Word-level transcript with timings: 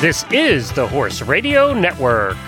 This 0.00 0.24
is 0.32 0.72
the 0.72 0.88
Horse 0.88 1.20
Radio 1.20 1.74
Network. 1.74 2.38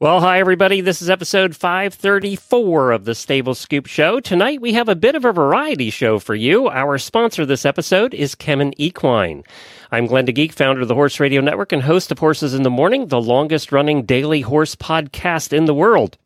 Well, 0.00 0.18
hi, 0.20 0.40
everybody. 0.40 0.80
This 0.80 1.00
is 1.00 1.08
episode 1.08 1.54
534 1.54 2.90
of 2.90 3.04
the 3.04 3.14
Stable 3.14 3.54
Scoop 3.54 3.86
Show. 3.86 4.18
Tonight, 4.18 4.60
we 4.60 4.72
have 4.72 4.88
a 4.88 4.96
bit 4.96 5.14
of 5.14 5.24
a 5.24 5.32
variety 5.32 5.88
show 5.88 6.18
for 6.18 6.34
you. 6.34 6.66
Our 6.66 6.98
sponsor 6.98 7.46
this 7.46 7.64
episode 7.64 8.12
is 8.12 8.34
Kemin 8.34 8.74
Equine. 8.76 9.44
I'm 9.92 10.06
Glenn 10.06 10.26
the 10.26 10.32
Geek, 10.32 10.52
founder 10.52 10.82
of 10.82 10.86
the 10.86 10.94
Horse 10.94 11.18
Radio 11.18 11.40
Network 11.40 11.72
and 11.72 11.82
host 11.82 12.12
of 12.12 12.20
Horses 12.20 12.54
in 12.54 12.62
the 12.62 12.70
Morning, 12.70 13.08
the 13.08 13.20
longest 13.20 13.72
running 13.72 14.04
daily 14.04 14.40
horse 14.40 14.76
podcast 14.76 15.52
in 15.52 15.64
the 15.64 15.74
world. 15.74 16.16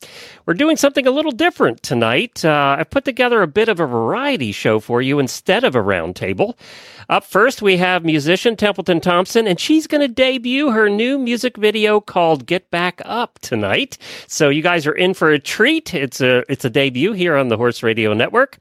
We're 0.44 0.52
doing 0.52 0.76
something 0.76 1.06
a 1.06 1.10
little 1.10 1.32
different 1.32 1.82
tonight. 1.82 2.44
Uh, 2.44 2.76
I've 2.79 2.90
put 2.90 3.06
together 3.06 3.40
a 3.40 3.46
bit 3.46 3.70
of 3.70 3.80
a 3.80 3.86
variety 3.86 4.53
show 4.53 4.80
for 4.80 5.00
you 5.00 5.18
instead 5.18 5.64
of 5.64 5.75
a 5.75 5.82
roundtable. 5.82 6.58
Up 7.08 7.25
first, 7.25 7.62
we 7.62 7.79
have 7.79 8.04
musician 8.04 8.54
Templeton 8.54 9.00
Thompson, 9.00 9.46
and 9.46 9.58
she's 9.58 9.86
going 9.86 10.03
to 10.03 10.08
debut 10.08 10.70
her 10.70 10.90
new 10.90 11.18
music 11.18 11.56
video 11.56 12.00
called 12.00 12.44
"Get 12.44 12.70
Back 12.70 13.00
Up" 13.06 13.39
tonight. 13.39 13.96
So 14.26 14.50
you 14.50 14.61
guys 14.61 14.86
are 14.86 14.92
in 14.92 15.14
for 15.14 15.31
a 15.31 15.39
treat. 15.39 15.94
It's 15.94 16.20
a 16.20 16.44
it's 16.53 16.67
a 16.67 16.70
debut 16.70 17.12
here 17.12 17.34
on 17.34 17.48
the 17.48 17.56
Horse 17.56 17.82
Radio 17.82 18.12
Network. 18.12 18.58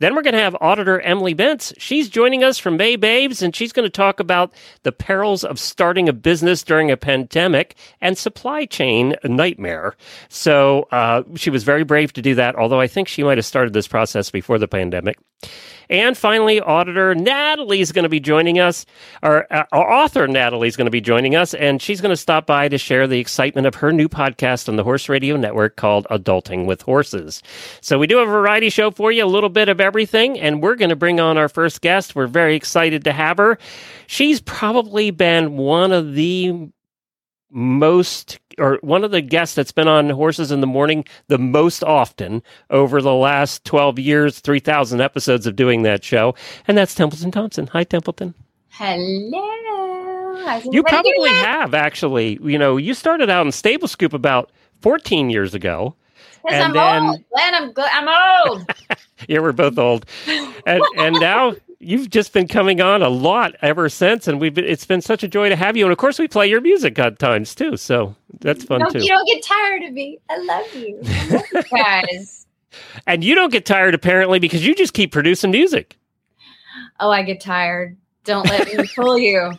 Then 0.00 0.14
we're 0.14 0.22
going 0.22 0.34
to 0.34 0.40
have 0.40 0.56
auditor 0.60 1.00
Emily 1.00 1.34
Bentz. 1.34 1.72
She's 1.78 2.08
joining 2.08 2.44
us 2.44 2.58
from 2.58 2.76
May 2.76 2.96
Babes, 2.96 3.42
and 3.42 3.54
she's 3.54 3.72
going 3.72 3.86
to 3.86 3.90
talk 3.90 4.20
about 4.20 4.52
the 4.82 4.92
perils 4.92 5.42
of 5.42 5.58
starting 5.58 6.08
a 6.08 6.12
business 6.12 6.62
during 6.62 6.90
a 6.90 6.96
pandemic 6.96 7.76
and 8.00 8.16
supply 8.16 8.64
chain 8.64 9.16
nightmare. 9.24 9.96
So 10.28 10.88
uh, 10.92 11.24
she 11.34 11.50
was 11.50 11.64
very 11.64 11.84
brave 11.84 12.12
to 12.14 12.22
do 12.22 12.34
that, 12.36 12.54
although 12.54 12.80
I 12.80 12.86
think 12.86 13.08
she 13.08 13.24
might 13.24 13.38
have 13.38 13.46
started 13.46 13.72
this 13.72 13.88
process 13.88 14.30
before 14.30 14.58
the 14.58 14.68
pandemic. 14.68 15.18
And 15.90 16.16
finally, 16.16 16.60
auditor 16.60 17.14
Natalie 17.14 17.80
is 17.80 17.92
going 17.92 18.02
to 18.02 18.08
be 18.08 18.20
joining 18.20 18.58
us, 18.58 18.84
or 19.22 19.50
uh, 19.52 19.64
our 19.72 19.92
author 19.92 20.26
Natalie 20.28 20.68
is 20.68 20.76
going 20.76 20.86
to 20.86 20.90
be 20.90 21.00
joining 21.00 21.34
us, 21.34 21.54
and 21.54 21.80
she's 21.80 22.00
going 22.00 22.10
to 22.10 22.16
stop 22.16 22.46
by 22.46 22.68
to 22.68 22.78
share 22.78 23.06
the 23.06 23.18
excitement 23.18 23.66
of 23.66 23.76
her 23.76 23.92
new 23.92 24.08
podcast 24.08 24.68
on 24.68 24.76
the 24.76 24.84
Horse 24.84 25.08
Radio 25.08 25.36
Network 25.36 25.76
called 25.76 26.06
Adulting 26.10 26.66
with 26.66 26.82
Horses. 26.82 27.42
So 27.80 27.98
we 27.98 28.06
do 28.06 28.18
a 28.18 28.26
variety 28.26 28.70
show 28.70 28.90
for 28.90 29.10
you, 29.10 29.24
a 29.24 29.26
little 29.26 29.48
bit 29.48 29.68
of 29.68 29.80
everything, 29.80 30.38
and 30.38 30.62
we're 30.62 30.76
going 30.76 30.90
to 30.90 30.96
bring 30.96 31.20
on 31.20 31.38
our 31.38 31.48
first 31.48 31.80
guest. 31.80 32.14
We're 32.14 32.26
very 32.26 32.54
excited 32.54 33.04
to 33.04 33.12
have 33.12 33.38
her. 33.38 33.58
She's 34.06 34.40
probably 34.40 35.10
been 35.10 35.56
one 35.56 35.92
of 35.92 36.14
the 36.14 36.68
most 37.50 38.38
or 38.58 38.78
one 38.82 39.04
of 39.04 39.10
the 39.10 39.20
guests 39.20 39.54
that's 39.54 39.72
been 39.72 39.88
on 39.88 40.10
horses 40.10 40.50
in 40.50 40.60
the 40.60 40.66
morning 40.66 41.04
the 41.28 41.38
most 41.38 41.82
often 41.82 42.42
over 42.70 43.00
the 43.00 43.14
last 43.14 43.64
12 43.64 43.98
years 43.98 44.40
3000 44.40 45.00
episodes 45.00 45.46
of 45.46 45.56
doing 45.56 45.82
that 45.82 46.04
show 46.04 46.34
and 46.66 46.76
that's 46.76 46.94
templeton 46.94 47.30
thompson 47.30 47.66
hi 47.68 47.84
templeton 47.84 48.34
hello 48.68 50.60
you 50.70 50.82
probably 50.82 51.30
have 51.30 51.72
actually 51.74 52.38
you 52.42 52.58
know 52.58 52.76
you 52.76 52.92
started 52.94 53.30
out 53.30 53.46
in 53.46 53.52
stable 53.52 53.88
scoop 53.88 54.12
about 54.12 54.50
14 54.82 55.30
years 55.30 55.54
ago 55.54 55.94
and 56.48 56.62
I'm 56.64 56.72
then- 56.72 57.02
old. 57.02 57.24
Glenn, 57.34 57.54
I'm 57.54 57.72
good. 57.72 57.88
I'm 57.92 58.48
old. 58.48 58.70
yeah 59.28 59.38
we're 59.40 59.52
both 59.52 59.78
old 59.78 60.06
and 60.66 60.82
and 60.96 61.16
now 61.20 61.54
you've 61.80 62.10
just 62.10 62.32
been 62.32 62.48
coming 62.48 62.80
on 62.80 63.02
a 63.02 63.08
lot 63.08 63.54
ever 63.62 63.88
since 63.88 64.26
and 64.26 64.40
we've 64.40 64.54
been, 64.54 64.64
it's 64.64 64.84
been 64.84 65.00
such 65.00 65.22
a 65.22 65.28
joy 65.28 65.48
to 65.48 65.56
have 65.56 65.76
you 65.76 65.84
and 65.84 65.92
of 65.92 65.98
course 65.98 66.18
we 66.18 66.26
play 66.26 66.46
your 66.46 66.60
music 66.60 66.98
at 66.98 67.18
times 67.18 67.54
too 67.54 67.76
so 67.76 68.14
that's 68.40 68.64
fun 68.64 68.80
don't, 68.80 68.92
too 68.92 68.98
you 68.98 69.08
don't 69.08 69.26
get 69.26 69.42
tired 69.44 69.82
of 69.84 69.92
me. 69.92 70.18
I 70.28 70.38
love 70.38 70.74
you. 70.74 71.00
I 71.04 71.28
love 71.28 71.44
you 71.52 71.62
guys. 71.76 72.46
And 73.06 73.24
you 73.24 73.34
don't 73.34 73.52
get 73.52 73.64
tired 73.64 73.94
apparently 73.94 74.38
because 74.38 74.66
you 74.66 74.74
just 74.74 74.92
keep 74.92 75.12
producing 75.12 75.50
music. 75.50 75.96
Oh, 77.00 77.10
I 77.10 77.22
get 77.22 77.40
tired. 77.40 77.96
Don't 78.24 78.48
let 78.48 78.66
me 78.66 78.86
fool 78.86 79.16
you. 79.16 79.38
Don't 79.40 79.54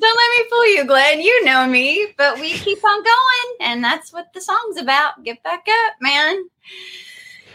me 0.00 0.48
fool 0.50 0.74
you, 0.74 0.84
Glenn. 0.84 1.20
You 1.20 1.44
know 1.44 1.66
me, 1.66 2.14
but 2.16 2.38
we 2.38 2.52
keep 2.52 2.84
on 2.84 3.02
going, 3.02 3.56
and 3.60 3.82
that's 3.82 4.12
what 4.12 4.32
the 4.32 4.40
song's 4.40 4.76
about. 4.76 5.24
Get 5.24 5.42
back 5.42 5.66
up, 5.68 5.94
man. 6.00 6.48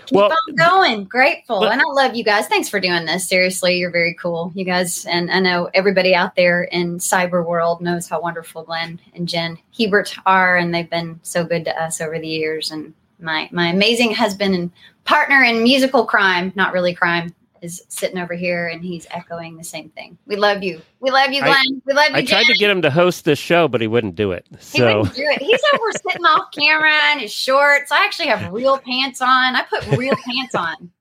Keep 0.07 0.17
Well, 0.17 0.31
on 0.31 0.55
going. 0.55 1.03
Grateful, 1.05 1.59
but- 1.61 1.71
and 1.71 1.81
I 1.81 1.85
love 1.85 2.15
you 2.15 2.23
guys. 2.23 2.47
Thanks 2.47 2.69
for 2.69 2.79
doing 2.79 3.05
this. 3.05 3.27
Seriously, 3.27 3.77
you're 3.77 3.91
very 3.91 4.13
cool, 4.13 4.51
you 4.55 4.65
guys. 4.65 5.05
And 5.05 5.31
I 5.31 5.39
know 5.39 5.69
everybody 5.73 6.13
out 6.15 6.35
there 6.35 6.63
in 6.63 6.97
cyber 6.99 7.45
world 7.45 7.81
knows 7.81 8.07
how 8.09 8.21
wonderful 8.21 8.63
Glenn 8.63 8.99
and 9.13 9.27
Jen 9.27 9.57
Hebert 9.77 10.15
are, 10.25 10.57
and 10.57 10.73
they've 10.73 10.89
been 10.89 11.19
so 11.23 11.43
good 11.43 11.65
to 11.65 11.81
us 11.81 12.01
over 12.01 12.19
the 12.19 12.27
years. 12.27 12.71
And 12.71 12.93
my 13.19 13.49
my 13.51 13.67
amazing 13.67 14.13
husband 14.13 14.55
and 14.55 14.71
partner 15.05 15.43
in 15.43 15.63
musical 15.63 16.05
crime, 16.05 16.51
not 16.55 16.73
really 16.73 16.93
crime, 16.93 17.33
is 17.61 17.83
sitting 17.89 18.17
over 18.17 18.33
here 18.33 18.67
and 18.67 18.83
he's 18.83 19.05
echoing 19.11 19.55
the 19.57 19.63
same 19.63 19.89
thing. 19.89 20.17
We 20.25 20.35
love 20.35 20.63
you. 20.63 20.81
We 20.99 21.11
love 21.11 21.31
you, 21.31 21.41
I- 21.43 21.47
Glenn. 21.47 21.81
we 21.85 21.93
love 21.93 22.09
you, 22.09 22.15
I 22.15 22.25
tried 22.25 22.45
Jen. 22.45 22.53
to 22.53 22.59
get 22.59 22.69
him 22.71 22.81
to 22.81 22.89
host 22.91 23.23
this 23.25 23.37
show, 23.39 23.67
but 23.67 23.81
he 23.81 23.87
wouldn't 23.87 24.15
do 24.15 24.31
it. 24.31 24.45
He 24.73 24.81
wouldn't 24.81 25.13
do 25.15 25.21
it. 25.23 25.41
He's 25.41 25.61
over 25.73 25.91
sitting 26.09 26.25
off 26.25 26.51
camera 26.51 26.93
in 27.13 27.19
his 27.19 27.31
shorts. 27.31 27.91
I 27.91 28.03
actually 28.03 28.27
have 28.29 28.51
real 28.51 28.77
pants 28.79 29.21
on. 29.21 29.55
I 29.55 29.63
put 29.69 29.85
real 29.97 30.15
pants 30.25 30.55
on. 30.55 30.91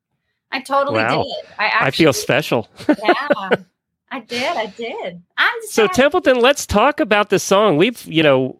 I 0.53 0.61
totally 0.61 0.99
Wow. 0.99 1.23
did. 1.23 1.51
I, 1.59 1.65
actually, 1.67 1.87
I 1.87 1.91
feel 1.93 2.13
special. 2.13 2.69
yeah. 2.89 3.51
I 4.13 4.21
did. 4.21 4.43
I 4.45 4.67
did. 4.67 5.23
I'm 5.39 5.59
So 5.69 5.87
sad. 5.87 5.93
Templeton, 5.95 6.41
let's 6.41 6.67
talk 6.67 6.99
about 6.99 7.31
this 7.31 7.45
song. 7.45 7.77
We've, 7.77 8.05
you 8.07 8.23
know, 8.25 8.60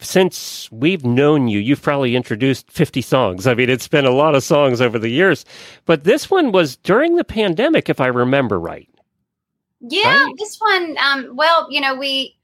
since 0.00 0.70
we've 0.72 1.04
known 1.04 1.48
you, 1.48 1.58
you've 1.58 1.82
probably 1.82 2.16
introduced 2.16 2.70
50 2.70 3.00
songs. 3.02 3.46
I 3.46 3.54
mean, 3.54 3.70
it's 3.70 3.88
been 3.88 4.04
a 4.04 4.10
lot 4.10 4.34
of 4.34 4.42
songs 4.42 4.80
over 4.80 4.98
the 4.98 5.08
years, 5.08 5.44
but 5.84 6.04
this 6.04 6.30
one 6.30 6.52
was 6.52 6.76
during 6.76 7.16
the 7.16 7.24
pandemic, 7.24 7.88
if 7.88 8.00
I 8.00 8.06
remember 8.06 8.58
right. 8.58 8.88
Yeah, 9.80 10.24
Right? 10.24 10.34
this 10.38 10.56
one. 10.58 10.96
Um, 10.98 11.36
well, 11.36 11.68
you 11.70 11.80
know, 11.80 11.94
we 11.94 12.36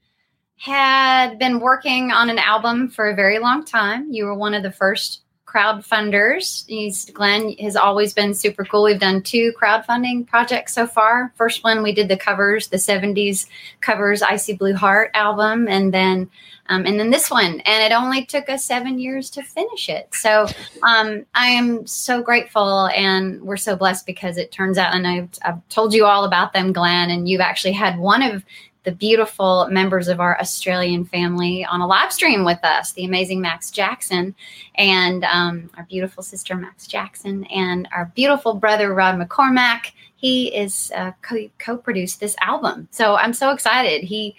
had 0.57 1.37
been 1.39 1.59
working 1.59 2.11
on 2.11 2.29
an 2.29 2.39
album 2.39 2.89
for 2.89 3.09
a 3.09 3.15
very 3.15 3.39
long 3.39 3.65
time. 3.65 4.07
You 4.11 4.25
were 4.25 4.35
one 4.35 4.53
of 4.53 4.63
the 4.63 4.71
first 4.71 5.23
crowdfunders. 5.53 6.65
He's 6.67 7.05
Glenn 7.11 7.53
has 7.59 7.75
always 7.75 8.13
been 8.13 8.33
super 8.33 8.65
cool. 8.65 8.83
We've 8.83 8.99
done 8.99 9.21
two 9.21 9.53
crowdfunding 9.61 10.27
projects 10.27 10.73
so 10.73 10.87
far. 10.87 11.31
First 11.35 11.63
one 11.63 11.83
we 11.83 11.93
did 11.93 12.07
the 12.07 12.17
covers, 12.17 12.67
the 12.67 12.77
'70s 12.77 13.47
covers, 13.81 14.21
"Icy 14.21 14.53
Blue 14.53 14.73
Heart" 14.73 15.11
album, 15.13 15.67
and 15.67 15.93
then 15.93 16.29
um, 16.67 16.85
and 16.85 16.99
then 16.99 17.09
this 17.09 17.29
one. 17.29 17.59
And 17.61 17.91
it 17.91 17.95
only 17.95 18.25
took 18.25 18.49
us 18.49 18.63
seven 18.63 18.97
years 18.99 19.29
to 19.31 19.43
finish 19.43 19.89
it. 19.89 20.09
So 20.13 20.47
um, 20.81 21.25
I 21.35 21.47
am 21.47 21.85
so 21.85 22.21
grateful, 22.21 22.87
and 22.87 23.41
we're 23.41 23.57
so 23.57 23.75
blessed 23.75 24.05
because 24.05 24.37
it 24.37 24.51
turns 24.51 24.77
out, 24.77 24.95
and 24.95 25.07
I've, 25.07 25.29
I've 25.43 25.67
told 25.69 25.93
you 25.93 26.05
all 26.05 26.23
about 26.23 26.53
them, 26.53 26.73
Glenn, 26.73 27.09
and 27.09 27.27
you've 27.27 27.41
actually 27.41 27.73
had 27.73 27.99
one 27.99 28.23
of 28.23 28.43
the 28.83 28.91
beautiful 28.91 29.67
members 29.69 30.07
of 30.07 30.19
our 30.19 30.39
Australian 30.39 31.05
family 31.05 31.63
on 31.65 31.81
a 31.81 31.87
live 31.87 32.11
stream 32.11 32.43
with 32.43 32.63
us, 32.63 32.91
the 32.93 33.05
amazing 33.05 33.41
Max 33.41 33.71
Jackson, 33.71 34.35
and 34.75 35.23
um, 35.23 35.69
our 35.77 35.83
beautiful 35.83 36.23
sister 36.23 36.55
Max 36.55 36.85
Jackson, 36.85 37.45
and 37.45 37.87
our 37.95 38.11
beautiful 38.15 38.53
brother 38.53 38.93
Rod 38.93 39.15
McCormack. 39.15 39.91
He 40.15 40.53
is 40.55 40.91
uh, 40.95 41.11
co- 41.21 41.49
co-produced 41.59 42.19
this 42.19 42.35
album, 42.41 42.87
so 42.91 43.15
I'm 43.15 43.33
so 43.33 43.51
excited. 43.51 44.03
He 44.03 44.35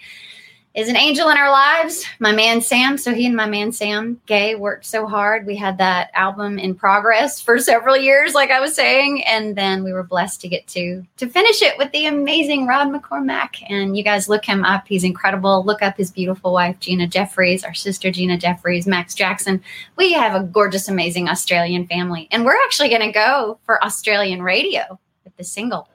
is 0.75 0.89
an 0.89 0.97
angel 0.97 1.29
in 1.29 1.37
our 1.37 1.49
lives. 1.49 2.05
My 2.19 2.33
man 2.33 2.61
Sam. 2.61 2.97
So 2.97 3.13
he 3.13 3.25
and 3.25 3.35
my 3.35 3.47
man 3.47 3.71
Sam 3.71 4.19
Gay 4.25 4.55
worked 4.55 4.85
so 4.85 5.07
hard. 5.07 5.45
We 5.45 5.55
had 5.55 5.77
that 5.77 6.11
album 6.13 6.59
in 6.59 6.75
progress 6.75 7.39
for 7.45 7.57
several 7.59 7.95
years, 7.95 8.33
like 8.33 8.51
I 8.51 8.59
was 8.59 8.75
saying, 8.75 9.23
and 9.23 9.55
then 9.55 9.83
we 9.83 9.93
were 9.93 10.03
blessed 10.03 10.41
to 10.41 10.49
get 10.49 10.67
to 10.67 11.05
to 11.17 11.27
finish 11.27 11.61
it 11.61 11.77
with 11.77 11.91
the 11.91 12.07
amazing 12.07 12.67
Rod 12.67 12.89
McCormack. 12.89 13.63
And 13.69 13.97
you 13.97 14.03
guys 14.03 14.27
look 14.27 14.43
him 14.43 14.65
up; 14.65 14.87
he's 14.87 15.05
incredible. 15.05 15.63
Look 15.63 15.81
up 15.81 15.97
his 15.97 16.11
beautiful 16.11 16.51
wife 16.51 16.79
Gina 16.79 17.07
Jeffreys, 17.07 17.63
our 17.63 17.73
sister 17.73 18.11
Gina 18.11 18.37
Jeffreys, 18.37 18.85
Max 18.85 19.15
Jackson. 19.15 19.63
We 19.95 20.11
have 20.13 20.35
a 20.35 20.43
gorgeous, 20.43 20.89
amazing 20.89 21.29
Australian 21.29 21.87
family, 21.87 22.27
and 22.31 22.43
we're 22.43 22.61
actually 22.65 22.89
going 22.89 23.01
to 23.01 23.11
go 23.11 23.59
for 23.65 23.83
Australian 23.83 24.41
radio 24.41 24.99
with 25.23 25.35
the 25.37 25.43
single. 25.45 25.87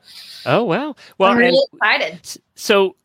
Oh, 0.47 0.65
wow. 0.65 0.97
Well, 1.19 1.31
I'm 1.31 1.37
really 1.37 1.62
excited. 1.73 2.38
so 2.55 2.97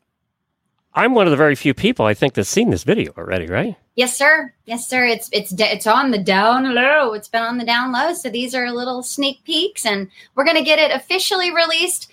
I'm 0.96 1.14
one 1.14 1.26
of 1.26 1.30
the 1.30 1.36
very 1.36 1.54
few 1.54 1.74
people 1.74 2.06
I 2.06 2.14
think 2.14 2.32
that's 2.34 2.48
seen 2.48 2.70
this 2.70 2.82
video 2.82 3.12
already, 3.18 3.46
right? 3.46 3.76
Yes, 3.96 4.16
sir. 4.16 4.52
Yes, 4.64 4.88
sir. 4.88 5.04
It's 5.04 5.28
it's 5.30 5.52
it's 5.58 5.86
on 5.86 6.10
the 6.10 6.18
down 6.18 6.74
low. 6.74 7.12
It's 7.12 7.28
been 7.28 7.42
on 7.42 7.58
the 7.58 7.64
down 7.66 7.92
low. 7.92 8.14
So 8.14 8.30
these 8.30 8.54
are 8.54 8.70
little 8.72 9.02
sneak 9.02 9.44
peeks, 9.44 9.84
and 9.86 10.08
we're 10.34 10.44
going 10.44 10.56
to 10.56 10.64
get 10.64 10.78
it 10.78 10.90
officially 10.90 11.54
released. 11.54 12.10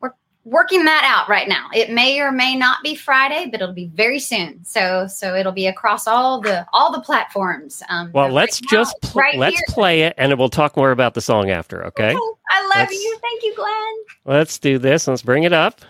We're 0.00 0.12
working 0.44 0.84
that 0.84 1.04
out 1.06 1.28
right 1.30 1.48
now. 1.48 1.68
It 1.74 1.90
may 1.90 2.20
or 2.20 2.30
may 2.30 2.54
not 2.54 2.82
be 2.82 2.94
Friday, 2.94 3.46
but 3.50 3.60
it'll 3.62 3.74
be 3.74 3.86
very 3.94 4.18
soon. 4.18 4.62
So 4.64 5.06
so 5.06 5.34
it'll 5.34 5.52
be 5.52 5.66
across 5.66 6.06
all 6.06 6.40
the 6.42 6.66
all 6.72 6.92
the 6.92 7.00
platforms. 7.00 7.82
Um, 7.88 8.10
Well, 8.12 8.28
let's 8.30 8.60
right 8.62 8.70
just 8.70 8.94
pl- 9.02 9.20
right 9.22 9.36
let's 9.38 9.56
here. 9.56 9.64
play 9.70 10.02
it, 10.02 10.14
and 10.18 10.38
we'll 10.38 10.50
talk 10.50 10.76
more 10.76 10.90
about 10.90 11.14
the 11.14 11.22
song 11.22 11.48
after. 11.50 11.84
Okay, 11.86 12.10
I 12.14 12.62
love 12.66 12.76
Let's- 12.76 12.92
you. 12.92 13.18
Thank 13.22 13.42
you, 13.42 13.54
Glenn. 13.54 13.94
let's 14.36 14.58
do 14.58 14.78
this. 14.78 15.08
Let's 15.08 15.22
bring 15.22 15.44
it 15.44 15.52
up 15.54 15.80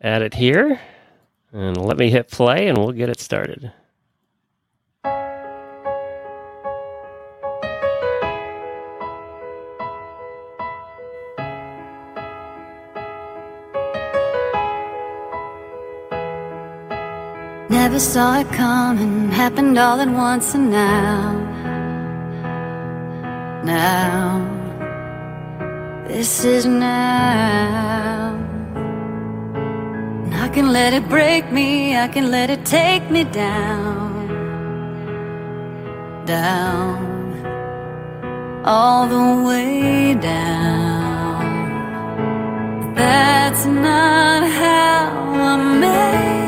add 0.00 0.22
it 0.22 0.34
here 0.34 0.80
and 1.52 1.76
let 1.76 1.98
me 1.98 2.10
hit 2.10 2.30
play 2.30 2.68
and 2.68 2.78
we'll 2.78 2.92
get 2.92 3.08
it 3.08 3.20
started. 3.20 3.72
Never 17.68 17.98
saw 18.00 18.40
it 18.40 18.48
coming, 18.48 19.30
happened 19.30 19.78
all 19.78 20.00
at 20.00 20.08
once 20.08 20.54
and 20.54 20.70
now. 20.70 21.32
Now, 23.64 24.44
this 26.08 26.44
is 26.44 26.66
now. 26.66 28.39
Can 30.52 30.72
let 30.72 30.92
it 30.92 31.08
break 31.08 31.52
me, 31.52 31.96
I 31.96 32.08
can 32.08 32.30
let 32.32 32.50
it 32.50 32.66
take 32.66 33.08
me 33.08 33.22
down, 33.22 34.26
down, 36.26 36.98
all 38.64 39.06
the 39.06 39.46
way 39.46 40.14
down. 40.14 41.44
That's 42.96 43.64
not 43.64 44.42
how 44.42 45.10
I'm 45.50 45.80
made. 45.80 46.39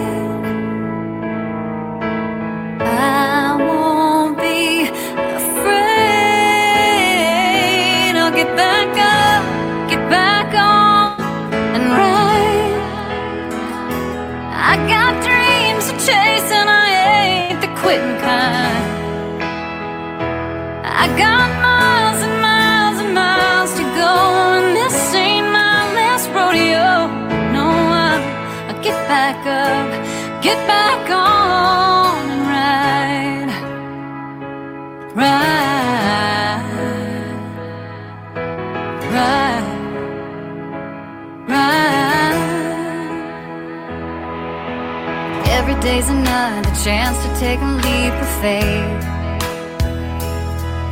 Every 45.63 45.81
day's 45.81 46.09
another 46.09 46.75
chance 46.83 47.17
to 47.25 47.29
take 47.39 47.61
a 47.61 47.71
leap 47.85 48.15
of 48.25 48.29
faith 48.43 49.05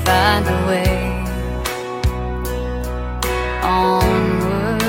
find 0.06 0.46
a 0.46 0.58
way 0.69 0.96
onward. 3.64 4.82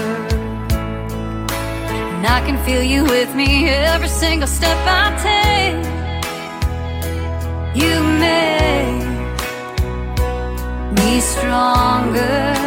And 2.13 2.27
I 2.27 2.39
can 2.45 2.63
feel 2.63 2.83
you 2.83 3.05
with 3.05 3.33
me 3.33 3.69
every 3.69 4.07
single 4.07 4.47
step 4.47 4.77
I 4.85 5.07
take. 5.27 5.83
You 7.81 8.03
make 8.27 9.01
me 10.99 11.21
stronger. 11.21 12.60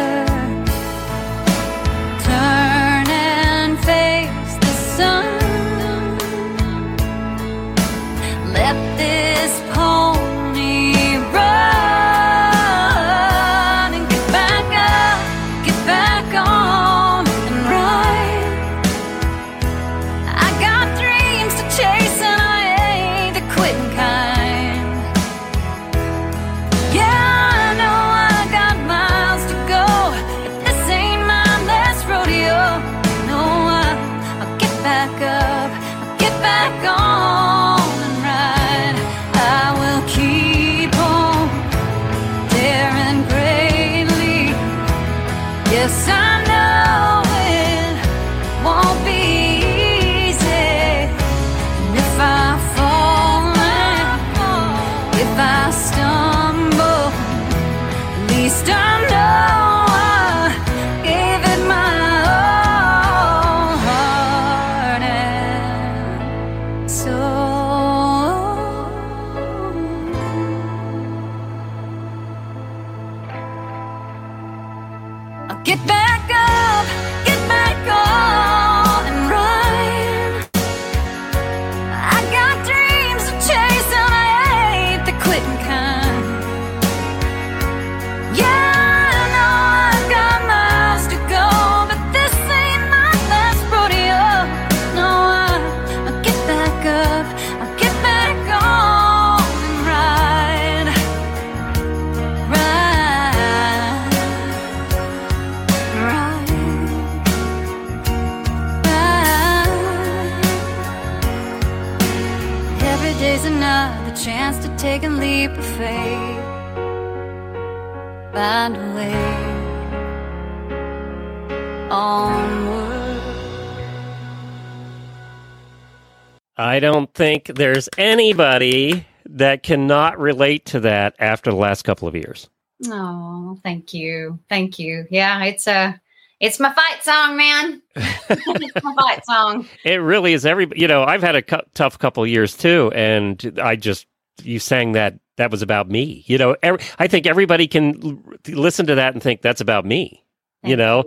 I 126.57 126.79
don't 126.79 127.13
think 127.13 127.47
there's 127.47 127.89
anybody 127.97 129.05
that 129.25 129.63
cannot 129.63 130.19
relate 130.19 130.65
to 130.67 130.79
that 130.81 131.15
after 131.19 131.51
the 131.51 131.57
last 131.57 131.83
couple 131.83 132.07
of 132.07 132.15
years. 132.15 132.49
Oh, 132.87 133.59
thank 133.63 133.93
you, 133.93 134.39
thank 134.49 134.79
you. 134.79 135.05
Yeah, 135.09 135.43
it's 135.43 135.67
a, 135.67 135.99
it's 136.39 136.59
my 136.59 136.73
fight 136.73 137.03
song, 137.03 137.37
man. 137.37 137.81
it's 137.95 138.83
my 138.83 138.95
fight 138.95 139.25
song. 139.25 139.67
It 139.83 139.95
really 139.95 140.33
is 140.33 140.45
every, 140.45 140.67
you 140.75 140.87
know, 140.87 141.03
I've 141.03 141.23
had 141.23 141.35
a 141.35 141.41
cu- 141.41 141.61
tough 141.73 141.97
couple 141.97 142.23
of 142.23 142.29
years 142.29 142.55
too. 142.55 142.91
And 142.93 143.59
I 143.61 143.75
just, 143.75 144.05
you 144.43 144.59
sang 144.59 144.93
that, 144.93 145.19
that 145.37 145.51
was 145.51 145.61
about 145.61 145.89
me. 145.89 146.23
You 146.27 146.37
know, 146.37 146.55
every, 146.61 146.81
I 146.99 147.07
think 147.07 147.25
everybody 147.25 147.67
can 147.67 148.03
l- 148.03 148.53
listen 148.53 148.85
to 148.87 148.95
that 148.95 149.13
and 149.13 149.23
think 149.23 149.41
that's 149.41 149.61
about 149.61 149.85
me, 149.85 150.23
you 150.63 150.75
Thank 150.75 150.77
know? 150.77 151.03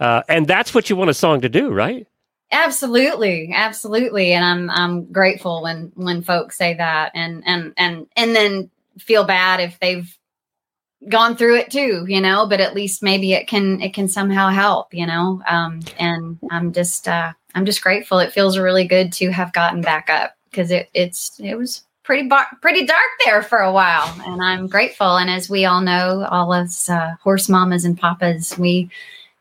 Uh, 0.00 0.22
and 0.28 0.46
that's 0.46 0.74
what 0.74 0.90
you 0.90 0.96
want 0.96 1.10
a 1.10 1.14
song 1.14 1.42
to 1.42 1.48
do, 1.48 1.70
right? 1.70 2.06
Absolutely, 2.52 3.52
absolutely, 3.54 4.32
and 4.32 4.44
I'm 4.44 4.70
I'm 4.70 5.12
grateful 5.12 5.62
when 5.62 5.92
when 5.94 6.22
folks 6.22 6.56
say 6.56 6.74
that, 6.74 7.12
and 7.14 7.44
and 7.46 7.72
and 7.76 8.06
and 8.16 8.34
then 8.34 8.70
feel 8.98 9.24
bad 9.24 9.60
if 9.60 9.78
they've 9.78 10.16
gone 11.08 11.36
through 11.36 11.56
it 11.56 11.70
too, 11.70 12.04
you 12.08 12.20
know. 12.20 12.46
But 12.46 12.60
at 12.60 12.74
least 12.74 13.02
maybe 13.04 13.34
it 13.34 13.46
can 13.46 13.80
it 13.80 13.94
can 13.94 14.08
somehow 14.08 14.48
help, 14.48 14.92
you 14.92 15.06
know. 15.06 15.40
Um, 15.46 15.80
and 15.98 16.38
I'm 16.50 16.72
just 16.72 17.06
uh, 17.06 17.32
I'm 17.54 17.66
just 17.66 17.82
grateful. 17.82 18.18
It 18.18 18.32
feels 18.32 18.58
really 18.58 18.84
good 18.86 19.12
to 19.14 19.30
have 19.30 19.52
gotten 19.52 19.80
back 19.80 20.10
up 20.10 20.36
because 20.50 20.72
it 20.72 20.90
it's 20.92 21.38
it 21.38 21.54
was 21.54 21.84
pretty 22.02 22.26
bar- 22.26 22.58
pretty 22.60 22.84
dark 22.84 23.10
there 23.24 23.42
for 23.42 23.58
a 23.58 23.72
while, 23.72 24.12
and 24.26 24.42
I'm 24.42 24.66
grateful. 24.66 25.18
And 25.18 25.30
as 25.30 25.48
we 25.48 25.66
all 25.66 25.80
know, 25.80 26.26
all 26.28 26.52
us 26.52 26.90
uh, 26.90 27.14
horse 27.22 27.48
mamas 27.48 27.84
and 27.84 27.96
papas, 27.96 28.58
we 28.58 28.90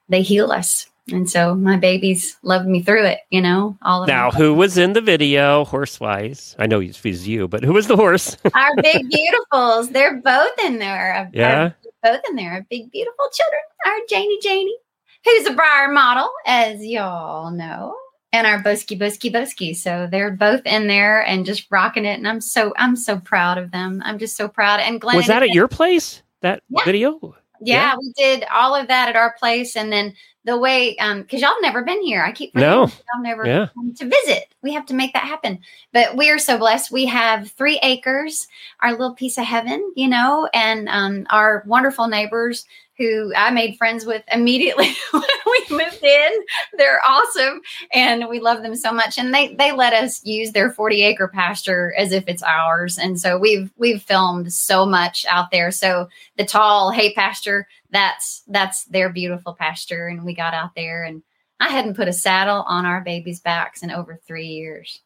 they 0.09 0.21
heal 0.21 0.51
us. 0.51 0.85
And 1.11 1.29
so 1.29 1.55
my 1.55 1.77
babies 1.77 2.37
loved 2.43 2.67
me 2.67 2.81
through 2.81 3.05
it, 3.05 3.19
you 3.29 3.41
know. 3.41 3.77
All 3.81 4.03
of 4.03 4.07
Now, 4.07 4.31
who 4.31 4.53
was 4.53 4.77
in 4.77 4.93
the 4.93 5.01
video, 5.01 5.65
horse 5.65 5.99
wise? 5.99 6.55
I 6.59 6.67
know 6.67 6.79
was 6.79 7.27
you, 7.27 7.47
but 7.47 7.63
who 7.63 7.73
was 7.73 7.87
the 7.87 7.95
horse? 7.95 8.35
our 8.53 8.75
big 8.81 9.05
beautifuls, 9.09 9.91
they're 9.91 10.17
both 10.21 10.57
in 10.65 10.79
there. 10.79 11.29
Yeah. 11.33 11.61
our- 11.61 11.75
both 12.01 12.21
in 12.29 12.35
there. 12.37 12.51
Our 12.53 12.65
big 12.69 12.91
beautiful 12.91 13.25
children. 13.33 13.61
Our 13.85 13.97
Janie 14.09 14.39
Janie, 14.41 14.77
who's 15.25 15.47
a 15.47 15.53
Breyer 15.53 15.93
model, 15.93 16.29
as 16.45 16.85
y'all 16.85 17.51
know. 17.51 17.95
and 18.31 18.45
our 18.47 18.61
Bosky 18.63 18.97
Bosky 18.97 19.29
Bosky. 19.33 19.75
So 19.75 20.07
they're 20.09 20.31
both 20.31 20.61
in 20.65 20.87
there 20.87 21.25
and 21.25 21.45
just 21.45 21.65
rocking 21.71 22.05
it. 22.05 22.17
And 22.19 22.27
I'm 22.27 22.39
so 22.41 22.73
I'm 22.77 22.95
so 22.95 23.19
proud 23.19 23.57
of 23.57 23.71
them. 23.71 24.01
I'm 24.05 24.17
just 24.19 24.37
so 24.37 24.47
proud. 24.47 24.79
And 24.79 25.01
Glenn 25.01 25.17
was 25.17 25.27
that 25.27 25.41
at 25.43 25.49
your 25.49 25.67
place? 25.67 26.21
That 26.41 26.61
Yeah. 26.69 26.83
video? 26.85 27.19
Yeah, 27.61 27.91
Yeah. 27.91 27.95
we 27.99 28.13
did 28.15 28.45
all 28.53 28.73
of 28.75 28.87
that 28.87 29.09
at 29.09 29.15
our 29.17 29.33
place, 29.39 29.75
and 29.75 29.91
then 29.91 30.13
the 30.49 30.57
way 30.57 30.97
um 30.97 31.21
because 31.21 31.41
y'all 31.41 31.51
never 31.61 31.83
been 31.83 32.01
here. 32.01 32.23
I 32.23 32.31
keep 32.31 32.53
No. 32.55 32.87
forgetting 32.87 33.05
y'all 33.13 33.23
never 33.23 33.45
Yeah. 33.45 33.67
come 33.73 33.93
to 33.93 34.05
visit. 34.05 34.53
We 34.63 34.73
have 34.73 34.85
to 34.87 34.93
make 34.93 35.13
that 35.13 35.23
happen. 35.23 35.59
But 35.93 36.17
we 36.17 36.29
are 36.29 36.39
so 36.39 36.57
blessed. 36.57 36.91
We 36.91 37.05
have 37.05 37.51
three 37.51 37.79
acres, 37.83 38.47
our 38.81 38.91
little 38.91 39.13
piece 39.13 39.37
of 39.37 39.45
heaven, 39.45 39.91
you 39.95 40.07
know, 40.07 40.49
and 40.53 40.89
um 40.89 41.27
our 41.29 41.63
wonderful 41.67 42.07
neighbors 42.07 42.65
who 42.99 43.33
I 43.35 43.49
made 43.49 43.77
friends 43.77 44.05
with 44.05 44.23
immediately 44.31 44.93
when 45.11 45.23
we 45.47 45.77
moved 45.77 46.03
in. 46.03 46.31
They're 46.77 47.01
awesome 47.07 47.61
and 47.91 48.29
we 48.29 48.39
love 48.39 48.61
them 48.61 48.75
so 48.75 48.91
much. 48.91 49.17
And 49.17 49.33
they 49.33 49.55
they 49.55 49.71
let 49.71 49.93
us 49.93 50.23
use 50.23 50.51
their 50.51 50.71
40 50.71 51.01
acre 51.03 51.27
pasture 51.27 51.93
as 51.97 52.11
if 52.11 52.25
it's 52.27 52.43
ours. 52.43 52.99
And 52.99 53.19
so 53.19 53.39
we've 53.39 53.71
we've 53.77 54.03
filmed 54.03 54.53
so 54.53 54.85
much 54.85 55.25
out 55.27 55.49
there. 55.49 55.71
So 55.71 56.09
the 56.37 56.45
tall 56.45 56.91
hay 56.91 57.13
pasture 57.13 57.67
that's 57.91 58.43
that's 58.47 58.85
their 58.85 59.09
beautiful 59.09 59.53
pasture 59.53 60.07
and 60.07 60.23
we 60.23 60.33
got 60.33 60.53
out 60.53 60.75
there 60.75 61.03
and 61.03 61.23
i 61.59 61.69
hadn't 61.69 61.95
put 61.95 62.07
a 62.07 62.13
saddle 62.13 62.63
on 62.67 62.85
our 62.85 63.01
babies 63.01 63.39
backs 63.39 63.83
in 63.83 63.91
over 63.91 64.19
three 64.27 64.47
years 64.47 65.01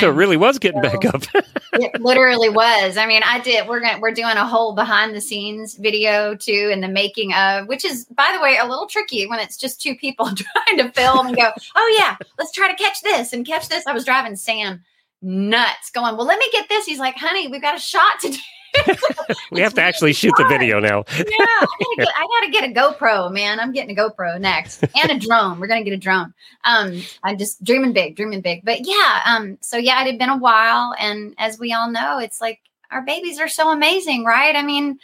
So 0.00 0.10
it 0.10 0.14
really 0.14 0.36
was 0.36 0.58
getting 0.58 0.82
so- 0.82 0.90
back 0.90 1.04
up. 1.04 1.22
it 1.74 2.00
literally 2.00 2.48
was. 2.48 2.96
I 2.96 3.06
mean 3.06 3.22
i 3.24 3.40
did 3.40 3.68
we're 3.68 3.80
gonna 3.80 3.98
we're 4.00 4.12
doing 4.12 4.36
a 4.36 4.46
whole 4.46 4.74
behind 4.74 5.14
the 5.14 5.20
scenes 5.20 5.74
video 5.76 6.34
too 6.34 6.70
and 6.72 6.82
the 6.82 6.88
making 6.88 7.32
of 7.34 7.66
which 7.68 7.84
is 7.84 8.04
by 8.06 8.32
the 8.34 8.42
way 8.42 8.56
a 8.60 8.66
little 8.66 8.86
tricky 8.86 9.26
when 9.26 9.40
it's 9.40 9.56
just 9.56 9.80
two 9.80 9.94
people 9.96 10.26
trying 10.34 10.78
to 10.78 10.90
film 10.92 11.26
and 11.26 11.36
go 11.36 11.50
oh 11.74 11.96
yeah 11.98 12.16
let's 12.38 12.52
try 12.52 12.68
to 12.70 12.76
catch 12.82 13.00
this 13.02 13.32
and 13.32 13.46
catch 13.46 13.68
this. 13.68 13.86
I 13.86 13.92
was 13.92 14.04
driving 14.04 14.36
sam 14.36 14.82
nuts 15.22 15.90
going 15.90 16.16
well 16.16 16.26
let 16.26 16.38
me 16.38 16.48
get 16.52 16.68
this. 16.68 16.86
He's 16.86 16.98
like 16.98 17.16
honey 17.16 17.48
we've 17.48 17.62
got 17.62 17.76
a 17.76 17.80
shot 17.80 18.20
to 18.20 18.30
do 18.30 18.38
we 19.50 19.60
have 19.60 19.74
to 19.74 19.82
actually 19.82 20.12
shoot 20.12 20.32
the 20.36 20.46
video 20.48 20.80
now. 20.80 21.04
yeah, 21.16 21.24
I 21.26 21.66
gotta, 21.66 21.96
get, 21.96 22.08
I 22.16 22.26
gotta 22.40 22.50
get 22.50 22.70
a 22.70 22.72
GoPro, 22.72 23.32
man. 23.32 23.60
I'm 23.60 23.72
getting 23.72 23.96
a 23.96 24.00
GoPro 24.00 24.40
next, 24.40 24.82
and 24.82 25.10
a 25.10 25.18
drone. 25.18 25.60
We're 25.60 25.66
gonna 25.66 25.84
get 25.84 25.92
a 25.92 25.98
drone. 25.98 26.34
Um, 26.64 27.02
I'm 27.22 27.38
just 27.38 27.62
dreaming 27.62 27.92
big, 27.92 28.16
dreaming 28.16 28.40
big. 28.40 28.64
But 28.64 28.86
yeah, 28.86 29.20
um, 29.26 29.58
so 29.60 29.76
yeah, 29.76 30.02
it 30.02 30.06
had 30.06 30.18
been 30.18 30.30
a 30.30 30.38
while, 30.38 30.94
and 30.98 31.34
as 31.38 31.58
we 31.58 31.72
all 31.72 31.90
know, 31.90 32.18
it's 32.18 32.40
like 32.40 32.60
our 32.90 33.02
babies 33.02 33.40
are 33.40 33.48
so 33.48 33.70
amazing, 33.70 34.24
right? 34.24 34.54
I 34.54 34.62
mean, 34.62 34.98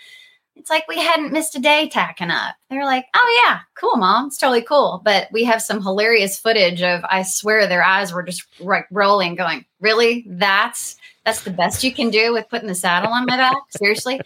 it's 0.60 0.70
like 0.70 0.86
we 0.88 0.98
hadn't 0.98 1.32
missed 1.32 1.56
a 1.56 1.58
day 1.58 1.88
tacking 1.88 2.30
up. 2.30 2.54
They're 2.68 2.84
like, 2.84 3.06
oh 3.14 3.42
yeah, 3.44 3.60
cool, 3.74 3.96
mom, 3.96 4.26
it's 4.26 4.36
totally 4.36 4.62
cool. 4.62 5.00
But 5.04 5.28
we 5.32 5.44
have 5.44 5.62
some 5.62 5.82
hilarious 5.82 6.38
footage 6.38 6.82
of, 6.82 7.02
I 7.08 7.22
swear, 7.22 7.66
their 7.66 7.82
eyes 7.82 8.12
were 8.12 8.22
just 8.22 8.44
like 8.60 8.86
rolling, 8.90 9.36
going, 9.36 9.64
really? 9.80 10.26
That's 10.28 10.96
that's 11.30 11.44
the 11.44 11.50
best 11.52 11.84
you 11.84 11.92
can 11.92 12.10
do 12.10 12.32
with 12.32 12.48
putting 12.48 12.66
the 12.66 12.74
saddle 12.74 13.12
on 13.12 13.24
my 13.24 13.36
back? 13.36 13.56
Seriously? 13.70 14.20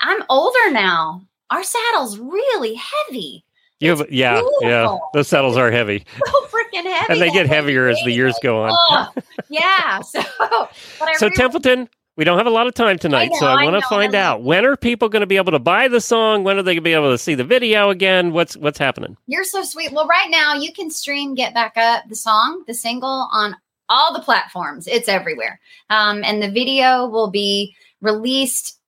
I'm 0.00 0.22
older 0.30 0.70
now. 0.70 1.22
Our 1.50 1.62
saddle's 1.62 2.18
really 2.18 2.74
heavy. 2.74 3.44
You 3.80 3.90
have, 3.90 4.10
yeah, 4.10 4.36
yeah. 4.62 4.78
beautiful. 4.80 5.00
Those 5.12 5.28
saddles 5.28 5.56
are 5.58 5.70
heavy, 5.70 6.04
So 6.26 6.32
freaking 6.46 6.84
heavy. 6.90 7.12
and 7.12 7.20
they 7.20 7.30
get 7.30 7.46
heavier 7.46 7.86
as 7.88 7.98
the 8.04 8.12
years 8.12 8.34
go 8.42 8.62
on. 8.64 8.76
Ugh. 8.90 9.22
yeah. 9.50 10.00
So, 10.00 10.20
I 10.40 10.68
So 11.16 11.26
really- 11.26 11.36
Templeton, 11.36 11.88
we 12.16 12.24
don't 12.24 12.38
have 12.38 12.46
a 12.48 12.50
lot 12.50 12.66
of 12.66 12.74
time 12.74 12.98
tonight, 12.98 13.30
so 13.34 13.44
know, 13.44 13.52
I 13.52 13.60
I 13.62 13.64
want 13.64 13.80
to 13.80 13.88
find 13.88 14.16
I 14.16 14.18
know. 14.18 14.24
out 14.24 14.42
when 14.42 14.64
are 14.64 14.76
people 14.76 15.08
going 15.08 15.20
to 15.20 15.26
be 15.26 15.36
able 15.36 15.52
to 15.52 15.58
buy 15.60 15.86
the 15.86 16.00
song? 16.00 16.42
When 16.44 16.56
are 16.58 16.62
they 16.62 16.72
going 16.72 16.76
to 16.78 16.80
be 16.82 16.92
able 16.94 17.12
to 17.12 17.18
see 17.18 17.34
the 17.36 17.44
video 17.44 17.90
again? 17.90 18.32
What's 18.32 18.56
what's 18.56 18.78
happening? 18.78 19.16
You're 19.26 19.44
so 19.44 19.62
sweet. 19.62 19.92
Well, 19.92 20.06
right 20.08 20.28
now 20.30 20.54
you 20.54 20.72
can 20.72 20.90
stream 20.90 21.34
Get 21.36 21.54
Back 21.54 21.76
Up, 21.76 22.08
the 22.08 22.16
song, 22.16 22.64
the 22.66 22.74
single 22.74 23.28
on 23.30 23.54
all 23.88 24.12
the 24.12 24.20
platforms. 24.22 24.86
It's 24.86 25.08
everywhere. 25.08 25.60
Um, 25.90 26.22
and 26.24 26.42
the 26.42 26.50
video 26.50 27.06
will 27.06 27.30
be 27.30 27.74
released 28.00 28.78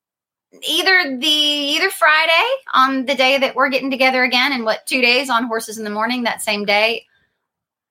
either 0.67 1.17
the 1.19 1.27
either 1.27 1.91
Friday 1.91 2.45
on 2.75 3.07
the 3.07 3.15
day 3.15 3.39
that 3.39 3.55
we're 3.55 3.69
getting 3.69 3.91
together 3.91 4.23
again 4.23 4.53
and 4.53 4.65
what 4.65 4.87
two 4.87 5.01
days 5.01 5.31
on 5.31 5.45
Horses 5.45 5.79
in 5.79 5.85
the 5.85 5.91
Morning 5.91 6.25
that 6.25 6.43
same 6.43 6.65
day. 6.65 7.07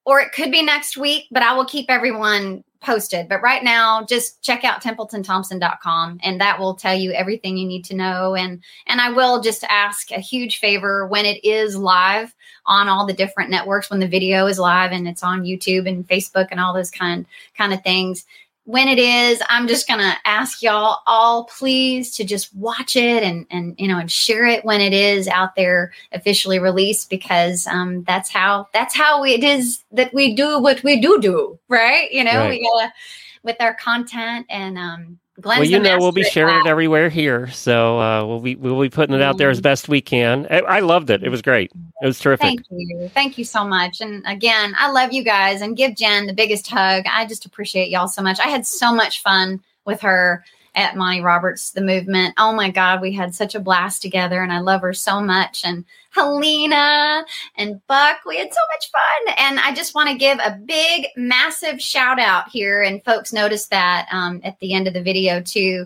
Or 0.05 0.19
it 0.19 0.31
could 0.31 0.51
be 0.51 0.63
next 0.63 0.97
week, 0.97 1.25
but 1.31 1.43
I 1.43 1.53
will 1.53 1.65
keep 1.65 1.85
everyone 1.89 2.63
posted. 2.81 3.27
But 3.27 3.41
right 3.41 3.63
now, 3.63 4.05
just 4.05 4.41
check 4.41 4.63
out 4.63 4.81
templetonthompson.com 4.81 6.19
and 6.23 6.41
that 6.41 6.59
will 6.59 6.75
tell 6.75 6.95
you 6.95 7.11
everything 7.11 7.57
you 7.57 7.67
need 7.67 7.85
to 7.85 7.95
know. 7.95 8.35
And 8.35 8.63
and 8.87 9.01
I 9.01 9.11
will 9.11 9.41
just 9.41 9.63
ask 9.65 10.11
a 10.11 10.19
huge 10.19 10.59
favor 10.59 11.05
when 11.07 11.25
it 11.25 11.43
is 11.43 11.75
live 11.75 12.33
on 12.65 12.87
all 12.87 13.05
the 13.05 13.13
different 13.13 13.49
networks, 13.49 13.89
when 13.89 13.99
the 13.99 14.07
video 14.07 14.45
is 14.47 14.59
live 14.59 14.91
and 14.91 15.07
it's 15.07 15.23
on 15.23 15.43
YouTube 15.43 15.87
and 15.87 16.07
Facebook 16.07 16.47
and 16.51 16.59
all 16.59 16.73
those 16.73 16.91
kind 16.91 17.25
kind 17.57 17.73
of 17.73 17.81
things. 17.83 18.25
When 18.65 18.87
it 18.87 18.99
is, 18.99 19.41
I'm 19.49 19.67
just 19.67 19.87
gonna 19.87 20.13
ask 20.25 20.61
y'all 20.61 20.99
all 21.07 21.45
please 21.45 22.15
to 22.17 22.23
just 22.23 22.53
watch 22.55 22.95
it 22.95 23.23
and 23.23 23.47
and 23.49 23.73
you 23.79 23.87
know 23.87 23.97
and 23.97 24.11
share 24.11 24.45
it 24.45 24.63
when 24.63 24.79
it 24.79 24.93
is 24.93 25.27
out 25.27 25.55
there 25.55 25.91
officially 26.11 26.59
released 26.59 27.09
because 27.09 27.65
um, 27.65 28.03
that's 28.03 28.29
how 28.29 28.67
that's 28.71 28.95
how 28.95 29.23
it 29.23 29.43
is 29.43 29.83
that 29.91 30.13
we 30.13 30.35
do 30.35 30.59
what 30.59 30.83
we 30.83 31.01
do 31.01 31.19
do 31.19 31.57
right 31.67 32.11
you 32.11 32.23
know 32.23 32.37
Right. 32.41 32.49
we 32.51 32.63
gotta 32.63 32.93
with 33.41 33.55
our 33.59 33.73
content 33.73 34.45
and 34.49 34.77
um 34.77 35.17
Glenn's 35.41 35.59
well, 35.59 35.69
you 35.69 35.79
know, 35.79 35.97
we'll 35.97 36.11
be 36.11 36.23
sharing 36.25 36.59
it 36.59 36.67
everywhere 36.67 37.07
here, 37.09 37.47
so 37.49 37.97
uh, 37.99 38.25
we'll 38.25 38.41
be 38.41 38.55
we'll 38.55 38.81
be 38.81 38.89
putting 38.89 39.15
it 39.15 39.21
out 39.21 39.37
there 39.37 39.49
as 39.49 39.61
Mhm. 39.61 39.63
best 39.63 39.87
we 39.87 40.01
can. 40.01 40.45
I, 40.49 40.59
I 40.59 40.79
loved 40.81 41.09
it; 41.09 41.23
it 41.23 41.29
was 41.29 41.41
great. 41.41 41.71
It 42.01 42.05
was 42.05 42.19
terrific. 42.19 42.41
Thank 42.41 42.65
you. 42.69 43.09
Thank 43.13 43.37
you 43.37 43.43
so 43.43 43.65
much. 43.65 43.99
And 43.99 44.23
again, 44.25 44.73
I 44.77 44.89
love 44.89 45.11
you 45.11 45.23
guys 45.23 45.61
and 45.61 45.75
give 45.75 45.95
Jen 45.95 46.27
the 46.27 46.33
biggest 46.33 46.67
hug. 46.67 47.03
I 47.11 47.25
just 47.25 47.45
appreciate 47.45 47.89
y'all 47.89 48.07
so 48.07 48.21
much. 48.21 48.39
I 48.39 48.47
had 48.47 48.65
so 48.65 48.93
much 48.93 49.21
fun 49.21 49.61
with 49.85 49.99
her 50.01 50.45
at 50.75 50.95
Monty 50.95 51.19
Roberts, 51.19 51.71
the 51.71 51.81
movement. 51.81 52.35
Oh 52.37 52.53
my 52.53 52.69
God, 52.69 53.01
we 53.01 53.11
had 53.11 53.35
such 53.35 53.53
a 53.53 53.59
blast 53.59 54.01
together 54.01 54.41
and 54.41 54.53
I 54.53 54.59
love 54.59 54.81
her 54.81 54.93
so 54.93 55.19
much. 55.19 55.65
And 55.65 55.83
Helena 56.11 57.25
and 57.57 57.85
Buck, 57.87 58.19
we 58.25 58.37
had 58.37 58.53
so 58.53 58.59
much 58.73 58.91
fun. 58.91 59.35
And 59.37 59.59
I 59.59 59.73
just 59.73 59.93
want 59.93 60.09
to 60.09 60.15
give 60.15 60.39
a 60.39 60.57
big, 60.65 61.07
massive 61.17 61.81
shout 61.81 62.19
out 62.19 62.49
here. 62.49 62.81
And 62.81 63.03
folks 63.03 63.33
noticed 63.33 63.71
that 63.71 64.07
um, 64.11 64.39
at 64.45 64.57
the 64.59 64.73
end 64.73 64.87
of 64.87 64.93
the 64.93 65.03
video 65.03 65.41
too. 65.41 65.85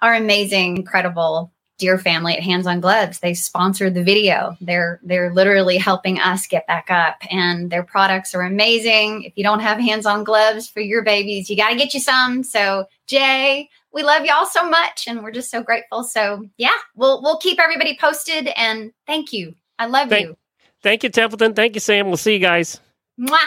Our 0.00 0.14
amazing, 0.14 0.76
incredible 0.76 1.50
dear 1.78 1.98
family 1.98 2.36
at 2.36 2.42
Hands 2.42 2.66
on 2.66 2.80
Gloves. 2.80 3.18
They 3.18 3.34
sponsored 3.34 3.94
the 3.94 4.02
video. 4.04 4.56
They're 4.60 5.00
they're 5.02 5.32
literally 5.32 5.76
helping 5.76 6.18
us 6.18 6.46
get 6.46 6.66
back 6.66 6.90
up 6.90 7.16
and 7.30 7.70
their 7.70 7.82
products 7.82 8.34
are 8.34 8.42
amazing. 8.42 9.24
If 9.24 9.32
you 9.36 9.42
don't 9.44 9.60
have 9.60 9.78
hands 9.78 10.06
on 10.06 10.24
gloves 10.24 10.68
for 10.68 10.80
your 10.80 11.02
babies, 11.02 11.50
you 11.50 11.56
got 11.56 11.70
to 11.70 11.76
get 11.76 11.94
you 11.94 12.00
some. 12.00 12.42
So, 12.44 12.86
Jay, 13.06 13.68
we 13.92 14.02
love 14.02 14.24
y'all 14.24 14.46
so 14.46 14.68
much 14.68 15.06
and 15.08 15.22
we're 15.22 15.32
just 15.32 15.50
so 15.50 15.62
grateful. 15.62 16.04
So, 16.04 16.48
yeah, 16.58 16.70
we'll 16.94 17.22
we'll 17.22 17.38
keep 17.38 17.58
everybody 17.58 17.96
posted 18.00 18.48
and 18.56 18.92
thank 19.06 19.32
you. 19.32 19.54
I 19.78 19.86
love 19.86 20.08
Thank- 20.08 20.28
you. 20.28 20.36
Thank 20.82 21.02
you, 21.02 21.08
Templeton. 21.08 21.54
Thank 21.54 21.74
you, 21.74 21.80
Sam. 21.80 22.08
We'll 22.08 22.18
see 22.18 22.34
you 22.34 22.38
guys. 22.40 22.78
Mwah. 23.18 23.38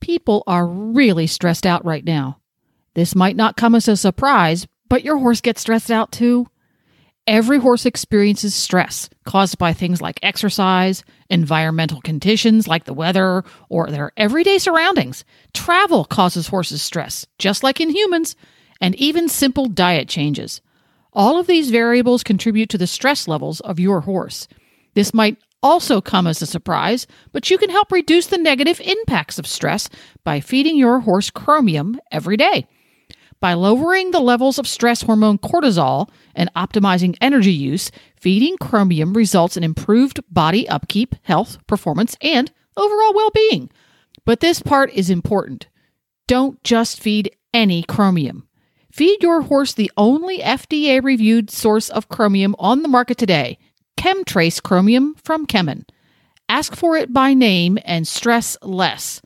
People 0.00 0.42
are 0.48 0.66
really 0.66 1.28
stressed 1.28 1.64
out 1.64 1.84
right 1.84 2.04
now. 2.04 2.40
This 2.94 3.14
might 3.14 3.36
not 3.36 3.56
come 3.56 3.76
as 3.76 3.86
a 3.86 3.96
surprise, 3.96 4.66
but 4.92 5.04
your 5.04 5.16
horse 5.16 5.40
gets 5.40 5.62
stressed 5.62 5.90
out 5.90 6.12
too. 6.12 6.46
Every 7.26 7.58
horse 7.58 7.86
experiences 7.86 8.54
stress 8.54 9.08
caused 9.24 9.56
by 9.56 9.72
things 9.72 10.02
like 10.02 10.20
exercise, 10.22 11.02
environmental 11.30 12.02
conditions 12.02 12.68
like 12.68 12.84
the 12.84 12.92
weather, 12.92 13.42
or 13.70 13.86
their 13.88 14.12
everyday 14.18 14.58
surroundings. 14.58 15.24
Travel 15.54 16.04
causes 16.04 16.48
horses 16.48 16.82
stress, 16.82 17.26
just 17.38 17.62
like 17.62 17.80
in 17.80 17.88
humans, 17.88 18.36
and 18.82 18.94
even 18.96 19.30
simple 19.30 19.64
diet 19.64 20.10
changes. 20.10 20.60
All 21.14 21.38
of 21.38 21.46
these 21.46 21.70
variables 21.70 22.22
contribute 22.22 22.68
to 22.68 22.76
the 22.76 22.86
stress 22.86 23.26
levels 23.26 23.60
of 23.60 23.80
your 23.80 24.02
horse. 24.02 24.46
This 24.92 25.14
might 25.14 25.38
also 25.62 26.02
come 26.02 26.26
as 26.26 26.42
a 26.42 26.46
surprise, 26.46 27.06
but 27.32 27.48
you 27.48 27.56
can 27.56 27.70
help 27.70 27.90
reduce 27.90 28.26
the 28.26 28.36
negative 28.36 28.78
impacts 28.84 29.38
of 29.38 29.46
stress 29.46 29.88
by 30.22 30.40
feeding 30.40 30.76
your 30.76 31.00
horse 31.00 31.30
chromium 31.30 31.98
every 32.10 32.36
day. 32.36 32.66
By 33.42 33.54
lowering 33.54 34.12
the 34.12 34.20
levels 34.20 34.60
of 34.60 34.68
stress 34.68 35.02
hormone 35.02 35.36
cortisol 35.36 36.08
and 36.32 36.48
optimizing 36.54 37.16
energy 37.20 37.50
use, 37.50 37.90
feeding 38.14 38.56
chromium 38.56 39.14
results 39.14 39.56
in 39.56 39.64
improved 39.64 40.20
body 40.30 40.68
upkeep, 40.68 41.16
health, 41.22 41.58
performance, 41.66 42.16
and 42.22 42.52
overall 42.76 43.12
well 43.12 43.30
being. 43.34 43.68
But 44.24 44.38
this 44.38 44.62
part 44.62 44.92
is 44.92 45.10
important. 45.10 45.66
Don't 46.28 46.62
just 46.62 47.00
feed 47.00 47.34
any 47.52 47.82
chromium. 47.82 48.46
Feed 48.92 49.24
your 49.24 49.42
horse 49.42 49.74
the 49.74 49.90
only 49.96 50.38
FDA 50.38 51.02
reviewed 51.02 51.50
source 51.50 51.88
of 51.88 52.08
chromium 52.08 52.54
on 52.60 52.82
the 52.82 52.88
market 52.88 53.18
today 53.18 53.58
KemTRACE 53.96 54.62
Chromium 54.62 55.16
from 55.16 55.48
Kemin. 55.48 55.82
Ask 56.48 56.76
for 56.76 56.96
it 56.96 57.12
by 57.12 57.34
name 57.34 57.76
and 57.84 58.06
stress 58.06 58.56
less. 58.62 59.20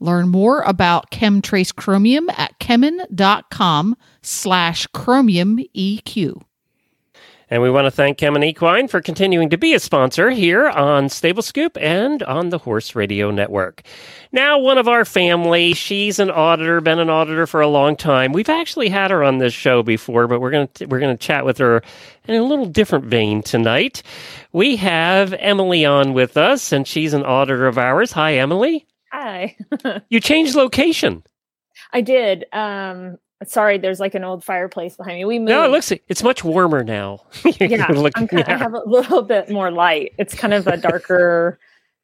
Learn 0.00 0.28
more 0.28 0.62
about 0.62 1.10
KemTRACE 1.10 1.74
Chromium 1.74 2.28
at 2.30 2.58
kemin.com 2.58 3.96
slash 4.22 4.86
chromium 4.88 5.58
EQ. 5.76 6.42
And 7.50 7.62
we 7.62 7.70
want 7.70 7.86
to 7.86 7.90
thank 7.90 8.18
Kemin 8.18 8.44
Equine 8.44 8.88
for 8.88 9.00
continuing 9.00 9.48
to 9.50 9.56
be 9.56 9.72
a 9.72 9.80
sponsor 9.80 10.28
here 10.30 10.68
on 10.68 11.08
Stable 11.08 11.42
Scoop 11.42 11.78
and 11.80 12.22
on 12.24 12.50
the 12.50 12.58
Horse 12.58 12.94
Radio 12.94 13.30
Network. 13.30 13.82
Now, 14.32 14.58
one 14.58 14.76
of 14.76 14.86
our 14.86 15.06
family, 15.06 15.72
she's 15.72 16.18
an 16.18 16.30
auditor, 16.30 16.82
been 16.82 16.98
an 16.98 17.08
auditor 17.08 17.46
for 17.46 17.62
a 17.62 17.68
long 17.68 17.96
time. 17.96 18.32
We've 18.32 18.50
actually 18.50 18.90
had 18.90 19.10
her 19.10 19.24
on 19.24 19.38
this 19.38 19.54
show 19.54 19.82
before, 19.82 20.26
but 20.26 20.40
we're 20.40 20.50
going 20.50 20.68
to 20.74 20.86
we're 20.86 21.00
going 21.00 21.16
to 21.16 21.26
chat 21.26 21.46
with 21.46 21.56
her 21.56 21.82
in 22.26 22.34
a 22.34 22.44
little 22.44 22.66
different 22.66 23.06
vein 23.06 23.42
tonight. 23.42 24.02
We 24.52 24.76
have 24.76 25.32
Emily 25.32 25.86
on 25.86 26.12
with 26.12 26.36
us, 26.36 26.70
and 26.70 26.86
she's 26.86 27.14
an 27.14 27.24
auditor 27.24 27.66
of 27.66 27.78
ours. 27.78 28.12
Hi, 28.12 28.34
Emily. 28.34 28.84
Hi. 29.28 29.56
you 30.08 30.20
changed 30.20 30.54
location. 30.54 31.22
I 31.92 32.00
did. 32.00 32.46
Um, 32.50 33.18
sorry, 33.44 33.76
there's 33.76 34.00
like 34.00 34.14
an 34.14 34.24
old 34.24 34.42
fireplace 34.42 34.96
behind 34.96 35.18
me. 35.18 35.24
We 35.26 35.38
moved. 35.38 35.50
No, 35.50 35.64
it 35.64 35.70
looks 35.70 35.92
it's 35.92 36.22
much 36.22 36.44
warmer 36.44 36.82
now. 36.82 37.26
yeah, 37.44 37.86
Look, 37.92 38.14
kind 38.14 38.32
of, 38.32 38.38
yeah, 38.38 38.54
I 38.54 38.56
have 38.56 38.72
a 38.72 38.82
little 38.86 39.22
bit 39.22 39.50
more 39.50 39.70
light. 39.70 40.12
It's 40.18 40.34
kind 40.34 40.54
of 40.54 40.66
a 40.66 40.78
darker, 40.78 41.58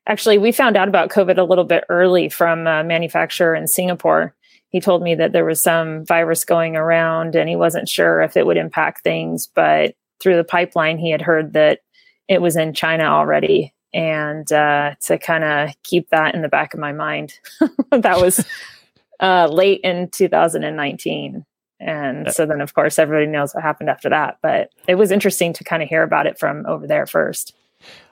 actually, 0.07 0.37
we 0.37 0.51
found 0.51 0.75
out 0.75 0.87
about 0.87 1.09
COVID 1.09 1.37
a 1.37 1.43
little 1.43 1.63
bit 1.63 1.83
early 1.89 2.29
from 2.29 2.67
a 2.67 2.83
manufacturer 2.83 3.55
in 3.55 3.67
Singapore. 3.67 4.35
He 4.69 4.79
told 4.79 5.01
me 5.01 5.15
that 5.15 5.31
there 5.31 5.45
was 5.45 5.61
some 5.61 6.05
virus 6.05 6.45
going 6.45 6.75
around 6.75 7.35
and 7.35 7.49
he 7.49 7.55
wasn't 7.55 7.89
sure 7.89 8.21
if 8.21 8.37
it 8.37 8.45
would 8.45 8.57
impact 8.57 9.03
things, 9.03 9.47
but 9.47 9.95
through 10.19 10.35
the 10.35 10.43
pipeline, 10.43 10.97
he 10.97 11.11
had 11.11 11.21
heard 11.21 11.53
that 11.53 11.79
it 12.27 12.41
was 12.41 12.55
in 12.55 12.73
China 12.73 13.05
already. 13.05 13.73
And 13.93 14.51
uh, 14.51 14.93
to 15.03 15.17
kind 15.17 15.43
of 15.43 15.71
keep 15.83 16.09
that 16.09 16.35
in 16.35 16.43
the 16.43 16.49
back 16.49 16.73
of 16.73 16.79
my 16.79 16.91
mind, 16.91 17.33
that 17.91 18.21
was 18.21 18.45
uh, 19.19 19.47
late 19.47 19.81
in 19.83 20.09
2019. 20.09 21.45
And 21.79 22.31
so 22.31 22.45
then, 22.45 22.61
of 22.61 22.73
course, 22.73 22.99
everybody 22.99 23.25
knows 23.25 23.55
what 23.55 23.63
happened 23.63 23.89
after 23.89 24.09
that. 24.09 24.37
But 24.43 24.69
it 24.87 24.95
was 24.95 25.11
interesting 25.11 25.53
to 25.53 25.63
kind 25.63 25.81
of 25.81 25.89
hear 25.89 26.03
about 26.03 26.27
it 26.27 26.37
from 26.37 26.65
over 26.65 26.85
there 26.85 27.05
first. 27.05 27.55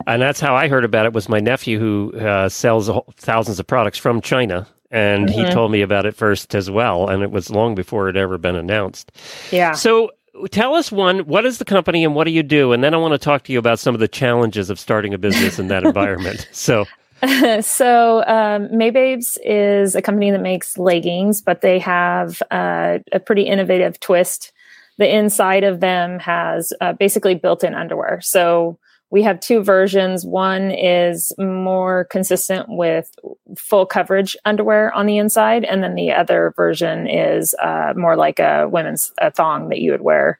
And 0.06 0.22
that's 0.22 0.40
how 0.40 0.56
I 0.56 0.68
heard 0.68 0.86
about 0.86 1.06
it. 1.06 1.14
Was 1.14 1.30
my 1.30 1.40
nephew 1.40 1.80
who 1.80 2.14
uh, 2.18 2.50
sells 2.50 2.90
thousands 3.18 3.60
of 3.60 3.68
products 3.68 3.98
from 3.98 4.22
China, 4.22 4.68
and 4.92 5.28
mm-hmm. 5.28 5.46
he 5.46 5.52
told 5.52 5.72
me 5.72 5.82
about 5.82 6.06
it 6.06 6.16
first 6.16 6.56
as 6.56 6.70
well. 6.70 7.10
And 7.10 7.24
it 7.24 7.32
was 7.32 7.50
long 7.50 7.76
before 7.76 8.08
it 8.08 8.16
had 8.16 8.22
ever 8.22 8.38
been 8.38 8.56
announced. 8.56 9.12
Yeah. 9.52 9.74
So 9.74 10.12
tell 10.52 10.76
us 10.76 10.92
one 10.92 11.20
what 11.20 11.46
is 11.46 11.58
the 11.58 11.66
company 11.66 12.04
and 12.04 12.14
what 12.14 12.26
do 12.26 12.32
you 12.32 12.44
do 12.44 12.72
and 12.72 12.84
then 12.84 12.94
i 12.94 12.98
want 12.98 13.12
to 13.12 13.18
talk 13.18 13.44
to 13.44 13.52
you 13.52 13.60
about 13.60 13.80
some 13.80 13.96
of 13.96 14.00
the 14.00 14.08
challenges 14.08 14.70
of 14.70 14.80
starting 14.80 15.14
a 15.14 15.18
business 15.18 15.58
in 15.58 15.68
that 15.68 15.84
environment 15.84 16.48
so 16.52 16.86
so 17.62 18.24
um, 18.28 18.68
maybabes 18.68 19.40
is 19.44 19.96
a 19.96 20.02
company 20.04 20.30
that 20.30 20.42
makes 20.42 20.78
leggings 20.78 21.42
but 21.42 21.62
they 21.62 21.80
have 21.80 22.42
uh, 22.52 23.00
a 23.12 23.20
pretty 23.20 23.42
innovative 23.44 24.00
twist 24.00 24.52
the 24.98 25.16
inside 25.16 25.64
of 25.64 25.80
them 25.80 26.20
has 26.20 26.72
uh, 26.82 26.94
basically 26.94 27.34
built-in 27.34 27.74
underwear 27.74 28.22
so 28.22 28.78
we 29.10 29.24
have 29.24 29.40
two 29.40 29.64
versions. 29.64 30.26
One 30.26 30.70
is 30.72 31.34
more 31.38 32.06
consistent 32.06 32.66
with 32.68 33.10
full 33.58 33.86
coverage 33.86 34.36
underwear 34.44 34.94
on 34.94 35.06
the 35.06 35.18
inside, 35.18 35.64
and 35.64 35.82
then 35.82 35.96
the 35.96 36.12
other 36.12 36.54
version 36.56 37.08
is 37.08 37.56
uh, 37.56 37.94
more 37.96 38.16
like 38.18 38.40
a 38.40 38.68
women's 38.70 39.14
a 39.20 39.32
thong 39.32 39.70
that 39.70 39.80
you 39.80 39.92
would 39.92 40.02
wear, 40.02 40.40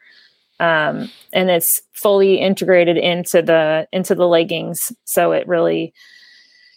um, 0.60 1.10
and 1.32 1.50
it's 1.50 1.82
fully 1.94 2.36
integrated 2.36 2.98
into 2.98 3.42
the 3.42 3.88
into 3.94 4.16
the 4.16 4.28
leggings. 4.28 4.92
So 5.06 5.32
it 5.32 5.48
really 5.48 5.94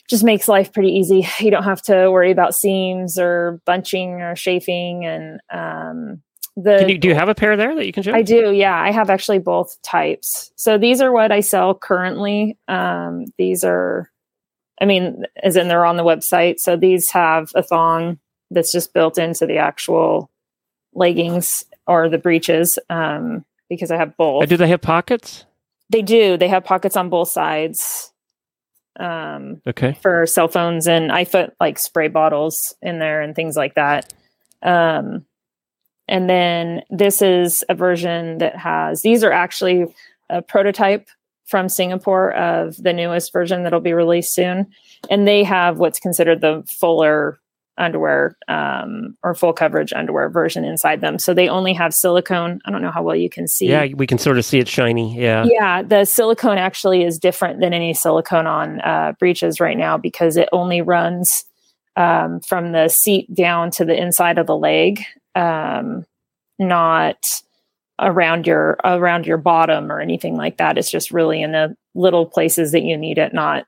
just 0.08 0.24
makes 0.24 0.48
life 0.48 0.72
pretty 0.72 0.90
easy. 0.90 1.26
You 1.40 1.50
don't 1.50 1.64
have 1.64 1.82
to 1.82 2.10
worry 2.10 2.30
about 2.30 2.54
seams 2.54 3.18
or 3.18 3.60
bunching 3.64 4.22
or 4.22 4.36
chafing, 4.36 5.04
and 5.04 5.40
um, 5.52 6.22
the 6.56 6.86
you, 6.88 6.98
do 6.98 7.08
you 7.08 7.14
have 7.14 7.28
a 7.28 7.34
pair 7.34 7.56
there 7.56 7.74
that 7.74 7.86
you 7.86 7.92
can 7.92 8.02
show? 8.02 8.12
I 8.12 8.22
do. 8.22 8.52
Yeah, 8.52 8.78
I 8.78 8.90
have 8.90 9.10
actually 9.10 9.38
both 9.38 9.80
types. 9.82 10.52
So 10.56 10.78
these 10.78 11.00
are 11.00 11.12
what 11.12 11.32
I 11.32 11.40
sell 11.40 11.74
currently. 11.74 12.58
Um, 12.68 13.26
these 13.38 13.64
are, 13.64 14.10
I 14.80 14.84
mean, 14.84 15.24
as 15.42 15.56
in 15.56 15.68
they're 15.68 15.84
on 15.84 15.96
the 15.96 16.04
website. 16.04 16.58
So 16.58 16.76
these 16.76 17.10
have 17.10 17.52
a 17.54 17.62
thong 17.62 18.18
that's 18.50 18.72
just 18.72 18.92
built 18.92 19.16
into 19.16 19.46
the 19.46 19.58
actual 19.58 20.30
leggings 20.92 21.64
or 21.86 22.08
the 22.08 22.18
breeches 22.18 22.78
um, 22.88 23.44
because 23.68 23.90
I 23.90 23.96
have 23.96 24.16
both. 24.16 24.48
do 24.48 24.56
they 24.56 24.68
have 24.68 24.80
pockets? 24.80 25.44
They 25.88 26.02
do. 26.02 26.36
They 26.36 26.48
have 26.48 26.64
pockets 26.64 26.96
on 26.96 27.10
both 27.10 27.28
sides. 27.28 28.12
Um, 28.98 29.62
okay. 29.66 29.96
For 30.02 30.26
cell 30.26 30.48
phones 30.48 30.86
and 30.86 31.10
I 31.12 31.24
put 31.24 31.54
like 31.60 31.78
spray 31.78 32.08
bottles 32.08 32.74
in 32.82 32.98
there 32.98 33.22
and 33.22 33.34
things 33.34 33.56
like 33.56 33.74
that. 33.74 34.12
Um, 34.62 35.24
and 36.10 36.28
then 36.28 36.82
this 36.90 37.22
is 37.22 37.64
a 37.68 37.74
version 37.74 38.38
that 38.38 38.56
has, 38.56 39.02
these 39.02 39.22
are 39.22 39.30
actually 39.30 39.86
a 40.28 40.42
prototype 40.42 41.08
from 41.46 41.68
Singapore 41.68 42.32
of 42.32 42.76
the 42.76 42.92
newest 42.92 43.32
version 43.32 43.62
that'll 43.62 43.80
be 43.80 43.92
released 43.92 44.34
soon. 44.34 44.66
And 45.08 45.26
they 45.26 45.44
have 45.44 45.78
what's 45.78 46.00
considered 46.00 46.40
the 46.40 46.64
fuller 46.68 47.40
underwear 47.78 48.36
um, 48.48 49.16
or 49.22 49.34
full 49.34 49.52
coverage 49.52 49.92
underwear 49.92 50.28
version 50.28 50.64
inside 50.64 51.00
them. 51.00 51.18
So 51.18 51.32
they 51.32 51.48
only 51.48 51.72
have 51.74 51.94
silicone. 51.94 52.60
I 52.64 52.72
don't 52.72 52.82
know 52.82 52.90
how 52.90 53.04
well 53.04 53.16
you 53.16 53.30
can 53.30 53.46
see. 53.46 53.68
Yeah, 53.68 53.86
we 53.94 54.06
can 54.06 54.18
sort 54.18 54.36
of 54.36 54.44
see 54.44 54.58
it 54.58 54.68
shiny. 54.68 55.16
Yeah. 55.16 55.46
Yeah. 55.48 55.82
The 55.82 56.04
silicone 56.04 56.58
actually 56.58 57.04
is 57.04 57.18
different 57.18 57.60
than 57.60 57.72
any 57.72 57.94
silicone 57.94 58.46
on 58.48 58.80
uh, 58.80 59.12
breeches 59.18 59.60
right 59.60 59.78
now 59.78 59.96
because 59.96 60.36
it 60.36 60.48
only 60.52 60.82
runs 60.82 61.44
um, 61.96 62.40
from 62.40 62.72
the 62.72 62.88
seat 62.88 63.32
down 63.32 63.70
to 63.72 63.84
the 63.84 63.96
inside 63.96 64.38
of 64.38 64.46
the 64.46 64.56
leg 64.56 65.02
um, 65.34 66.04
not 66.58 67.42
around 68.00 68.46
your 68.46 68.78
around 68.84 69.26
your 69.26 69.36
bottom 69.36 69.92
or 69.92 70.00
anything 70.00 70.36
like 70.36 70.56
that. 70.56 70.78
It's 70.78 70.90
just 70.90 71.10
really 71.10 71.42
in 71.42 71.52
the 71.52 71.76
little 71.94 72.26
places 72.26 72.72
that 72.72 72.82
you 72.82 72.96
need 72.96 73.18
it, 73.18 73.34
not 73.34 73.66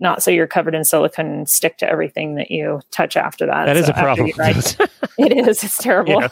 not 0.00 0.22
so 0.22 0.30
you're 0.30 0.46
covered 0.46 0.74
in 0.74 0.84
silicone 0.84 1.26
and 1.26 1.48
stick 1.48 1.76
to 1.78 1.88
everything 1.88 2.36
that 2.36 2.50
you 2.50 2.80
touch 2.90 3.16
after 3.16 3.46
that. 3.46 3.66
That 3.66 3.76
is 3.76 3.86
so 3.86 3.92
a 3.92 3.94
problem. 3.94 4.28
it 5.18 5.48
is. 5.48 5.62
It's 5.64 5.78
terrible. 5.78 6.20
Yeah. 6.20 6.28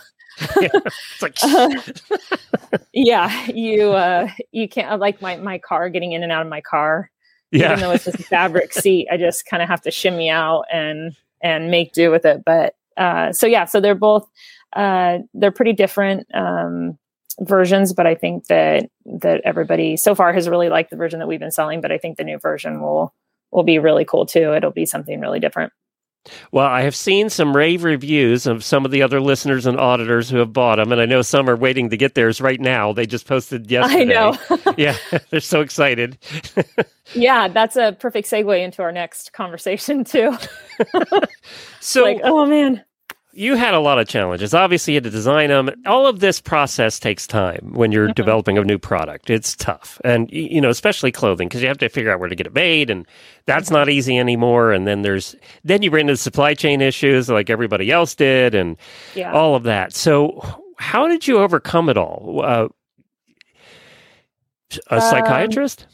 Yeah. 0.61 0.69
It's 1.13 1.23
like 1.23 1.37
uh, 1.43 2.79
yeah, 2.95 3.47
you 3.49 3.91
uh 3.93 4.29
you 4.53 4.69
can't 4.69 4.99
like 5.01 5.21
my 5.21 5.37
my 5.37 5.59
car 5.59 5.91
getting 5.91 6.13
in 6.13 6.23
and 6.23 6.33
out 6.33 6.43
of 6.43 6.49
my 6.49 6.61
car. 6.61 7.11
Yeah. 7.51 7.73
Even 7.73 7.81
though 7.81 7.91
it's 7.91 8.05
just 8.05 8.21
a 8.21 8.23
fabric 8.23 8.73
seat, 8.73 9.09
I 9.11 9.17
just 9.17 9.45
kind 9.47 9.63
of 9.63 9.69
have 9.69 9.83
to 9.83 9.91
shimmy 9.91 10.31
out 10.31 10.65
and 10.73 11.15
and 11.43 11.71
make 11.71 11.93
do 11.93 12.11
with 12.11 12.25
it. 12.25 12.43
But 12.47 12.75
uh 12.97 13.33
so 13.33 13.47
yeah, 13.47 13.67
so 13.67 13.81
they're 13.81 13.95
both 13.95 14.27
uh, 14.75 15.19
they're 15.35 15.51
pretty 15.51 15.73
different 15.73 16.27
um, 16.35 16.99
versions, 17.41 17.93
but 17.93 18.07
I 18.07 18.15
think 18.15 18.47
that 18.47 18.87
that 19.21 19.43
everybody 19.45 19.97
so 19.97 20.15
far 20.15 20.33
has 20.33 20.49
really 20.49 20.69
liked 20.69 20.91
the 20.91 20.97
version 20.97 21.19
that 21.19 21.29
we've 21.29 21.41
been 21.41 21.51
selling. 21.51 21.81
But 21.81 21.93
I 21.93 21.99
think 21.99 22.17
the 22.17 22.25
new 22.25 22.39
version 22.39 22.81
will 22.81 23.15
will 23.51 23.65
be 23.65 23.79
really 23.79 24.05
cool 24.05 24.27
too. 24.27 24.55
It'll 24.55 24.71
be 24.71 24.87
something 24.87 25.21
really 25.21 25.41
different. 25.41 25.73
Well, 26.53 26.67
I 26.67 26.83
have 26.83 26.95
seen 26.95 27.31
some 27.31 27.57
rave 27.57 27.83
reviews 27.83 28.47
of 28.47 28.63
some 28.63 28.85
of 28.85 28.91
the 28.91 29.01
other 29.01 29.23
listeners 29.23 29.65
and 29.65 29.81
auditors 29.81 30.29
who 30.29 30.37
have 30.37 30.53
bought 30.53 30.77
them, 30.77 30.93
and 30.93 31.01
I 31.01 31.07
know 31.07 31.23
some 31.23 31.49
are 31.49 31.57
waiting 31.57 31.89
to 31.91 31.97
get 31.97 32.15
theirs 32.15 32.43
right 32.43 32.61
now. 32.61 32.93
They 32.93 33.07
just 33.07 33.27
posted 33.27 33.71
yesterday. 33.71 34.01
I 34.03 34.05
know. 34.05 34.39
yeah, 34.77 34.97
they're 35.31 35.41
so 35.41 35.63
excited. 35.63 36.19
yeah, 37.15 37.49
that's 37.49 37.77
a 37.77 37.97
perfect 37.99 38.29
segue 38.29 38.63
into 38.63 38.83
our 38.83 38.93
next 38.93 39.33
conversation 39.33 40.05
too. 40.05 40.37
so, 41.81 42.03
like, 42.03 42.21
oh 42.23 42.45
man, 42.45 42.85
you 43.41 43.57
had 43.57 43.73
a 43.73 43.81
lot 43.81 43.99
of 43.99 44.07
challenges. 44.07 44.53
Obviously, 44.53 44.93
you 44.93 44.97
had 44.99 45.05
to 45.05 45.11
design 45.11 45.49
them. 45.49 45.71
All 45.87 46.07
of 46.07 46.21
this 46.21 46.43
process 46.43 46.99
takes 46.99 47.27
time 47.27 47.73
when 47.73 47.91
you're 47.91 48.09
mm-hmm. 48.09 48.13
developing 48.13 48.59
a 48.59 48.65
new 48.65 48.79
product. 48.79 49.31
It's 49.31 49.57
tough, 49.57 49.99
and 50.05 50.31
you 50.31 50.61
know, 50.61 50.69
especially 50.69 51.11
clothing, 51.11 51.49
because 51.49 51.63
you 51.63 51.69
have 51.69 51.79
to 51.79 51.89
figure 51.89 52.13
out 52.13 52.21
where 52.21 52.29
to 52.29 52.37
get 52.37 52.47
it 52.47 52.53
made, 52.53 52.91
and 52.91 53.07
that's 53.47 53.67
mm-hmm. 53.67 53.77
not 53.77 53.89
easy 53.89 54.19
anymore. 54.19 54.73
And 54.73 54.87
then 54.87 55.01
there's 55.01 55.35
then 55.65 55.81
you 55.81 55.91
run 55.91 56.03
into 56.03 56.19
supply 56.19 56.53
chain 56.53 56.83
issues 56.83 57.31
like 57.31 57.49
everybody 57.49 57.91
else 57.91 58.15
did, 58.15 58.55
and 58.55 58.77
yeah. 59.15 59.33
all 59.33 59.55
of 59.55 59.63
that. 59.63 59.95
So, 59.95 60.43
how 60.77 61.09
did 61.09 61.27
you 61.27 61.39
overcome 61.39 61.89
it 61.89 61.97
all? 61.97 62.43
Uh, 62.45 62.69
a 64.91 64.95
um, 64.97 65.01
psychiatrist? 65.01 65.87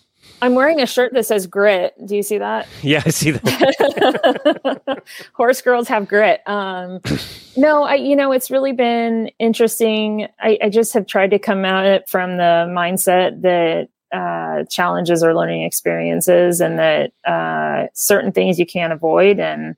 I'm 0.43 0.55
wearing 0.55 0.81
a 0.81 0.87
shirt 0.87 1.13
that 1.15 1.27
says 1.27 1.47
grit. 1.47 1.95
Do 2.05 2.15
you 2.15 2.23
see 2.23 2.39
that? 2.39 2.69
Yeah, 2.83 3.03
I 3.05 3.11
see 3.11 3.33
that. 3.33 5.03
Horse 5.33 5.63
girls 5.63 5.89
have 5.89 6.07
grit. 6.07 6.41
Um, 6.47 7.01
no, 7.57 7.85
I, 7.85 7.95
you 7.95 8.15
know, 8.15 8.33
it's 8.33 8.51
really 8.51 8.73
been 8.73 9.31
interesting. 9.39 10.29
I, 10.41 10.59
I 10.63 10.69
just 10.69 10.93
have 10.95 11.07
tried 11.07 11.31
to 11.31 11.39
come 11.39 11.65
at 11.65 11.87
it 11.87 12.09
from 12.09 12.37
the 12.37 12.67
mindset 12.69 13.43
that 13.43 13.89
uh, 14.13 14.65
challenges 14.71 15.23
are 15.23 15.35
learning 15.35 15.63
experiences 15.63 16.61
and 16.61 16.79
that 16.79 17.13
uh, 17.25 17.87
certain 17.95 18.31
things 18.31 18.59
you 18.59 18.67
can't 18.67 18.93
avoid 18.93 19.41
and 19.41 19.75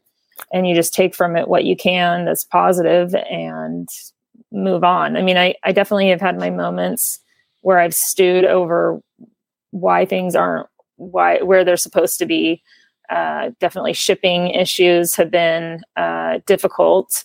and 0.53 0.69
you 0.69 0.75
just 0.75 0.95
take 0.95 1.15
from 1.15 1.37
it 1.37 1.49
what 1.49 1.65
you 1.65 1.77
can 1.77 2.25
that's 2.25 2.45
positive 2.45 3.15
and 3.15 3.89
move 4.53 4.85
on. 4.85 5.17
I 5.17 5.23
mean, 5.23 5.37
I, 5.37 5.55
I 5.65 5.73
definitely 5.73 6.11
have 6.11 6.21
had 6.21 6.39
my 6.39 6.51
moments 6.51 7.21
where 7.63 7.79
I've 7.79 7.95
stewed 7.95 8.45
over 8.45 9.01
why 9.71 10.05
things 10.05 10.35
aren't 10.35 10.67
why 10.97 11.43
where 11.43 11.65
they're 11.65 11.77
supposed 11.77 12.19
to 12.19 12.27
be. 12.27 12.63
Uh, 13.11 13.51
definitely, 13.59 13.95
shipping 13.95 14.49
issues 14.51 15.15
have 15.15 15.31
been 15.31 15.81
uh, 15.97 16.41
difficult, 16.47 17.25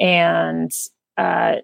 and 0.00 0.72
uh, 1.16 1.56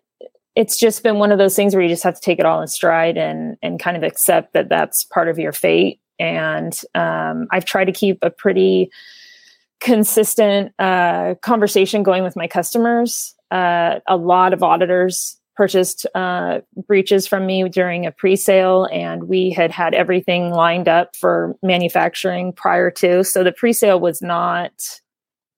it's 0.55 0.79
just 0.79 1.03
been 1.03 1.19
one 1.19 1.33
of 1.33 1.39
those 1.39 1.57
things 1.57 1.75
where 1.75 1.83
you 1.83 1.89
just 1.89 2.05
have 2.05 2.15
to 2.15 2.21
take 2.21 2.39
it 2.39 2.47
all 2.47 2.61
in 2.61 2.69
stride 2.69 3.17
and 3.17 3.57
and 3.63 3.81
kind 3.81 3.97
of 3.97 4.03
accept 4.03 4.53
that 4.53 4.69
that's 4.69 5.05
part 5.05 5.29
of 5.29 5.39
your 5.39 5.53
fate. 5.53 6.01
And 6.19 6.73
um, 6.95 7.47
I've 7.51 7.65
tried 7.65 7.87
to 7.87 7.93
keep 7.93 8.19
a 8.23 8.31
pretty 8.31 8.91
consistent 9.81 10.73
uh, 10.79 11.35
conversation 11.43 12.03
going 12.03 12.23
with 12.23 12.37
my 12.37 12.47
customers. 12.47 13.35
Uh, 13.51 14.01
a 14.09 14.17
lot 14.17 14.53
of 14.53 14.63
auditors 14.63 15.37
purchased 15.57 16.07
uh, 16.15 16.61
breeches 16.87 17.27
from 17.27 17.47
me 17.47 17.69
during 17.69 18.07
a 18.07 18.13
pre-sale 18.13 18.87
and 18.93 19.25
we 19.25 19.51
had 19.51 19.71
had 19.71 19.95
everything 19.95 20.51
lined 20.51 20.89
up 20.89 21.17
for 21.17 21.57
manufacturing 21.63 22.53
prior 22.53 22.91
to. 22.91 23.25
So 23.25 23.43
the 23.43 23.53
pre-sale 23.53 23.99
was 23.99 24.21
not 24.21 25.01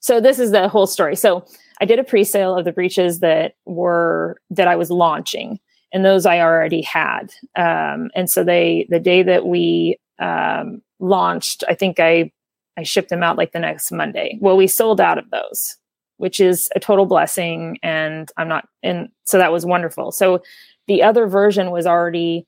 so 0.01 0.21
this 0.21 0.39
is 0.39 0.53
the 0.53 0.69
whole 0.69 0.87
story. 0.87 1.17
So 1.17 1.45
i 1.81 1.85
did 1.85 1.99
a 1.99 2.05
pre-sale 2.05 2.57
of 2.57 2.65
the 2.65 2.73
breeches 2.73 3.21
that 3.21 3.55
were 3.65 4.37
that 4.51 4.67
i 4.69 4.75
was 4.75 4.91
launching 4.91 5.59
and 5.93 6.05
those 6.05 6.27
i 6.27 6.41
already 6.41 6.83
had. 6.83 7.33
Um, 7.57 8.11
and 8.15 8.31
so 8.31 8.45
they 8.45 8.87
the 8.89 9.01
day 9.01 9.23
that 9.23 9.47
we 9.47 9.99
um, 10.19 10.83
launched 11.01 11.65
i 11.69 11.75
think 11.75 11.99
i 12.01 12.31
i 12.77 12.83
shipped 12.83 13.11
them 13.11 13.23
out 13.23 13.39
like 13.39 13.53
the 13.53 13.59
next 13.59 13.91
monday. 13.91 14.39
Well 14.41 14.57
we 14.57 14.67
sold 14.67 15.01
out 15.01 15.19
of 15.19 15.31
those 15.31 15.77
which 16.19 16.41
is 16.41 16.69
a 16.77 16.81
total 16.81 17.07
blessing. 17.07 17.79
And 17.83 18.31
I'm 18.37 18.49
not, 18.49 18.69
and 18.83 19.09
so 19.25 19.39
that 19.39 19.53
was 19.53 19.67
wonderful. 19.67 20.13
So 20.13 20.43
the 20.87 21.03
other 21.03 21.27
version 21.27 21.71
was 21.71 21.87
already 21.87 22.47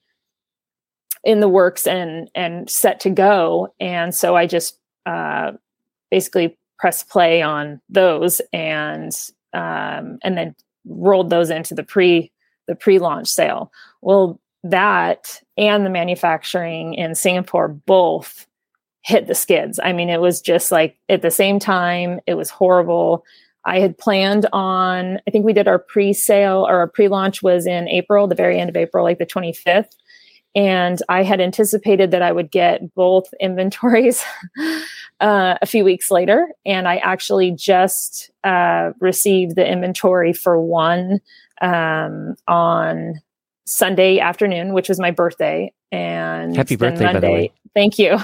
in 1.24 1.40
the 1.40 1.48
works 1.48 1.86
and 1.86 2.30
and 2.34 2.68
set 2.68 3.00
to 3.00 3.10
go. 3.10 3.74
And 3.80 4.14
so 4.14 4.36
I 4.36 4.46
just 4.46 4.78
uh, 5.06 5.52
basically 6.10 6.56
pressed 6.78 7.08
play 7.08 7.42
on 7.42 7.80
those 7.88 8.40
and 8.52 9.12
um, 9.52 10.18
and 10.22 10.36
then 10.36 10.54
rolled 10.86 11.30
those 11.30 11.50
into 11.50 11.74
the 11.74 11.82
pre 11.82 12.32
the 12.66 12.74
pre-launch 12.74 13.28
sale. 13.28 13.72
Well, 14.00 14.40
that 14.62 15.40
and 15.56 15.84
the 15.84 15.90
manufacturing 15.90 16.94
in 16.94 17.14
Singapore 17.14 17.68
both 17.68 18.46
hit 19.02 19.26
the 19.26 19.34
skids. 19.34 19.80
I 19.82 19.92
mean, 19.92 20.08
it 20.08 20.20
was 20.20 20.40
just 20.40 20.70
like 20.70 20.98
at 21.08 21.22
the 21.22 21.30
same 21.30 21.58
time, 21.58 22.20
it 22.26 22.34
was 22.34 22.50
horrible. 22.50 23.24
I 23.70 23.78
had 23.78 23.96
planned 23.96 24.46
on, 24.52 25.20
I 25.28 25.30
think 25.30 25.44
we 25.44 25.52
did 25.52 25.68
our 25.68 25.78
pre 25.78 26.12
sale 26.12 26.66
or 26.68 26.78
our 26.78 26.88
pre 26.88 27.06
launch 27.06 27.40
was 27.40 27.66
in 27.66 27.88
April, 27.88 28.26
the 28.26 28.34
very 28.34 28.58
end 28.58 28.68
of 28.68 28.76
April, 28.76 29.04
like 29.04 29.18
the 29.18 29.26
25th. 29.26 29.92
And 30.56 31.00
I 31.08 31.22
had 31.22 31.40
anticipated 31.40 32.10
that 32.10 32.20
I 32.20 32.32
would 32.32 32.50
get 32.50 32.92
both 32.96 33.32
inventories 33.40 34.24
uh, 35.20 35.54
a 35.62 35.66
few 35.66 35.84
weeks 35.84 36.10
later. 36.10 36.48
And 36.66 36.88
I 36.88 36.96
actually 36.96 37.52
just 37.52 38.32
uh, 38.42 38.90
received 38.98 39.54
the 39.54 39.64
inventory 39.64 40.32
for 40.32 40.60
one 40.60 41.20
um, 41.62 42.34
on 42.48 43.20
Sunday 43.66 44.18
afternoon, 44.18 44.72
which 44.74 44.88
was 44.88 44.98
my 44.98 45.12
birthday. 45.12 45.72
And 45.92 46.56
happy 46.56 46.74
birthday, 46.74 47.04
Monday, 47.04 47.20
by 47.20 47.26
the 47.26 47.32
way. 47.32 47.52
Thank 47.72 48.00
you 48.00 48.18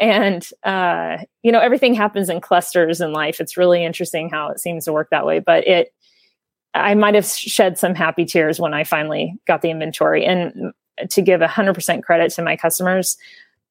and 0.00 0.48
uh, 0.64 1.18
you 1.42 1.52
know 1.52 1.60
everything 1.60 1.94
happens 1.94 2.28
in 2.28 2.40
clusters 2.40 3.00
in 3.00 3.12
life. 3.12 3.40
It's 3.40 3.56
really 3.56 3.84
interesting 3.84 4.30
how 4.30 4.48
it 4.48 4.58
seems 4.58 4.86
to 4.86 4.92
work 4.92 5.08
that 5.10 5.26
way 5.26 5.38
but 5.38 5.66
it 5.66 5.92
i 6.74 6.94
might 6.94 7.14
have 7.14 7.26
shed 7.26 7.78
some 7.78 7.94
happy 7.94 8.24
tears 8.24 8.60
when 8.60 8.72
i 8.74 8.84
finally 8.84 9.34
got 9.46 9.62
the 9.62 9.70
inventory. 9.70 10.24
And 10.24 10.72
to 11.08 11.22
give 11.22 11.40
100% 11.40 12.02
credit 12.02 12.32
to 12.32 12.42
my 12.42 12.56
customers 12.56 13.16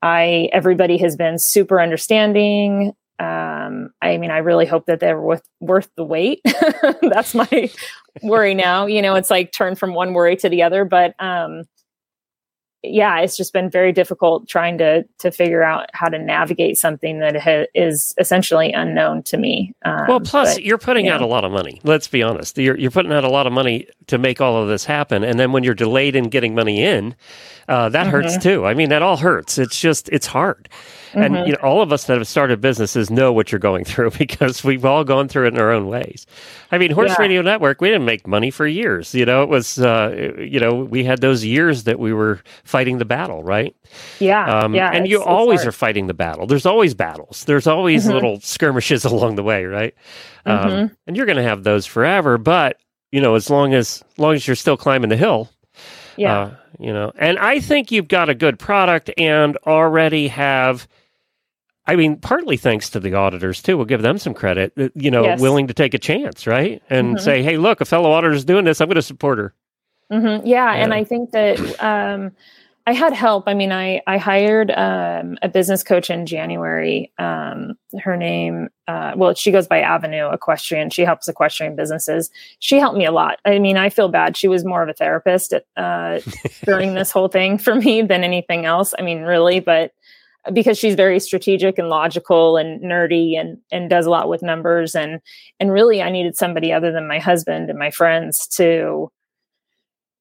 i 0.01 0.49
everybody 0.53 0.97
has 0.97 1.15
been 1.15 1.39
super 1.39 1.81
understanding. 1.81 2.93
Um, 3.19 3.91
i 4.01 4.17
mean 4.17 4.31
i 4.31 4.37
really 4.37 4.65
hope 4.65 4.85
that 4.85 4.99
they're 4.99 5.19
worth 5.19 5.47
worth 5.59 5.89
the 5.95 6.05
wait. 6.05 6.41
That's 7.01 7.33
my 7.35 7.69
worry 8.21 8.53
now. 8.53 8.85
You 8.85 9.01
know 9.01 9.15
it's 9.15 9.29
like 9.29 9.51
turn 9.51 9.75
from 9.75 9.93
one 9.93 10.13
worry 10.13 10.35
to 10.37 10.49
the 10.49 10.63
other 10.63 10.85
but 10.85 11.15
um, 11.19 11.63
yeah, 12.89 13.19
it's 13.19 13.37
just 13.37 13.53
been 13.53 13.69
very 13.69 13.91
difficult 13.91 14.47
trying 14.47 14.77
to 14.79 15.03
to 15.19 15.31
figure 15.31 15.63
out 15.63 15.89
how 15.93 16.07
to 16.07 16.17
navigate 16.17 16.77
something 16.77 17.19
that 17.19 17.35
ha- 17.35 17.67
is 17.73 18.13
essentially 18.17 18.71
unknown 18.71 19.23
to 19.23 19.37
me. 19.37 19.73
Um, 19.85 20.05
well, 20.07 20.19
plus 20.19 20.55
but, 20.55 20.63
you're 20.63 20.77
putting 20.77 21.05
know. 21.05 21.13
out 21.13 21.21
a 21.21 21.25
lot 21.25 21.45
of 21.45 21.51
money. 21.51 21.79
Let's 21.83 22.07
be 22.07 22.23
honest. 22.23 22.57
You're 22.57 22.77
you're 22.77 22.91
putting 22.91 23.11
out 23.11 23.23
a 23.23 23.29
lot 23.29 23.47
of 23.47 23.53
money 23.53 23.87
to 24.07 24.17
make 24.17 24.41
all 24.41 24.61
of 24.61 24.67
this 24.67 24.85
happen, 24.85 25.23
and 25.23 25.39
then 25.39 25.51
when 25.51 25.63
you're 25.63 25.73
delayed 25.73 26.15
in 26.15 26.29
getting 26.29 26.55
money 26.55 26.83
in, 26.83 27.15
uh, 27.67 27.89
that 27.89 28.03
mm-hmm. 28.03 28.11
hurts 28.11 28.37
too. 28.37 28.65
I 28.65 28.73
mean, 28.73 28.89
that 28.89 29.01
all 29.01 29.17
hurts. 29.17 29.57
It's 29.57 29.79
just 29.79 30.09
it's 30.09 30.25
hard. 30.25 30.69
Mm-hmm. 31.11 31.21
And 31.21 31.47
you 31.47 31.53
know, 31.53 31.59
all 31.63 31.81
of 31.81 31.91
us 31.91 32.05
that 32.05 32.17
have 32.17 32.27
started 32.27 32.61
businesses 32.61 33.09
know 33.09 33.33
what 33.33 33.51
you're 33.51 33.59
going 33.59 33.83
through 33.89 34.11
because 34.11 34.63
we've 34.63 34.85
all 34.85 35.03
gone 35.03 35.27
through 35.27 35.45
it 35.45 35.53
in 35.53 35.59
our 35.59 35.71
own 35.71 35.87
ways. 35.87 36.25
I 36.71 36.77
mean, 36.77 36.91
Horse 36.91 37.11
yeah. 37.11 37.21
Radio 37.21 37.41
Network, 37.41 37.81
we 37.81 37.89
didn't 37.89 38.05
make 38.05 38.27
money 38.27 38.51
for 38.51 38.67
years. 38.67 39.13
You 39.13 39.25
know, 39.25 39.43
it 39.43 39.49
was, 39.49 39.79
uh, 39.79 40.35
you 40.39 40.59
know, 40.59 40.75
we 40.75 41.03
had 41.03 41.21
those 41.21 41.43
years 41.43 41.83
that 41.85 41.99
we 41.99 42.13
were 42.13 42.39
fighting 42.63 42.78
the 42.97 43.05
battle, 43.05 43.43
right? 43.43 43.75
Yeah. 44.19 44.61
Um, 44.61 44.73
yeah. 44.73 44.91
And 44.91 45.07
you 45.07 45.23
always 45.23 45.65
are 45.65 45.71
fighting 45.71 46.07
the 46.07 46.13
battle. 46.13 46.47
There's 46.47 46.65
always 46.65 46.93
battles. 46.93 47.43
There's 47.45 47.67
always 47.67 48.03
mm-hmm. 48.03 48.13
little 48.13 48.39
skirmishes 48.41 49.05
along 49.05 49.35
the 49.35 49.43
way, 49.43 49.65
right? 49.65 49.93
Um, 50.45 50.69
mm-hmm. 50.69 50.93
and 51.07 51.17
you're 51.17 51.25
going 51.25 51.37
to 51.37 51.43
have 51.43 51.63
those 51.63 51.85
forever. 51.85 52.37
But 52.37 52.77
you 53.11 53.21
know, 53.21 53.35
as 53.35 53.49
long 53.49 53.73
as, 53.73 54.03
as 54.11 54.19
long 54.19 54.35
as 54.35 54.47
you're 54.47 54.55
still 54.55 54.77
climbing 54.77 55.09
the 55.09 55.17
hill, 55.17 55.49
yeah. 56.15 56.39
Uh, 56.39 56.55
you 56.79 56.91
know, 56.91 57.13
and 57.15 57.39
I 57.39 57.61
think 57.61 57.91
you've 57.91 58.09
got 58.09 58.29
a 58.29 58.35
good 58.35 58.59
product 58.59 59.09
and 59.17 59.57
already 59.65 60.27
have 60.27 60.87
I 61.89 61.95
mean, 61.95 62.17
partly 62.17 62.55
thanks 62.55 62.91
to 62.91 62.99
the 62.99 63.15
auditors 63.15 63.63
too. 63.63 63.75
We'll 63.75 63.87
give 63.87 64.03
them 64.03 64.19
some 64.19 64.35
credit. 64.35 64.73
Uh, 64.77 64.89
you 64.93 65.09
know, 65.09 65.23
yes. 65.23 65.41
willing 65.41 65.65
to 65.67 65.73
take 65.73 65.95
a 65.95 65.97
chance, 65.97 66.45
right, 66.45 66.83
and 66.87 67.15
mm-hmm. 67.15 67.23
say, 67.23 67.41
"Hey, 67.41 67.57
look, 67.57 67.81
a 67.81 67.85
fellow 67.85 68.11
auditor 68.11 68.31
is 68.31 68.45
doing 68.45 68.63
this. 68.63 68.79
I'm 68.79 68.87
going 68.87 68.95
to 68.95 69.01
support 69.01 69.39
her." 69.39 69.55
Mm-hmm. 70.11 70.45
Yeah, 70.45 70.71
yeah, 70.71 70.83
and 70.83 70.93
I 70.93 71.03
think 71.03 71.31
that 71.31 71.57
um, 71.83 72.31
I 72.89 72.93
had 72.93 73.13
help. 73.13 73.43
I 73.45 73.53
mean, 73.53 73.71
I 73.71 74.01
I 74.07 74.17
hired 74.17 74.71
um, 74.71 75.37
a 75.43 75.47
business 75.47 75.83
coach 75.83 76.09
in 76.09 76.25
January. 76.25 77.13
Um, 77.19 77.75
her 78.01 78.17
name, 78.17 78.69
uh, 78.87 79.13
well, 79.15 79.35
she 79.35 79.51
goes 79.51 79.67
by 79.67 79.79
Avenue 79.79 80.31
Equestrian. 80.31 80.89
She 80.89 81.03
helps 81.03 81.27
equestrian 81.27 81.75
businesses. 81.75 82.31
She 82.57 82.79
helped 82.79 82.97
me 82.97 83.05
a 83.05 83.11
lot. 83.11 83.37
I 83.45 83.59
mean, 83.59 83.77
I 83.77 83.89
feel 83.89 84.09
bad. 84.09 84.35
She 84.35 84.47
was 84.47 84.65
more 84.65 84.81
of 84.81 84.89
a 84.89 84.93
therapist 84.93 85.53
at, 85.53 85.65
uh, 85.77 86.19
during 86.65 86.95
this 86.95 87.11
whole 87.11 87.27
thing 87.27 87.59
for 87.59 87.75
me 87.75 88.01
than 88.01 88.23
anything 88.23 88.65
else. 88.65 88.95
I 88.97 89.03
mean, 89.03 89.21
really, 89.21 89.59
but 89.59 89.91
because 90.51 90.79
she's 90.79 90.95
very 90.95 91.19
strategic 91.19 91.77
and 91.77 91.89
logical 91.89 92.57
and 92.57 92.81
nerdy 92.81 93.39
and 93.39 93.59
and 93.71 93.91
does 93.91 94.07
a 94.07 94.09
lot 94.09 94.29
with 94.29 94.41
numbers 94.41 94.95
and 94.95 95.21
and 95.59 95.71
really 95.71 96.01
I 96.01 96.09
needed 96.09 96.35
somebody 96.35 96.73
other 96.73 96.91
than 96.91 97.07
my 97.07 97.19
husband 97.19 97.69
and 97.69 97.77
my 97.77 97.91
friends 97.91 98.47
to 98.55 99.11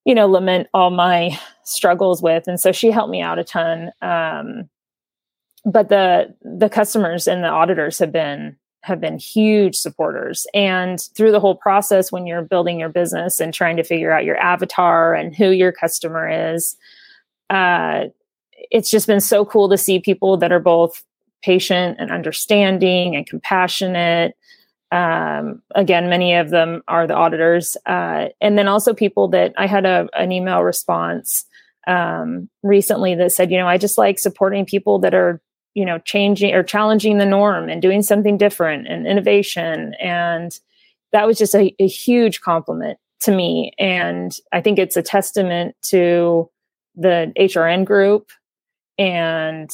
you 0.08 0.14
know 0.14 0.26
lament 0.26 0.68
all 0.72 0.90
my 0.90 1.38
struggles 1.64 2.22
with. 2.22 2.48
And 2.48 2.58
so 2.58 2.72
she 2.72 2.90
helped 2.90 3.10
me 3.10 3.20
out 3.20 3.38
a 3.38 3.44
ton. 3.44 3.92
Um, 4.02 4.68
but 5.64 5.90
the 5.90 6.34
the 6.42 6.68
customers 6.68 7.28
and 7.28 7.44
the 7.44 7.48
auditors 7.48 7.98
have 7.98 8.10
been 8.10 8.56
have 8.82 9.00
been 9.00 9.18
huge 9.18 9.76
supporters. 9.76 10.46
And 10.54 11.00
through 11.14 11.32
the 11.32 11.40
whole 11.40 11.56
process 11.56 12.10
when 12.10 12.26
you're 12.26 12.42
building 12.42 12.80
your 12.80 12.88
business 12.88 13.38
and 13.38 13.52
trying 13.52 13.76
to 13.76 13.84
figure 13.84 14.12
out 14.12 14.24
your 14.24 14.38
avatar 14.38 15.14
and 15.14 15.36
who 15.36 15.50
your 15.50 15.72
customer 15.72 16.54
is 16.54 16.76
uh, 17.50 18.04
it's 18.70 18.90
just 18.90 19.06
been 19.06 19.20
so 19.20 19.44
cool 19.44 19.68
to 19.68 19.78
see 19.78 19.98
people 19.98 20.36
that 20.36 20.52
are 20.52 20.60
both 20.60 21.04
patient 21.42 21.96
and 22.00 22.10
understanding 22.10 23.14
and 23.14 23.26
compassionate 23.26 24.36
um, 24.90 25.62
again, 25.74 26.08
many 26.08 26.34
of 26.34 26.50
them 26.50 26.82
are 26.88 27.06
the 27.06 27.14
auditors. 27.14 27.76
Uh, 27.86 28.28
and 28.40 28.56
then 28.56 28.68
also 28.68 28.94
people 28.94 29.28
that 29.28 29.52
I 29.56 29.66
had 29.66 29.84
a, 29.84 30.08
an 30.14 30.32
email 30.32 30.62
response 30.62 31.44
um, 31.86 32.48
recently 32.62 33.14
that 33.14 33.32
said, 33.32 33.50
you 33.50 33.58
know, 33.58 33.68
I 33.68 33.78
just 33.78 33.98
like 33.98 34.18
supporting 34.18 34.64
people 34.64 34.98
that 35.00 35.14
are, 35.14 35.40
you 35.74 35.84
know, 35.84 35.98
changing 35.98 36.54
or 36.54 36.62
challenging 36.62 37.18
the 37.18 37.26
norm 37.26 37.68
and 37.68 37.82
doing 37.82 38.02
something 38.02 38.38
different 38.38 38.88
and 38.88 39.06
innovation. 39.06 39.94
And 40.00 40.58
that 41.12 41.26
was 41.26 41.38
just 41.38 41.54
a, 41.54 41.74
a 41.78 41.86
huge 41.86 42.40
compliment 42.40 42.98
to 43.20 43.32
me. 43.32 43.72
And 43.78 44.36
I 44.52 44.60
think 44.60 44.78
it's 44.78 44.96
a 44.96 45.02
testament 45.02 45.76
to 45.86 46.50
the 46.94 47.32
HRN 47.38 47.84
group 47.84 48.30
and 48.98 49.70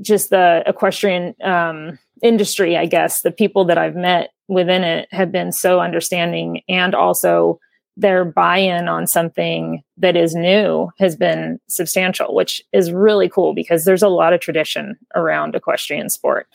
just 0.00 0.30
the 0.30 0.62
equestrian 0.66 1.34
um, 1.42 1.98
industry, 2.22 2.76
I 2.76 2.86
guess, 2.86 3.22
the 3.22 3.30
people 3.30 3.64
that 3.66 3.78
I've 3.78 3.94
met 3.94 4.30
within 4.48 4.82
it 4.82 5.08
have 5.12 5.30
been 5.30 5.52
so 5.52 5.80
understanding 5.80 6.62
and 6.68 6.94
also 6.94 7.60
their 7.96 8.24
buy-in 8.24 8.88
on 8.88 9.06
something 9.06 9.82
that 9.96 10.16
is 10.16 10.34
new 10.34 10.88
has 10.98 11.16
been 11.16 11.58
substantial 11.68 12.34
which 12.34 12.62
is 12.72 12.92
really 12.92 13.28
cool 13.28 13.54
because 13.54 13.84
there's 13.84 14.02
a 14.02 14.08
lot 14.08 14.32
of 14.32 14.40
tradition 14.40 14.96
around 15.14 15.54
equestrian 15.54 16.08
sport. 16.08 16.48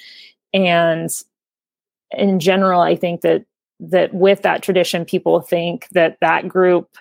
And 0.54 1.10
in 2.16 2.40
general 2.40 2.82
i 2.82 2.96
think 2.96 3.22
that 3.22 3.46
that 3.80 4.14
with 4.14 4.44
that 4.44 4.62
tradition 4.62 5.04
people 5.04 5.42
think 5.42 5.88
that 5.92 6.18
that 6.22 6.48
group 6.48 6.96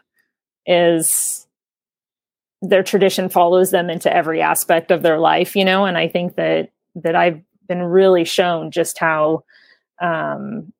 is 0.66 1.46
their 2.62 2.82
tradition 2.82 3.28
follows 3.28 3.70
them 3.70 3.90
into 3.90 4.14
every 4.14 4.40
aspect 4.40 4.90
of 4.90 5.02
their 5.02 5.18
life 5.18 5.54
you 5.54 5.64
know? 5.64 5.84
And 5.84 5.98
i 5.98 6.08
think 6.08 6.36
that 6.36 6.70
that 6.96 7.14
i've 7.14 7.40
been 7.68 7.82
really 7.82 8.24
shown 8.24 8.70
just 8.70 8.98
how 8.98 9.44
um, 10.00 10.72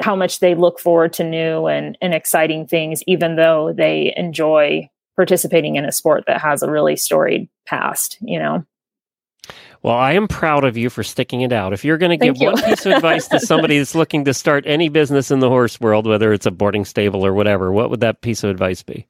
how 0.00 0.16
much 0.16 0.40
they 0.40 0.54
look 0.54 0.78
forward 0.78 1.12
to 1.14 1.24
new 1.24 1.66
and, 1.66 1.96
and 2.00 2.14
exciting 2.14 2.66
things, 2.66 3.02
even 3.06 3.36
though 3.36 3.72
they 3.72 4.12
enjoy 4.16 4.88
participating 5.16 5.76
in 5.76 5.84
a 5.84 5.92
sport 5.92 6.24
that 6.26 6.40
has 6.40 6.62
a 6.62 6.70
really 6.70 6.96
storied 6.96 7.48
past, 7.66 8.18
you 8.20 8.38
know? 8.38 8.64
Well, 9.82 9.94
I 9.94 10.12
am 10.12 10.26
proud 10.26 10.64
of 10.64 10.76
you 10.76 10.90
for 10.90 11.02
sticking 11.02 11.42
it 11.42 11.52
out. 11.52 11.72
If 11.72 11.84
you're 11.84 11.98
going 11.98 12.18
to 12.18 12.24
give 12.24 12.38
one 12.38 12.60
piece 12.60 12.84
of 12.86 12.92
advice 12.92 13.28
to 13.28 13.38
somebody 13.38 13.78
that's 13.78 13.94
looking 13.94 14.24
to 14.24 14.34
start 14.34 14.64
any 14.66 14.88
business 14.88 15.30
in 15.30 15.38
the 15.38 15.48
horse 15.48 15.80
world, 15.80 16.06
whether 16.06 16.32
it's 16.32 16.46
a 16.46 16.50
boarding 16.50 16.84
stable 16.84 17.24
or 17.24 17.32
whatever, 17.32 17.72
what 17.72 17.90
would 17.90 18.00
that 18.00 18.20
piece 18.20 18.42
of 18.42 18.50
advice 18.50 18.82
be? 18.82 19.06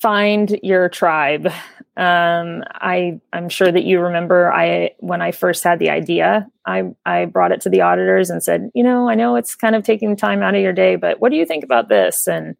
Find 0.00 0.58
your 0.62 0.88
tribe 0.88 1.52
um, 2.00 2.62
I 2.72 3.20
I'm 3.32 3.50
sure 3.50 3.70
that 3.70 3.84
you 3.84 4.00
remember 4.00 4.50
I 4.50 4.92
when 5.00 5.20
I 5.20 5.32
first 5.32 5.62
had 5.64 5.78
the 5.78 5.90
idea, 5.90 6.46
I 6.64 6.84
I 7.04 7.26
brought 7.26 7.52
it 7.52 7.60
to 7.62 7.68
the 7.68 7.82
auditors 7.82 8.30
and 8.30 8.42
said, 8.42 8.70
you 8.74 8.82
know, 8.82 9.08
I 9.08 9.14
know 9.14 9.36
it's 9.36 9.54
kind 9.54 9.74
of 9.74 9.82
taking 9.82 10.16
time 10.16 10.42
out 10.42 10.54
of 10.54 10.62
your 10.62 10.72
day, 10.72 10.96
but 10.96 11.20
what 11.20 11.30
do 11.30 11.36
you 11.36 11.44
think 11.44 11.62
about 11.62 11.88
this 11.88 12.26
and 12.26 12.56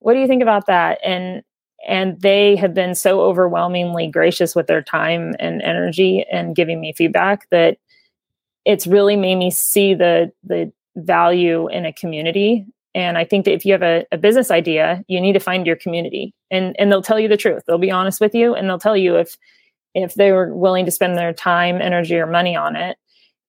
what 0.00 0.12
do 0.12 0.20
you 0.20 0.26
think 0.26 0.42
about 0.42 0.66
that? 0.66 0.98
And 1.02 1.42
and 1.88 2.20
they 2.20 2.54
have 2.56 2.74
been 2.74 2.94
so 2.94 3.22
overwhelmingly 3.22 4.08
gracious 4.08 4.54
with 4.54 4.66
their 4.66 4.82
time 4.82 5.34
and 5.38 5.62
energy 5.62 6.26
and 6.30 6.54
giving 6.54 6.78
me 6.78 6.92
feedback 6.92 7.48
that 7.50 7.78
it's 8.66 8.86
really 8.86 9.16
made 9.16 9.36
me 9.36 9.50
see 9.50 9.94
the 9.94 10.32
the 10.44 10.70
value 10.96 11.66
in 11.68 11.86
a 11.86 11.94
community 11.94 12.66
and 12.96 13.18
I 13.18 13.26
think 13.26 13.44
that 13.44 13.52
if 13.52 13.66
you 13.66 13.72
have 13.72 13.82
a, 13.82 14.06
a, 14.10 14.16
business 14.16 14.50
idea, 14.50 15.04
you 15.06 15.20
need 15.20 15.34
to 15.34 15.38
find 15.38 15.66
your 15.66 15.76
community 15.76 16.32
and, 16.50 16.74
and 16.78 16.90
they'll 16.90 17.02
tell 17.02 17.20
you 17.20 17.28
the 17.28 17.36
truth. 17.36 17.62
They'll 17.66 17.76
be 17.76 17.90
honest 17.90 18.22
with 18.22 18.34
you 18.34 18.54
and 18.54 18.66
they'll 18.66 18.78
tell 18.78 18.96
you 18.96 19.16
if, 19.16 19.36
if 19.94 20.14
they 20.14 20.32
were 20.32 20.54
willing 20.54 20.86
to 20.86 20.90
spend 20.90 21.18
their 21.18 21.34
time, 21.34 21.82
energy, 21.82 22.16
or 22.16 22.26
money 22.26 22.56
on 22.56 22.74
it. 22.74 22.96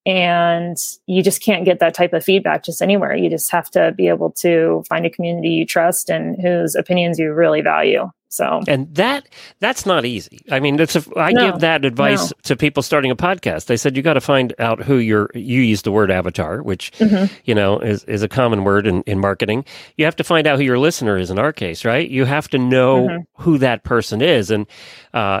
And 0.04 0.76
you 1.06 1.22
just 1.22 1.42
can't 1.42 1.64
get 1.64 1.78
that 1.78 1.94
type 1.94 2.12
of 2.12 2.22
feedback 2.22 2.62
just 2.62 2.82
anywhere. 2.82 3.16
You 3.16 3.30
just 3.30 3.50
have 3.50 3.70
to 3.70 3.92
be 3.92 4.08
able 4.08 4.32
to 4.32 4.84
find 4.86 5.06
a 5.06 5.10
community 5.10 5.48
you 5.48 5.64
trust 5.64 6.10
and 6.10 6.36
whose 6.42 6.74
opinions 6.74 7.18
you 7.18 7.32
really 7.32 7.62
value. 7.62 8.10
So 8.30 8.60
and 8.68 8.94
that 8.94 9.26
that's 9.58 9.86
not 9.86 10.04
easy. 10.04 10.40
I 10.50 10.60
mean, 10.60 10.78
it's 10.78 10.96
a, 10.96 11.18
I 11.18 11.32
no, 11.32 11.50
give 11.50 11.60
that 11.60 11.86
advice 11.86 12.30
no. 12.30 12.36
to 12.44 12.56
people 12.56 12.82
starting 12.82 13.10
a 13.10 13.16
podcast. 13.16 13.70
I 13.70 13.76
said 13.76 13.96
you 13.96 14.02
got 14.02 14.14
to 14.14 14.20
find 14.20 14.54
out 14.58 14.82
who 14.82 14.96
your 14.96 15.30
you 15.34 15.62
use 15.62 15.82
the 15.82 15.90
word 15.90 16.10
avatar, 16.10 16.62
which 16.62 16.92
mm-hmm. 16.92 17.32
you 17.44 17.54
know 17.54 17.78
is 17.78 18.04
is 18.04 18.22
a 18.22 18.28
common 18.28 18.64
word 18.64 18.86
in, 18.86 19.02
in 19.02 19.18
marketing. 19.18 19.64
You 19.96 20.04
have 20.04 20.16
to 20.16 20.24
find 20.24 20.46
out 20.46 20.58
who 20.58 20.64
your 20.64 20.78
listener 20.78 21.16
is. 21.16 21.30
In 21.30 21.38
our 21.38 21.54
case, 21.54 21.86
right? 21.86 22.08
You 22.08 22.26
have 22.26 22.48
to 22.48 22.58
know 22.58 23.06
mm-hmm. 23.06 23.42
who 23.42 23.56
that 23.58 23.82
person 23.82 24.20
is, 24.20 24.50
and 24.50 24.66
uh, 25.14 25.40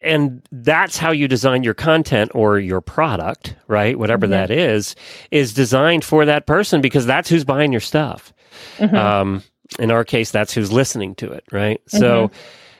and 0.00 0.42
that's 0.50 0.96
how 0.96 1.12
you 1.12 1.28
design 1.28 1.62
your 1.62 1.74
content 1.74 2.32
or 2.34 2.58
your 2.58 2.80
product, 2.80 3.54
right? 3.68 3.98
Whatever 3.98 4.26
mm-hmm. 4.26 4.32
that 4.32 4.50
is, 4.50 4.96
is 5.30 5.54
designed 5.54 6.04
for 6.04 6.24
that 6.24 6.46
person 6.46 6.80
because 6.80 7.06
that's 7.06 7.28
who's 7.28 7.44
buying 7.44 7.70
your 7.70 7.80
stuff. 7.80 8.32
Mm-hmm. 8.78 8.96
Um, 8.96 9.42
in 9.78 9.90
our 9.90 10.04
case, 10.04 10.30
that's 10.30 10.52
who's 10.52 10.72
listening 10.72 11.14
to 11.16 11.30
it, 11.32 11.44
right? 11.52 11.80
Mm-hmm. 11.86 11.98
So, 11.98 12.30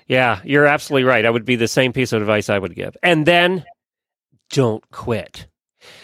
yeah, 0.08 0.40
you're 0.44 0.66
absolutely 0.66 1.04
right. 1.04 1.24
I 1.24 1.30
would 1.30 1.44
be 1.44 1.56
the 1.56 1.68
same 1.68 1.92
piece 1.92 2.12
of 2.12 2.20
advice 2.20 2.50
I 2.50 2.58
would 2.58 2.74
give. 2.74 2.96
And 3.02 3.26
then 3.26 3.64
don't 4.50 4.88
quit. 4.90 5.46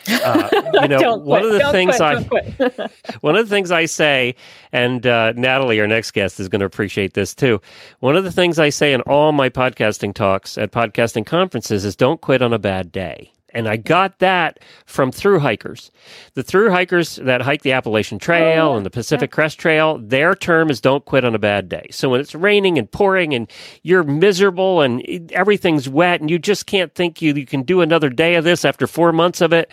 Uh, 0.08 0.48
you 0.82 0.88
know, 0.88 1.16
one 1.16 1.44
of 1.44 1.52
the 1.52 1.58
don't 1.58 1.72
things 1.72 1.96
quit, 1.96 2.60
I 2.60 2.88
one 3.20 3.36
of 3.36 3.48
the 3.48 3.54
things 3.54 3.70
I 3.70 3.86
say, 3.86 4.34
and 4.72 5.06
uh, 5.06 5.32
Natalie, 5.32 5.80
our 5.80 5.86
next 5.86 6.12
guest, 6.12 6.40
is 6.40 6.48
going 6.48 6.60
to 6.60 6.66
appreciate 6.66 7.14
this 7.14 7.34
too. 7.34 7.60
One 8.00 8.16
of 8.16 8.24
the 8.24 8.32
things 8.32 8.58
I 8.58 8.70
say 8.70 8.92
in 8.92 9.00
all 9.02 9.32
my 9.32 9.48
podcasting 9.48 10.14
talks 10.14 10.56
at 10.56 10.70
podcasting 10.70 11.26
conferences 11.26 11.84
is, 11.84 11.96
"Don't 11.96 12.20
quit 12.20 12.40
on 12.40 12.52
a 12.52 12.58
bad 12.58 12.92
day." 12.92 13.32
And 13.56 13.66
I 13.66 13.78
got 13.78 14.18
that 14.18 14.60
from 14.84 15.10
through 15.10 15.38
hikers. 15.38 15.90
The 16.34 16.42
through 16.42 16.70
hikers 16.70 17.16
that 17.16 17.40
hike 17.40 17.62
the 17.62 17.72
Appalachian 17.72 18.18
Trail 18.18 18.68
oh, 18.68 18.76
and 18.76 18.84
the 18.84 18.90
Pacific 18.90 19.30
yeah. 19.30 19.34
Crest 19.34 19.58
Trail, 19.58 19.96
their 19.96 20.34
term 20.34 20.68
is 20.68 20.78
don't 20.78 21.06
quit 21.06 21.24
on 21.24 21.34
a 21.34 21.38
bad 21.38 21.70
day. 21.70 21.86
So 21.90 22.10
when 22.10 22.20
it's 22.20 22.34
raining 22.34 22.78
and 22.78 22.92
pouring 22.92 23.32
and 23.32 23.50
you're 23.82 24.02
miserable 24.02 24.82
and 24.82 25.02
everything's 25.32 25.88
wet 25.88 26.20
and 26.20 26.30
you 26.30 26.38
just 26.38 26.66
can't 26.66 26.94
think 26.94 27.22
you, 27.22 27.32
you 27.32 27.46
can 27.46 27.62
do 27.62 27.80
another 27.80 28.10
day 28.10 28.34
of 28.34 28.44
this 28.44 28.62
after 28.62 28.86
four 28.86 29.10
months 29.10 29.40
of 29.40 29.54
it, 29.54 29.72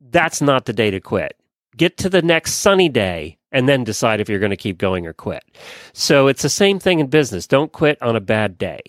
that's 0.00 0.42
not 0.42 0.64
the 0.64 0.72
day 0.72 0.90
to 0.90 0.98
quit. 0.98 1.36
Get 1.76 1.98
to 1.98 2.08
the 2.08 2.22
next 2.22 2.54
sunny 2.54 2.88
day 2.88 3.38
and 3.52 3.68
then 3.68 3.84
decide 3.84 4.18
if 4.18 4.28
you're 4.28 4.40
going 4.40 4.50
to 4.50 4.56
keep 4.56 4.76
going 4.76 5.06
or 5.06 5.12
quit. 5.12 5.44
So 5.92 6.26
it's 6.26 6.42
the 6.42 6.48
same 6.48 6.80
thing 6.80 6.98
in 6.98 7.06
business. 7.06 7.46
Don't 7.46 7.70
quit 7.70 8.02
on 8.02 8.16
a 8.16 8.20
bad 8.20 8.58
day 8.58 8.80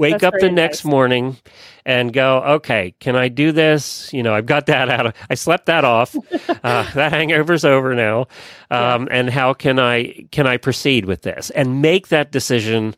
wake 0.00 0.18
That's 0.18 0.24
up 0.24 0.34
the 0.40 0.50
next 0.50 0.84
nice. 0.84 0.90
morning 0.90 1.36
and 1.84 2.12
go, 2.12 2.38
okay, 2.38 2.94
can 3.00 3.16
I 3.16 3.28
do 3.28 3.52
this? 3.52 4.12
You 4.12 4.22
know, 4.22 4.34
I've 4.34 4.46
got 4.46 4.66
that 4.66 4.88
out 4.88 5.06
of, 5.06 5.14
I 5.28 5.34
slept 5.34 5.66
that 5.66 5.84
off. 5.84 6.16
uh, 6.48 6.90
that 6.94 7.12
hangover's 7.12 7.64
over 7.64 7.94
now. 7.94 8.22
Um, 8.70 9.06
yeah. 9.06 9.18
And 9.18 9.30
how 9.30 9.52
can 9.52 9.78
I, 9.78 10.26
can 10.32 10.46
I 10.46 10.56
proceed 10.56 11.04
with 11.04 11.22
this 11.22 11.50
and 11.50 11.82
make 11.82 12.08
that 12.08 12.32
decision 12.32 12.96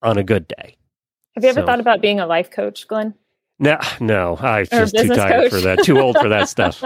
on 0.00 0.16
a 0.16 0.24
good 0.24 0.48
day? 0.48 0.76
Have 1.34 1.44
you 1.44 1.50
ever 1.50 1.60
so, 1.60 1.66
thought 1.66 1.80
about 1.80 2.00
being 2.00 2.18
a 2.18 2.26
life 2.26 2.50
coach, 2.50 2.88
Glenn? 2.88 3.14
No, 3.62 3.78
no, 4.00 4.36
I'm 4.40 4.66
just 4.66 4.96
too 4.96 5.06
tired 5.06 5.42
coach. 5.42 5.50
for 5.52 5.60
that. 5.60 5.84
Too 5.84 6.00
old 6.00 6.18
for 6.18 6.28
that 6.28 6.48
stuff. 6.48 6.82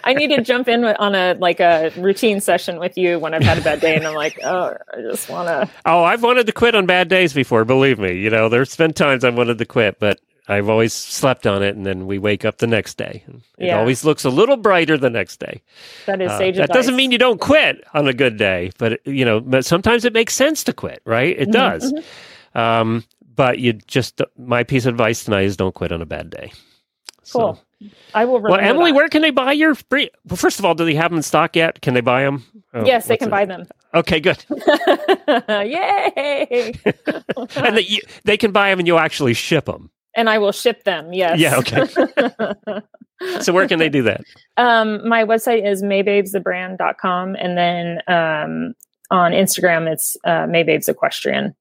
I 0.04 0.14
need 0.14 0.28
to 0.28 0.40
jump 0.40 0.68
in 0.68 0.84
on 0.84 1.16
a 1.16 1.34
like 1.34 1.58
a 1.58 1.90
routine 1.96 2.40
session 2.40 2.78
with 2.78 2.96
you 2.96 3.18
when 3.18 3.34
I've 3.34 3.42
had 3.42 3.58
a 3.58 3.60
bad 3.60 3.80
day, 3.80 3.96
and 3.96 4.06
I'm 4.06 4.14
like, 4.14 4.38
oh, 4.44 4.76
I 4.94 5.00
just 5.00 5.28
want 5.28 5.48
to. 5.48 5.68
Oh, 5.84 6.04
I've 6.04 6.22
wanted 6.22 6.46
to 6.46 6.52
quit 6.52 6.76
on 6.76 6.86
bad 6.86 7.08
days 7.08 7.32
before. 7.32 7.64
Believe 7.64 7.98
me, 7.98 8.14
you 8.14 8.30
know, 8.30 8.48
there's 8.48 8.76
been 8.76 8.92
times 8.92 9.24
I've 9.24 9.34
wanted 9.34 9.58
to 9.58 9.64
quit, 9.64 9.98
but 9.98 10.20
I've 10.46 10.68
always 10.68 10.94
slept 10.94 11.44
on 11.44 11.60
it, 11.60 11.74
and 11.74 11.84
then 11.84 12.06
we 12.06 12.18
wake 12.18 12.44
up 12.44 12.58
the 12.58 12.68
next 12.68 12.96
day. 12.96 13.24
It 13.58 13.66
yeah. 13.66 13.78
always 13.80 14.04
looks 14.04 14.24
a 14.24 14.30
little 14.30 14.56
brighter 14.56 14.96
the 14.96 15.10
next 15.10 15.40
day. 15.40 15.60
That 16.06 16.22
is 16.22 16.30
uh, 16.30 16.38
sage 16.38 16.56
That 16.56 16.70
doesn't 16.70 16.94
mean 16.94 17.10
you 17.10 17.18
don't 17.18 17.40
quit 17.40 17.82
on 17.94 18.06
a 18.06 18.12
good 18.12 18.36
day, 18.36 18.70
but 18.78 19.04
you 19.04 19.24
know, 19.24 19.40
but 19.40 19.64
sometimes 19.64 20.04
it 20.04 20.12
makes 20.12 20.34
sense 20.34 20.62
to 20.64 20.72
quit, 20.72 21.02
right? 21.04 21.36
It 21.36 21.48
mm-hmm, 21.48 21.50
does. 21.50 21.92
Mm-hmm. 21.92 22.58
Um, 22.58 23.04
but 23.34 23.58
you 23.58 23.72
just 23.72 24.20
my 24.36 24.64
piece 24.64 24.86
of 24.86 24.94
advice 24.94 25.24
tonight 25.24 25.44
is 25.44 25.56
don't 25.56 25.74
quit 25.74 25.92
on 25.92 26.02
a 26.02 26.06
bad 26.06 26.30
day. 26.30 26.52
Cool. 27.32 27.54
So, 27.54 27.58
I 28.14 28.24
will. 28.24 28.40
Well, 28.40 28.58
Emily, 28.60 28.92
where 28.92 29.08
can 29.08 29.22
they 29.22 29.30
buy 29.30 29.52
your? 29.52 29.74
Free, 29.74 30.10
well, 30.28 30.36
first 30.36 30.58
of 30.58 30.64
all, 30.64 30.74
do 30.74 30.84
they 30.84 30.94
have 30.94 31.10
them 31.10 31.18
in 31.18 31.22
stock 31.22 31.56
yet? 31.56 31.80
Can 31.80 31.94
they 31.94 32.00
buy 32.00 32.22
them? 32.22 32.44
Oh, 32.74 32.84
yes, 32.84 33.06
they 33.06 33.16
can 33.16 33.28
it? 33.28 33.30
buy 33.30 33.44
them. 33.46 33.66
Okay, 33.94 34.20
good. 34.20 34.44
Yay! 35.48 36.74
and 37.56 37.76
they, 37.76 37.82
you, 37.82 38.00
they 38.24 38.36
can 38.36 38.52
buy 38.52 38.70
them, 38.70 38.80
and 38.80 38.86
you'll 38.86 38.98
actually 38.98 39.34
ship 39.34 39.64
them. 39.64 39.90
And 40.14 40.28
I 40.28 40.38
will 40.38 40.52
ship 40.52 40.84
them. 40.84 41.12
Yes. 41.12 41.38
Yeah. 41.38 41.56
Okay. 41.56 41.86
so 43.40 43.52
where 43.52 43.66
can 43.68 43.78
they 43.78 43.88
do 43.88 44.02
that? 44.02 44.22
Um, 44.56 45.06
my 45.08 45.24
website 45.24 45.66
is 45.66 45.82
maybabesthebrand.com, 45.82 47.36
and 47.36 47.56
then 47.56 48.00
um, 48.08 48.74
on 49.10 49.32
Instagram 49.32 49.90
it's 49.90 50.16
uh, 50.24 50.46
maybabes 50.46 50.88
equestrian 50.88 51.54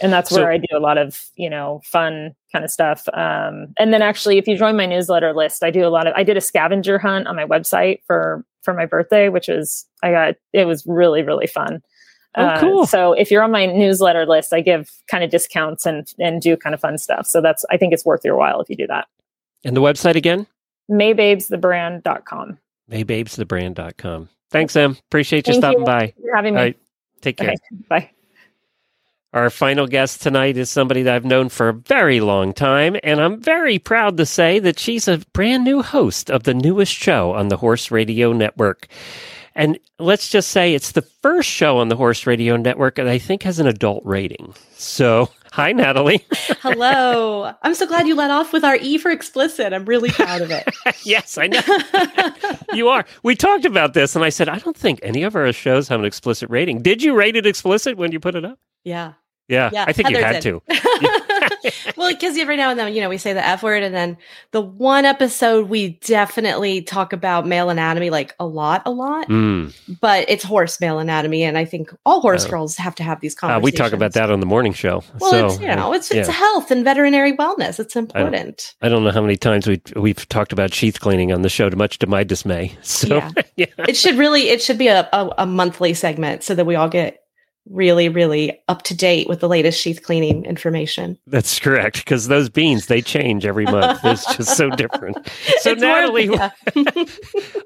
and 0.00 0.12
that's 0.12 0.30
where 0.30 0.44
so, 0.44 0.48
I 0.48 0.58
do 0.58 0.76
a 0.76 0.80
lot 0.80 0.98
of 0.98 1.20
you 1.36 1.50
know 1.50 1.80
fun 1.84 2.34
kind 2.52 2.64
of 2.64 2.70
stuff. 2.70 3.08
Um, 3.12 3.74
and 3.78 3.92
then 3.92 4.02
actually, 4.02 4.38
if 4.38 4.46
you 4.46 4.56
join 4.56 4.76
my 4.76 4.86
newsletter 4.86 5.32
list, 5.32 5.62
I 5.62 5.70
do 5.70 5.86
a 5.86 5.88
lot 5.88 6.06
of. 6.06 6.14
I 6.16 6.22
did 6.22 6.36
a 6.36 6.40
scavenger 6.40 6.98
hunt 6.98 7.26
on 7.26 7.36
my 7.36 7.44
website 7.44 8.00
for 8.06 8.44
for 8.62 8.74
my 8.74 8.86
birthday, 8.86 9.28
which 9.28 9.48
was 9.48 9.86
I 10.02 10.10
got 10.10 10.34
it 10.52 10.66
was 10.66 10.86
really 10.86 11.22
really 11.22 11.46
fun. 11.46 11.82
Oh, 12.36 12.44
uh, 12.44 12.60
cool. 12.60 12.86
so 12.86 13.12
if 13.12 13.28
you're 13.30 13.42
on 13.42 13.50
my 13.50 13.66
newsletter 13.66 14.24
list, 14.24 14.52
I 14.52 14.60
give 14.60 14.88
kind 15.10 15.24
of 15.24 15.30
discounts 15.30 15.84
and 15.86 16.06
and 16.18 16.40
do 16.40 16.56
kind 16.56 16.74
of 16.74 16.80
fun 16.80 16.98
stuff. 16.98 17.26
So 17.26 17.40
that's 17.40 17.64
I 17.70 17.76
think 17.76 17.92
it's 17.92 18.04
worth 18.04 18.24
your 18.24 18.36
while 18.36 18.60
if 18.60 18.70
you 18.70 18.76
do 18.76 18.86
that. 18.86 19.08
And 19.64 19.76
the 19.76 19.80
website 19.82 20.14
again? 20.14 20.46
Maybabesthebrand.com 20.90 22.58
maybabesthebrand.com. 22.90 24.28
Thanks, 24.50 24.76
Em. 24.76 24.96
Appreciate 25.08 25.46
you 25.46 25.54
Thank 25.54 25.62
stopping 25.62 25.80
you 25.80 25.86
by. 25.86 26.14
for 26.20 26.34
having 26.34 26.54
me. 26.54 26.60
All 26.60 26.66
right. 26.66 26.78
Take 27.20 27.36
care. 27.36 27.50
Okay, 27.50 27.58
bye. 27.88 28.10
Our 29.32 29.48
final 29.48 29.86
guest 29.86 30.22
tonight 30.22 30.56
is 30.56 30.70
somebody 30.70 31.04
that 31.04 31.14
I've 31.14 31.24
known 31.24 31.50
for 31.50 31.68
a 31.68 31.72
very 31.72 32.18
long 32.20 32.52
time, 32.52 32.96
and 33.04 33.20
I'm 33.20 33.40
very 33.40 33.78
proud 33.78 34.16
to 34.16 34.26
say 34.26 34.58
that 34.58 34.80
she's 34.80 35.06
a 35.06 35.18
brand 35.32 35.62
new 35.62 35.82
host 35.82 36.32
of 36.32 36.42
the 36.42 36.52
newest 36.54 36.92
show 36.92 37.32
on 37.34 37.46
the 37.46 37.56
Horse 37.56 37.92
Radio 37.92 38.32
Network. 38.32 38.88
And 39.54 39.78
let's 40.00 40.28
just 40.28 40.48
say 40.50 40.74
it's 40.74 40.90
the 40.92 41.02
first 41.02 41.48
show 41.48 41.78
on 41.78 41.88
the 41.88 41.94
Horse 41.96 42.26
Radio 42.26 42.56
Network 42.56 42.96
that 42.96 43.06
I 43.06 43.18
think 43.18 43.44
has 43.44 43.60
an 43.60 43.68
adult 43.68 44.04
rating. 44.04 44.52
So, 44.72 45.28
hi, 45.52 45.70
Natalie. 45.70 46.26
Hello. 46.60 47.54
I'm 47.62 47.74
so 47.76 47.86
glad 47.86 48.08
you 48.08 48.16
let 48.16 48.32
off 48.32 48.52
with 48.52 48.64
our 48.64 48.76
E 48.76 48.98
for 48.98 49.12
explicit. 49.12 49.72
I'm 49.72 49.84
really 49.84 50.10
proud 50.10 50.40
of 50.40 50.50
it. 50.50 50.68
yes, 51.04 51.38
I 51.38 51.46
know. 51.46 51.60
you 52.72 52.88
are. 52.88 53.04
We 53.22 53.36
talked 53.36 53.64
about 53.64 53.94
this, 53.94 54.16
and 54.16 54.24
I 54.24 54.30
said, 54.30 54.48
I 54.48 54.58
don't 54.58 54.76
think 54.76 54.98
any 55.04 55.22
of 55.22 55.36
our 55.36 55.52
shows 55.52 55.86
have 55.86 56.00
an 56.00 56.06
explicit 56.06 56.50
rating. 56.50 56.82
Did 56.82 57.00
you 57.00 57.14
rate 57.14 57.36
it 57.36 57.46
explicit 57.46 57.96
when 57.96 58.10
you 58.10 58.18
put 58.18 58.34
it 58.34 58.44
up? 58.44 58.58
yeah. 58.82 59.12
Yeah, 59.50 59.70
Yeah. 59.72 59.84
I 59.86 59.92
think 59.92 60.10
you 60.10 60.16
had 60.18 60.40
did. 60.40 60.42
to. 60.42 60.62
well, 61.96 62.10
because 62.12 62.36
every 62.38 62.56
now 62.56 62.70
and 62.70 62.78
then, 62.78 62.92
you 62.94 63.00
know, 63.00 63.08
we 63.08 63.18
say 63.18 63.32
the 63.32 63.44
F 63.46 63.62
word, 63.62 63.82
and 63.82 63.94
then 63.94 64.16
the 64.52 64.60
one 64.60 65.04
episode 65.04 65.68
we 65.68 65.98
definitely 66.04 66.82
talk 66.82 67.12
about 67.12 67.46
male 67.46 67.70
anatomy 67.70 68.10
like 68.10 68.34
a 68.38 68.46
lot, 68.46 68.82
a 68.86 68.90
lot, 68.90 69.28
Mm. 69.28 69.74
but 70.00 70.24
it's 70.28 70.44
horse 70.44 70.80
male 70.80 70.98
anatomy. 70.98 71.42
And 71.42 71.58
I 71.58 71.64
think 71.64 71.90
all 72.06 72.20
horse 72.20 72.46
Oh. 72.46 72.50
girls 72.50 72.76
have 72.76 72.94
to 72.96 73.02
have 73.02 73.20
these 73.20 73.34
Uh, 73.36 73.40
conversations. 73.40 73.64
we 73.64 73.72
talk 73.72 73.92
about 73.92 74.12
that 74.14 74.30
on 74.30 74.40
the 74.40 74.46
morning 74.46 74.72
show. 74.72 75.02
Well, 75.18 75.30
so, 75.30 75.46
it's, 75.46 75.60
you 75.60 75.66
know, 75.68 75.92
it's, 75.92 76.10
it's 76.10 76.28
health 76.28 76.70
and 76.70 76.84
veterinary 76.84 77.32
wellness. 77.36 77.78
It's 77.80 77.96
important. 77.96 78.74
I 78.82 78.88
don't 78.88 79.04
know 79.04 79.10
how 79.10 79.20
many 79.22 79.36
times 79.36 79.66
we 79.66 79.80
we've 79.96 80.28
talked 80.28 80.52
about 80.52 80.72
sheath 80.72 81.00
cleaning 81.00 81.32
on 81.32 81.42
the 81.42 81.48
show, 81.48 81.68
to 81.70 81.76
much 81.76 81.98
to 82.00 82.06
my 82.06 82.24
dismay. 82.24 82.72
So 82.82 83.16
Yeah. 83.16 83.30
yeah, 83.56 83.66
it 83.88 83.96
should 83.96 84.16
really, 84.18 84.48
it 84.50 84.60
should 84.62 84.78
be 84.78 84.88
a, 84.88 85.08
a, 85.12 85.30
a 85.38 85.46
monthly 85.46 85.94
segment 85.94 86.42
so 86.42 86.54
that 86.54 86.64
we 86.66 86.74
all 86.74 86.88
get 86.88 87.19
really, 87.70 88.08
really 88.08 88.60
up 88.68 88.82
to 88.82 88.94
date 88.96 89.28
with 89.28 89.40
the 89.40 89.48
latest 89.48 89.80
sheath 89.80 90.02
cleaning 90.02 90.44
information. 90.44 91.16
that's 91.28 91.58
correct. 91.60 91.98
Because 92.04 92.26
those 92.28 92.48
beans 92.50 92.86
they 92.86 93.00
change 93.00 93.46
every 93.46 93.64
month. 93.64 94.00
It's 94.04 94.26
just 94.36 94.56
so 94.56 94.70
different. 94.70 95.16
So 95.60 95.72
It's 95.72 95.82
more- 95.82 95.90
Natalie, 95.90 96.26
yeah. 96.26 96.50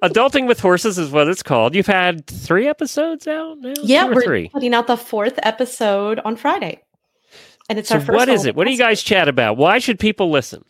adulting 0.02 0.46
with 0.46 0.60
horses 0.60 0.98
is 0.98 1.10
what 1.10 1.28
it's 1.28 1.42
called. 1.42 1.74
You've 1.74 1.86
had 1.86 2.26
three 2.26 2.68
episodes 2.68 3.26
out 3.26 3.58
now. 3.60 3.74
Yeah, 3.82 4.06
we're 4.06 4.22
three. 4.22 4.48
putting 4.48 4.74
out 4.74 4.86
the 4.86 4.96
fourth 4.96 5.38
episode 5.42 6.20
on 6.24 6.36
Friday. 6.36 6.82
And 7.68 7.78
it's 7.78 7.88
So 7.88 7.94
our 7.96 8.00
first 8.00 8.16
what 8.16 8.28
is 8.28 8.44
it? 8.44 8.54
What 8.56 8.64
do 8.66 8.72
you 8.72 8.78
guys 8.78 9.02
chat 9.02 9.28
about? 9.28 9.56
Why 9.56 9.78
should 9.78 9.98
people 9.98 10.30
listen? 10.30 10.64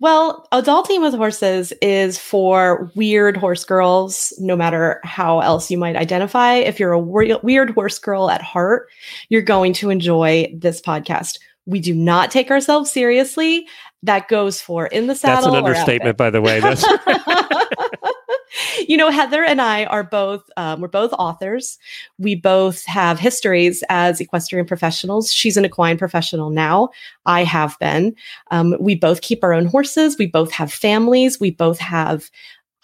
Well, 0.00 0.46
adulting 0.52 1.00
with 1.00 1.14
horses 1.14 1.72
is 1.80 2.18
for 2.18 2.90
weird 2.94 3.36
horse 3.36 3.64
girls, 3.64 4.32
no 4.38 4.56
matter 4.56 5.00
how 5.04 5.40
else 5.40 5.70
you 5.70 5.78
might 5.78 5.96
identify. 5.96 6.54
If 6.54 6.80
you're 6.80 6.92
a 6.92 6.98
weird 6.98 7.70
horse 7.70 7.98
girl 7.98 8.28
at 8.30 8.42
heart, 8.42 8.88
you're 9.28 9.42
going 9.42 9.72
to 9.74 9.90
enjoy 9.90 10.52
this 10.54 10.80
podcast. 10.80 11.38
We 11.66 11.80
do 11.80 11.94
not 11.94 12.30
take 12.30 12.50
ourselves 12.50 12.90
seriously. 12.90 13.66
That 14.02 14.28
goes 14.28 14.60
for 14.60 14.86
in 14.86 15.06
the 15.06 15.14
saddle. 15.14 15.52
That's 15.52 15.58
an 15.58 15.64
understatement, 15.64 16.16
by 16.18 16.30
the 16.30 16.42
way. 16.42 16.60
You 18.88 18.96
know, 18.96 19.10
Heather 19.10 19.42
and 19.44 19.60
I 19.60 19.84
are 19.86 20.04
both, 20.04 20.42
um, 20.56 20.80
we're 20.80 20.88
both 20.88 21.12
authors. 21.14 21.78
We 22.18 22.34
both 22.34 22.84
have 22.84 23.18
histories 23.18 23.82
as 23.88 24.20
equestrian 24.20 24.66
professionals. 24.66 25.32
She's 25.32 25.56
an 25.56 25.64
equine 25.64 25.96
professional 25.96 26.50
now. 26.50 26.90
I 27.26 27.44
have 27.44 27.76
been. 27.80 28.14
Um, 28.50 28.76
we 28.78 28.94
both 28.94 29.22
keep 29.22 29.42
our 29.42 29.52
own 29.52 29.66
horses. 29.66 30.18
We 30.18 30.26
both 30.26 30.52
have 30.52 30.72
families. 30.72 31.40
We 31.40 31.50
both 31.50 31.78
have 31.78 32.30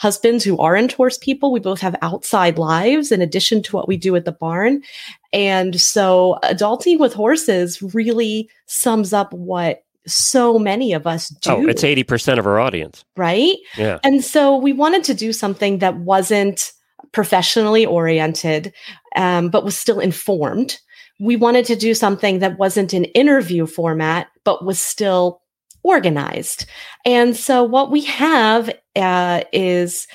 husbands 0.00 0.42
who 0.42 0.56
aren't 0.58 0.92
horse 0.92 1.18
people. 1.18 1.52
We 1.52 1.60
both 1.60 1.80
have 1.80 1.94
outside 2.00 2.56
lives 2.56 3.12
in 3.12 3.20
addition 3.20 3.62
to 3.64 3.76
what 3.76 3.86
we 3.86 3.98
do 3.98 4.16
at 4.16 4.24
the 4.24 4.32
barn. 4.32 4.82
And 5.32 5.78
so 5.78 6.38
adulting 6.42 6.98
with 6.98 7.12
horses 7.12 7.82
really 7.94 8.48
sums 8.66 9.12
up 9.12 9.32
what 9.34 9.84
so 10.12 10.58
many 10.58 10.92
of 10.92 11.06
us 11.06 11.28
do. 11.28 11.50
oh, 11.50 11.66
it's 11.66 11.84
eighty 11.84 12.02
percent 12.02 12.38
of 12.38 12.46
our 12.46 12.60
audience. 12.60 13.04
right? 13.16 13.56
Yeah. 13.76 13.98
And 14.04 14.24
so 14.24 14.56
we 14.56 14.72
wanted 14.72 15.04
to 15.04 15.14
do 15.14 15.32
something 15.32 15.78
that 15.78 15.96
wasn't 15.96 16.72
professionally 17.12 17.84
oriented, 17.86 18.72
um, 19.16 19.48
but 19.48 19.64
was 19.64 19.76
still 19.76 20.00
informed. 20.00 20.78
We 21.18 21.36
wanted 21.36 21.66
to 21.66 21.76
do 21.76 21.94
something 21.94 22.38
that 22.38 22.58
wasn't 22.58 22.92
an 22.92 23.04
interview 23.06 23.66
format, 23.66 24.28
but 24.44 24.64
was 24.64 24.80
still 24.80 25.42
organized. 25.82 26.66
And 27.04 27.36
so 27.36 27.62
what 27.62 27.90
we 27.90 28.02
have 28.02 28.70
uh, 28.96 29.42
is 29.52 30.06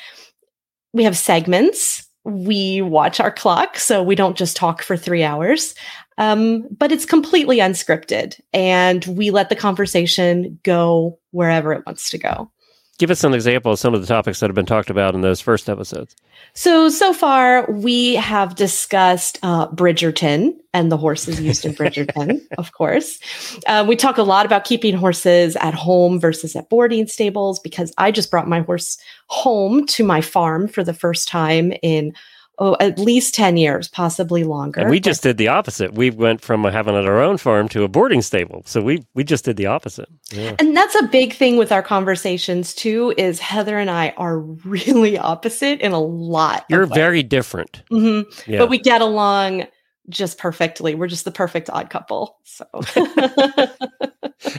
we 0.93 1.03
have 1.03 1.17
segments. 1.17 2.07
We 2.23 2.81
watch 2.81 3.19
our 3.19 3.31
clock, 3.31 3.77
so 3.77 4.01
we 4.01 4.15
don't 4.15 4.37
just 4.37 4.57
talk 4.57 4.81
for 4.81 4.97
three 4.97 5.23
hours. 5.23 5.75
Um, 6.17 6.67
but 6.71 6.91
it's 6.91 7.05
completely 7.05 7.57
unscripted, 7.57 8.39
and 8.53 9.03
we 9.05 9.31
let 9.31 9.49
the 9.49 9.55
conversation 9.55 10.59
go 10.63 11.19
wherever 11.31 11.73
it 11.73 11.85
wants 11.85 12.09
to 12.11 12.17
go. 12.17 12.51
Give 12.97 13.11
us 13.11 13.25
an 13.25 13.33
example 13.33 13.73
of 13.73 13.79
some 13.79 13.93
of 13.93 13.99
the 13.99 14.07
topics 14.07 14.39
that 14.39 14.47
have 14.47 14.55
been 14.55 14.65
talked 14.65 14.89
about 14.89 15.15
in 15.15 15.21
those 15.21 15.41
first 15.41 15.69
episodes. 15.69 16.15
So, 16.53 16.87
so 16.87 17.11
far 17.11 17.69
we 17.69 18.15
have 18.15 18.55
discussed 18.55 19.37
uh, 19.43 19.67
Bridgerton 19.67 20.53
and 20.73 20.89
the 20.89 20.95
horses 20.95 21.41
used 21.41 21.65
in 21.65 21.73
Bridgerton, 21.73 22.39
of 22.57 22.71
course. 22.71 23.19
Uh, 23.67 23.83
we 23.85 23.97
talk 23.97 24.17
a 24.17 24.23
lot 24.23 24.45
about 24.45 24.63
keeping 24.63 24.95
horses 24.95 25.57
at 25.57 25.73
home 25.73 26.21
versus 26.21 26.55
at 26.55 26.69
boarding 26.69 27.07
stables 27.07 27.59
because 27.59 27.93
I 27.97 28.11
just 28.11 28.31
brought 28.31 28.47
my 28.47 28.61
horse 28.61 28.97
home 29.27 29.85
to 29.87 30.05
my 30.05 30.21
farm 30.21 30.69
for 30.69 30.81
the 30.81 30.93
first 30.93 31.27
time 31.27 31.73
in 31.81 32.13
oh, 32.59 32.77
at 32.79 32.97
least 32.99 33.33
10 33.35 33.57
years, 33.57 33.87
possibly 33.87 34.43
longer. 34.43 34.81
And 34.81 34.89
we 34.89 34.99
just 34.99 35.23
did 35.23 35.37
the 35.37 35.47
opposite. 35.47 35.93
We 35.93 36.09
went 36.09 36.41
from 36.41 36.63
having 36.63 36.95
it 36.95 36.99
at 36.99 37.05
our 37.05 37.21
own 37.21 37.37
farm 37.37 37.67
to 37.69 37.83
a 37.83 37.87
boarding 37.87 38.21
stable. 38.21 38.63
So 38.65 38.81
we 38.81 39.05
we 39.13 39.23
just 39.23 39.45
did 39.45 39.57
the 39.57 39.65
opposite. 39.67 40.09
Yeah. 40.31 40.55
And 40.59 40.75
that's 40.75 40.95
a 40.95 41.03
big 41.07 41.33
thing 41.33 41.57
with 41.57 41.71
our 41.71 41.83
conversations 41.83 42.73
too 42.73 43.13
is 43.17 43.39
Heather 43.39 43.77
and 43.77 43.89
I 43.89 44.13
are 44.17 44.39
really 44.65 45.17
opposite 45.17 45.81
in 45.81 45.91
a 45.91 45.99
lot. 46.01 46.65
You're 46.69 46.83
of 46.83 46.91
ways. 46.91 46.97
very 46.97 47.23
different. 47.23 47.83
Mhm. 47.91 48.25
Yeah. 48.47 48.59
but 48.59 48.69
we 48.69 48.79
get 48.79 49.01
along 49.01 49.67
just 50.07 50.37
perfectly. 50.37 50.93
We're 50.93 51.07
just 51.07 51.25
the 51.25 51.31
perfect 51.31 51.69
odd 51.71 51.89
couple. 51.89 52.37
So 52.43 52.65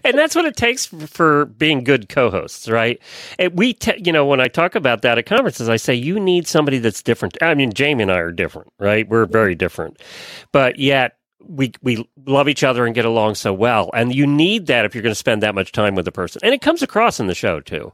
and 0.06 0.18
that's 0.18 0.34
what 0.34 0.44
it 0.44 0.56
takes 0.56 0.86
for 0.86 1.46
being 1.46 1.84
good 1.84 2.08
co-hosts, 2.08 2.68
right? 2.68 3.00
And 3.38 3.56
we, 3.58 3.74
te- 3.74 4.02
you 4.04 4.12
know, 4.12 4.24
when 4.24 4.40
I 4.40 4.48
talk 4.48 4.74
about 4.74 5.02
that 5.02 5.18
at 5.18 5.26
conferences, 5.26 5.68
I 5.68 5.76
say 5.76 5.94
you 5.94 6.20
need 6.20 6.46
somebody 6.46 6.78
that's 6.78 7.02
different. 7.02 7.36
I 7.42 7.54
mean, 7.54 7.72
Jamie 7.72 8.02
and 8.02 8.12
I 8.12 8.18
are 8.18 8.32
different, 8.32 8.72
right? 8.78 9.08
We're 9.08 9.26
very 9.26 9.54
different, 9.54 10.00
but 10.52 10.78
yet 10.78 11.16
we 11.48 11.72
we 11.82 12.08
love 12.26 12.48
each 12.48 12.64
other 12.64 12.86
and 12.86 12.94
get 12.94 13.04
along 13.04 13.36
so 13.36 13.52
well. 13.52 13.90
And 13.94 14.14
you 14.14 14.26
need 14.26 14.66
that 14.66 14.84
if 14.84 14.94
you're 14.94 15.02
going 15.02 15.12
to 15.12 15.14
spend 15.14 15.42
that 15.42 15.54
much 15.54 15.72
time 15.72 15.94
with 15.94 16.08
a 16.08 16.12
person, 16.12 16.40
and 16.42 16.54
it 16.54 16.60
comes 16.62 16.82
across 16.82 17.20
in 17.20 17.26
the 17.26 17.34
show 17.34 17.60
too. 17.60 17.92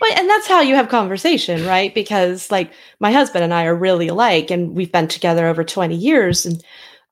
well, 0.00 0.18
and 0.18 0.28
that's 0.28 0.46
how 0.46 0.60
you 0.60 0.74
have 0.76 0.88
conversation, 0.88 1.66
right? 1.66 1.94
Because 1.94 2.50
like 2.50 2.72
my 3.00 3.12
husband 3.12 3.44
and 3.44 3.52
I 3.54 3.64
are 3.64 3.74
really 3.74 4.08
alike 4.08 4.50
and 4.50 4.74
we've 4.74 4.92
been 4.92 5.08
together 5.08 5.46
over 5.46 5.64
20 5.64 5.94
years 5.96 6.46
and 6.46 6.62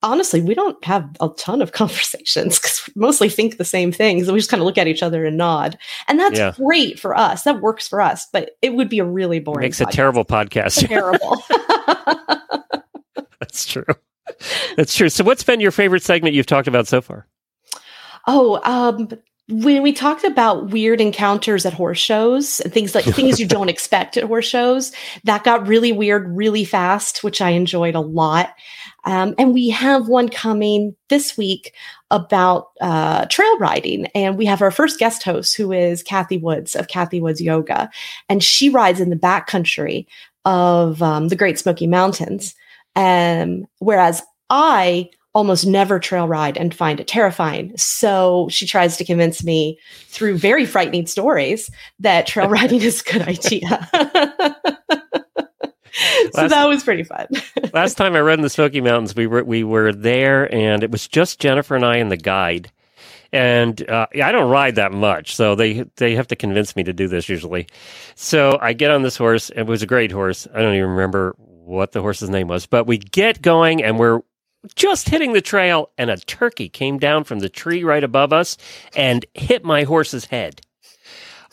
honestly, 0.03 0.41
we 0.41 0.55
don't 0.55 0.83
have 0.85 1.09
a 1.21 1.29
ton 1.37 1.63
of 1.63 1.73
conversations 1.73 2.59
because 2.59 2.83
we 2.87 2.93
mostly 3.01 3.29
think 3.29 3.57
the 3.59 3.65
same 3.65 3.93
things. 3.93 4.27
And 4.29 4.35
we 4.35 4.41
just 4.41 4.51
kind 4.51 4.61
of 4.61 4.67
look 4.67 4.79
at 4.79 4.87
each 4.87 5.03
other 5.03 5.25
and 5.25 5.37
nod. 5.37 5.79
And 6.09 6.19
that's 6.19 6.39
Yeah. 6.39 6.53
great 6.57 6.99
for 6.99 7.17
us. 7.17 7.43
That 7.43 7.61
works 7.61 7.89
for 7.89 8.01
us, 8.01 8.27
but 8.33 8.53
it 8.63 8.75
would 8.75 8.89
be 8.89 8.99
a 8.99 9.05
really 9.05 9.41
boring 9.41 9.61
Makes 9.67 9.81
a 9.81 9.87
terrible 9.87 10.25
podcast. 10.25 10.87
terrible. 10.89 11.43
that's 13.41 13.67
true. 13.67 13.85
That's 14.77 14.95
true. 14.95 15.09
So, 15.09 15.25
what's 15.25 15.43
been 15.43 15.61
your 15.61 15.71
favorite 15.73 16.03
segment 16.03 16.35
you've 16.35 16.47
talked 16.47 16.69
about 16.69 16.87
so 16.89 17.01
far? 17.01 17.27
Oh, 18.27 18.61
um, 18.65 19.09
when 19.49 19.83
we 19.83 19.93
talked 19.93 20.25
about 20.25 20.71
weird 20.71 21.01
encounters 21.01 21.67
at 21.67 21.73
horse 21.73 21.99
shows 21.99 22.61
and 22.61 22.73
things 22.73 22.95
like 22.95 23.05
things 23.05 23.41
you 23.41 23.47
don't 23.47 23.69
expect 23.71 24.17
at 24.17 24.25
horse 24.25 24.47
shows, 24.47 24.93
that 25.25 25.45
got 25.45 25.67
really 25.67 25.93
weird 25.93 26.37
really 26.37 26.65
fast, 26.65 27.25
which 27.25 27.41
I 27.41 27.51
enjoyed 27.51 27.95
a 27.95 28.01
lot. 28.01 28.55
Um, 29.05 29.35
and 29.39 29.53
we 29.53 29.71
have 29.71 30.09
one 30.09 30.29
coming 30.29 30.95
this 31.09 31.37
week 31.37 31.75
about 32.11 32.69
uh, 32.81 33.27
trail 33.27 33.59
riding. 33.59 34.07
And 34.15 34.39
we 34.39 34.47
have 34.47 34.63
our 34.63 34.71
first 34.71 34.99
guest 34.99 35.25
host, 35.25 35.57
who 35.57 35.73
is 35.73 36.03
Kathy 36.03 36.39
Woods 36.39 36.77
of 36.77 36.87
Kathy 36.87 37.21
Woods 37.21 37.41
Yoga. 37.41 37.91
And 38.29 38.45
she 38.45 38.69
rides 38.69 39.01
in 39.01 39.11
the 39.11 39.17
backcountry 39.17 40.07
of 40.45 41.03
um, 41.03 41.29
the 41.29 41.37
Great 41.37 41.59
Smoky 41.59 41.87
Mountains. 41.87 42.55
Um, 42.95 43.67
whereas 43.79 44.23
I 44.51 45.11
almost 45.35 45.67
never 45.67 45.99
trail 45.99 46.29
ride 46.29 46.57
and 46.59 46.75
find 46.75 47.01
it 47.01 47.07
terrifying. 47.09 47.73
So 47.77 48.49
she 48.51 48.67
tries 48.67 48.97
to 48.99 49.05
convince 49.05 49.43
me 49.43 49.79
through 50.09 50.37
very 50.39 50.67
frightening 50.67 51.07
stories 51.07 51.71
that 52.01 52.27
trail 52.27 52.49
riding 52.51 52.83
is 52.83 53.01
a 53.01 53.13
good 53.13 53.23
idea. 53.23 53.89
so 56.33 56.41
Last- 56.43 56.51
that 56.51 56.67
was 56.69 56.83
pretty 56.85 57.03
fun. 57.05 57.27
Last 57.73 57.95
time 57.97 58.15
I 58.15 58.21
rode 58.21 58.39
in 58.39 58.43
the 58.43 58.51
Smoky 58.51 58.81
Mountains, 58.81 59.15
we 59.15 59.27
were 59.27 59.45
we 59.45 59.65
were 59.65 59.93
there, 59.93 60.53
and 60.55 60.83
it 60.83 60.91
was 60.91 61.09
just 61.09 61.41
Jennifer 61.41 61.75
and 61.77 61.85
I 61.85 61.97
and 61.97 62.11
the 62.11 62.17
guide. 62.17 62.71
and 63.33 63.89
uh, 63.89 64.07
I 64.23 64.33
don't 64.33 64.51
ride 64.51 64.75
that 64.75 64.93
much, 64.93 65.35
so 65.35 65.55
they 65.55 65.85
they 65.97 66.15
have 66.15 66.27
to 66.29 66.37
convince 66.37 66.77
me 66.77 66.83
to 66.85 66.93
do 66.93 67.09
this 67.09 67.29
usually. 67.31 67.67
So 68.15 68.59
I 68.61 68.75
get 68.75 68.91
on 68.91 69.03
this 69.03 69.17
horse. 69.17 69.49
It 69.51 69.63
was 69.65 69.83
a 69.83 69.87
great 69.87 70.13
horse. 70.13 70.47
I 70.55 70.61
don't 70.61 70.75
even 70.75 70.91
remember 70.91 71.35
what 71.39 71.93
the 71.93 72.03
horse's 72.03 72.29
name 72.29 72.49
was, 72.49 72.67
but 72.67 72.87
we 72.87 72.99
get 72.99 73.41
going 73.41 73.83
and 73.83 73.99
we're 73.99 74.21
just 74.75 75.09
hitting 75.09 75.33
the 75.33 75.41
trail, 75.41 75.91
and 75.99 76.11
a 76.11 76.17
turkey 76.17 76.69
came 76.69 76.99
down 76.99 77.25
from 77.25 77.41
the 77.41 77.49
tree 77.49 77.85
right 77.85 78.05
above 78.05 78.33
us 78.33 78.57
and 78.95 79.27
hit 79.35 79.65
my 79.65 79.85
horse's 79.85 80.27
head. 80.27 80.61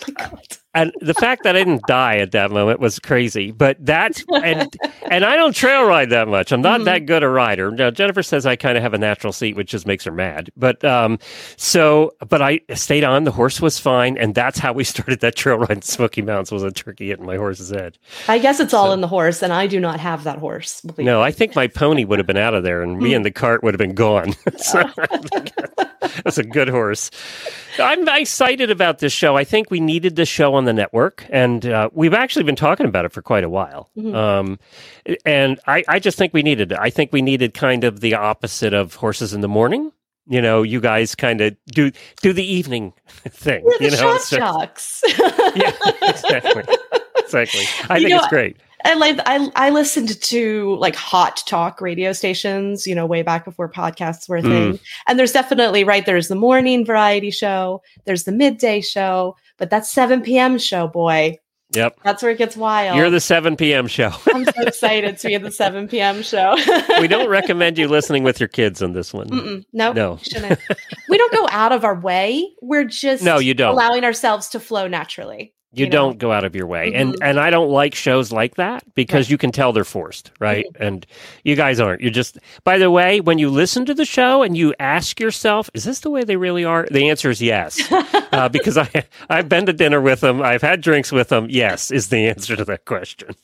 Oh 0.01 0.11
my 0.11 0.13
God. 0.13 0.58
And 0.75 0.93
the 1.01 1.15
fact 1.15 1.43
that 1.45 1.55
I 1.55 1.59
didn't 1.63 1.81
die 1.87 2.17
at 2.17 2.31
that 2.33 2.51
moment 2.51 2.79
was 2.79 2.99
crazy. 2.99 3.49
But 3.51 3.77
that's 3.83 4.23
and 4.31 4.71
and 5.09 5.25
I 5.25 5.35
don't 5.35 5.53
trail 5.55 5.83
ride 5.85 6.11
that 6.11 6.27
much. 6.27 6.51
I'm 6.51 6.61
not 6.61 6.81
Mhm. 6.81 6.85
that 6.85 7.05
good 7.07 7.23
a 7.23 7.27
rider. 7.29 7.71
Now 7.71 7.89
Jennifer 7.89 8.21
says 8.21 8.45
I 8.45 8.55
kind 8.55 8.77
of 8.77 8.83
have 8.83 8.93
a 8.93 8.97
natural 8.99 9.33
seat, 9.33 9.55
which 9.55 9.71
just 9.71 9.87
makes 9.87 10.03
her 10.03 10.11
mad. 10.11 10.51
But 10.55 10.83
um, 10.85 11.17
so 11.57 12.13
but 12.29 12.41
I 12.43 12.61
stayed 12.75 13.03
on. 13.03 13.23
The 13.23 13.31
horse 13.31 13.59
was 13.59 13.79
fine, 13.79 14.15
and 14.17 14.35
that's 14.35 14.59
how 14.59 14.71
we 14.73 14.83
started 14.93 15.21
that 15.21 15.35
trail 15.35 15.57
ride 15.57 15.71
in 15.71 15.81
Smoky 15.81 16.21
Mountains. 16.21 16.51
Was 16.51 16.61
a 16.63 16.71
turkey 16.71 17.07
hitting 17.07 17.25
my 17.25 17.37
horse's 17.37 17.71
head. 17.71 17.97
I 18.27 18.37
guess 18.37 18.59
it's 18.59 18.73
all 18.73 18.87
So- 18.89 18.93
in 18.93 19.01
the 19.01 19.07
horse, 19.07 19.41
and 19.41 19.51
I 19.51 19.65
do 19.65 19.79
not 19.79 19.99
have 19.99 20.23
that 20.25 20.37
horse. 20.37 20.81
No, 20.99 21.19
me. 21.19 21.23
I 21.25 21.31
think 21.31 21.55
my 21.55 21.65
pony 21.67 22.05
would 22.05 22.19
have 22.19 22.27
been 22.27 22.37
out 22.37 22.53
of 22.53 22.63
there, 22.63 22.83
and 22.83 22.99
me 22.99 23.15
and 23.15 23.25
the 23.25 23.31
cart 23.31 23.63
would 23.63 23.73
have 23.73 23.79
been 23.79 23.95
gone. 23.95 24.33
so, 24.57 24.83
that's 26.23 26.37
a 26.37 26.43
good 26.43 26.69
horse. 26.69 27.09
I'm 27.79 28.07
excited 28.09 28.71
about 28.71 28.99
this 28.99 29.13
show. 29.13 29.35
I 29.37 29.43
think 29.43 29.71
we 29.71 29.79
needed 29.79 30.15
this 30.15 30.27
show 30.29 30.53
on 30.55 30.65
the 30.69 30.73
network, 30.81 31.25
and 31.29 31.65
uh, 31.65 31.89
we've 31.91 32.13
actually 32.13 32.43
been 32.43 32.55
talking 32.55 32.85
about 32.85 33.03
it 33.05 33.11
for 33.11 33.21
quite 33.21 33.43
a 33.43 33.49
while. 33.49 33.89
Mhm. 33.97 34.15
Um, 34.15 34.59
and 35.25 35.59
I, 35.67 35.83
I 35.87 35.99
just 35.99 36.17
think 36.17 36.33
we 36.33 36.43
needed 36.43 36.71
it. 36.71 36.77
I 36.79 36.89
think 36.91 37.11
we 37.11 37.21
needed 37.21 37.53
kind 37.53 37.83
of 37.83 37.99
the 38.01 38.13
opposite 38.13 38.73
of 38.73 38.93
horses 38.95 39.33
in 39.33 39.41
the 39.41 39.47
morning. 39.47 39.91
You 40.27 40.41
know, 40.43 40.61
you 40.61 40.79
guys 40.79 41.15
kind 41.15 41.41
of 41.41 41.55
do 41.65 41.91
do 42.21 42.33
the 42.33 42.45
evening 42.45 42.93
thing. 43.27 43.65
You 43.79 43.89
know, 43.91 44.13
instead- 44.13 44.39
jocks. 44.39 45.01
yeah, 45.55 45.71
exactly, 46.03 46.63
exactly. 47.17 47.63
I 47.89 47.97
You 47.97 48.01
think 48.07 48.09
know, 48.11 48.17
it's 48.19 48.27
great. 48.27 48.57
And 48.85 48.99
like 48.99 49.19
I, 49.25 49.49
I 49.55 49.69
listened 49.71 50.21
to 50.21 50.75
like 50.75 50.95
hot 50.95 51.43
talk 51.45 51.81
radio 51.81 52.13
stations, 52.13 52.87
you 52.87 52.95
know, 52.95 53.05
way 53.05 53.21
back 53.23 53.43
before 53.45 53.69
podcasts 53.69 54.29
were 54.29 54.37
a 54.37 54.41
thing. 54.41 54.73
Mm. 54.73 54.79
And 55.07 55.19
there's 55.19 55.31
definitely 55.33 55.83
right. 55.83 56.05
There's 56.05 56.29
the 56.29 56.35
morning 56.35 56.85
variety 56.85 57.31
show. 57.31 57.81
There's 58.05 58.23
the 58.23 58.31
midday 58.31 58.79
show, 58.81 59.35
but 59.57 59.69
that 59.69 59.85
7 59.85 60.21
p.m. 60.21 60.57
show, 60.57 60.87
boy, 60.87 61.37
Yep, 61.75 61.99
that's 62.03 62.23
where 62.23 62.31
it 62.31 62.39
gets 62.39 62.57
wild. 62.57 62.97
you're 62.97 63.11
the 63.11 63.19
7 63.19 63.55
p.m. 63.55 63.85
show. 63.85 64.09
I'm 64.33 64.43
so 64.43 64.51
excited 64.63 65.19
to 65.19 65.27
be 65.27 65.35
at 65.35 65.43
the 65.43 65.51
7 65.51 65.87
p.m. 65.87 66.23
show. 66.23 66.55
we 66.99 67.07
don't 67.07 67.29
recommend 67.29 67.77
you 67.77 67.87
listening 67.87 68.23
with 68.23 68.39
your 68.39 68.49
kids 68.49 68.81
on 68.81 68.93
this 68.93 69.13
one. 69.13 69.29
Mm-mm, 69.29 69.63
no, 69.71 69.93
No. 69.93 70.17
we 71.09 71.17
don't 71.19 71.31
go 71.31 71.47
out 71.51 71.71
of 71.71 71.83
our 71.83 71.99
way. 71.99 72.49
We're 72.63 72.85
just 72.85 73.23
No, 73.23 73.37
you 73.37 73.53
don't. 73.53 73.71
allowing 73.73 74.03
ourselves 74.03 74.49
to 74.49 74.59
flow 74.59 74.87
naturally. 74.87 75.53
You, 75.71 75.85
you 75.85 75.89
know? 75.91 75.91
don't 75.91 76.17
go 76.17 76.31
out 76.31 76.45
of 76.45 76.55
your 76.55 76.65
way, 76.65 76.93
and 76.95 77.13
Mhm. 77.13 77.17
and 77.21 77.39
I 77.39 77.51
don't 77.51 77.69
like 77.69 77.93
shows 77.93 78.31
like 78.31 78.55
that 78.55 78.83
because 78.95 79.29
you 79.29 79.37
can 79.37 79.51
tell 79.51 79.71
they're 79.71 79.83
forced, 79.83 80.31
right? 80.39 80.65
Mm-hmm. 80.73 80.83
And 80.83 81.05
you 81.43 81.55
guys 81.55 81.79
aren't. 81.79 82.01
You're 82.01 82.09
just. 82.09 82.39
By 82.63 82.79
the 82.79 82.89
way, 82.89 83.21
when 83.21 83.37
you 83.37 83.49
listen 83.49 83.85
to 83.85 83.93
the 83.93 84.03
show 84.05 84.41
and 84.41 84.57
you 84.57 84.73
ask 84.79 85.19
yourself, 85.19 85.69
"Is 85.75 85.83
this 85.83 85.99
the 85.99 86.09
way 86.09 86.23
they 86.23 86.37
really 86.37 86.65
are?" 86.65 86.87
The 86.89 87.09
answer 87.09 87.29
is 87.29 87.39
yes, 87.39 87.79
uh, 88.31 88.49
because 88.49 88.77
I 88.79 88.89
I've 89.29 89.47
been 89.47 89.67
to 89.67 89.73
dinner 89.73 90.01
with 90.01 90.21
them, 90.21 90.41
I've 90.41 90.63
had 90.63 90.81
drinks 90.81 91.11
with 91.11 91.29
them. 91.29 91.45
Yes, 91.51 91.91
is 91.91 92.07
the 92.09 92.27
answer 92.27 92.55
to 92.55 92.65
that 92.65 92.85
question. 92.85 93.35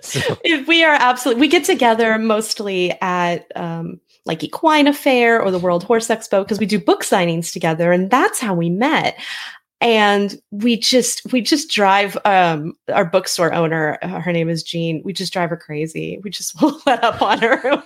So 0.00 0.20
If 0.42 0.66
we 0.66 0.82
are 0.82 0.96
absolutely 0.98 1.40
we 1.42 1.48
get 1.48 1.64
together 1.64 2.18
mostly 2.18 2.92
at 3.00 3.46
um 3.54 4.00
like 4.26 4.42
Equine 4.42 4.86
Affaire 4.88 5.40
or 5.40 5.50
the 5.50 5.58
world 5.58 5.84
horse 5.84 6.08
expo 6.08 6.42
because 6.42 6.58
we 6.58 6.66
do 6.66 6.78
book 6.80 7.04
signings 7.04 7.52
together 7.52 7.92
and 7.92 8.10
that's 8.10 8.40
how 8.40 8.54
we 8.54 8.70
met 8.70 9.16
and 9.80 10.40
we 10.50 10.76
just 10.76 11.22
we 11.32 11.40
just 11.40 11.70
drive 11.70 12.16
um 12.24 12.74
our 12.92 13.04
bookstore 13.04 13.52
owner 13.52 13.98
uh, 14.02 14.20
her 14.20 14.32
name 14.32 14.48
is 14.48 14.62
jean 14.62 15.00
we 15.04 15.12
just 15.12 15.32
drive 15.32 15.50
her 15.50 15.56
crazy 15.56 16.18
we 16.22 16.30
just 16.30 16.60
will 16.62 16.80
let 16.86 17.02
up 17.02 17.22
on 17.22 17.38
her 17.38 17.82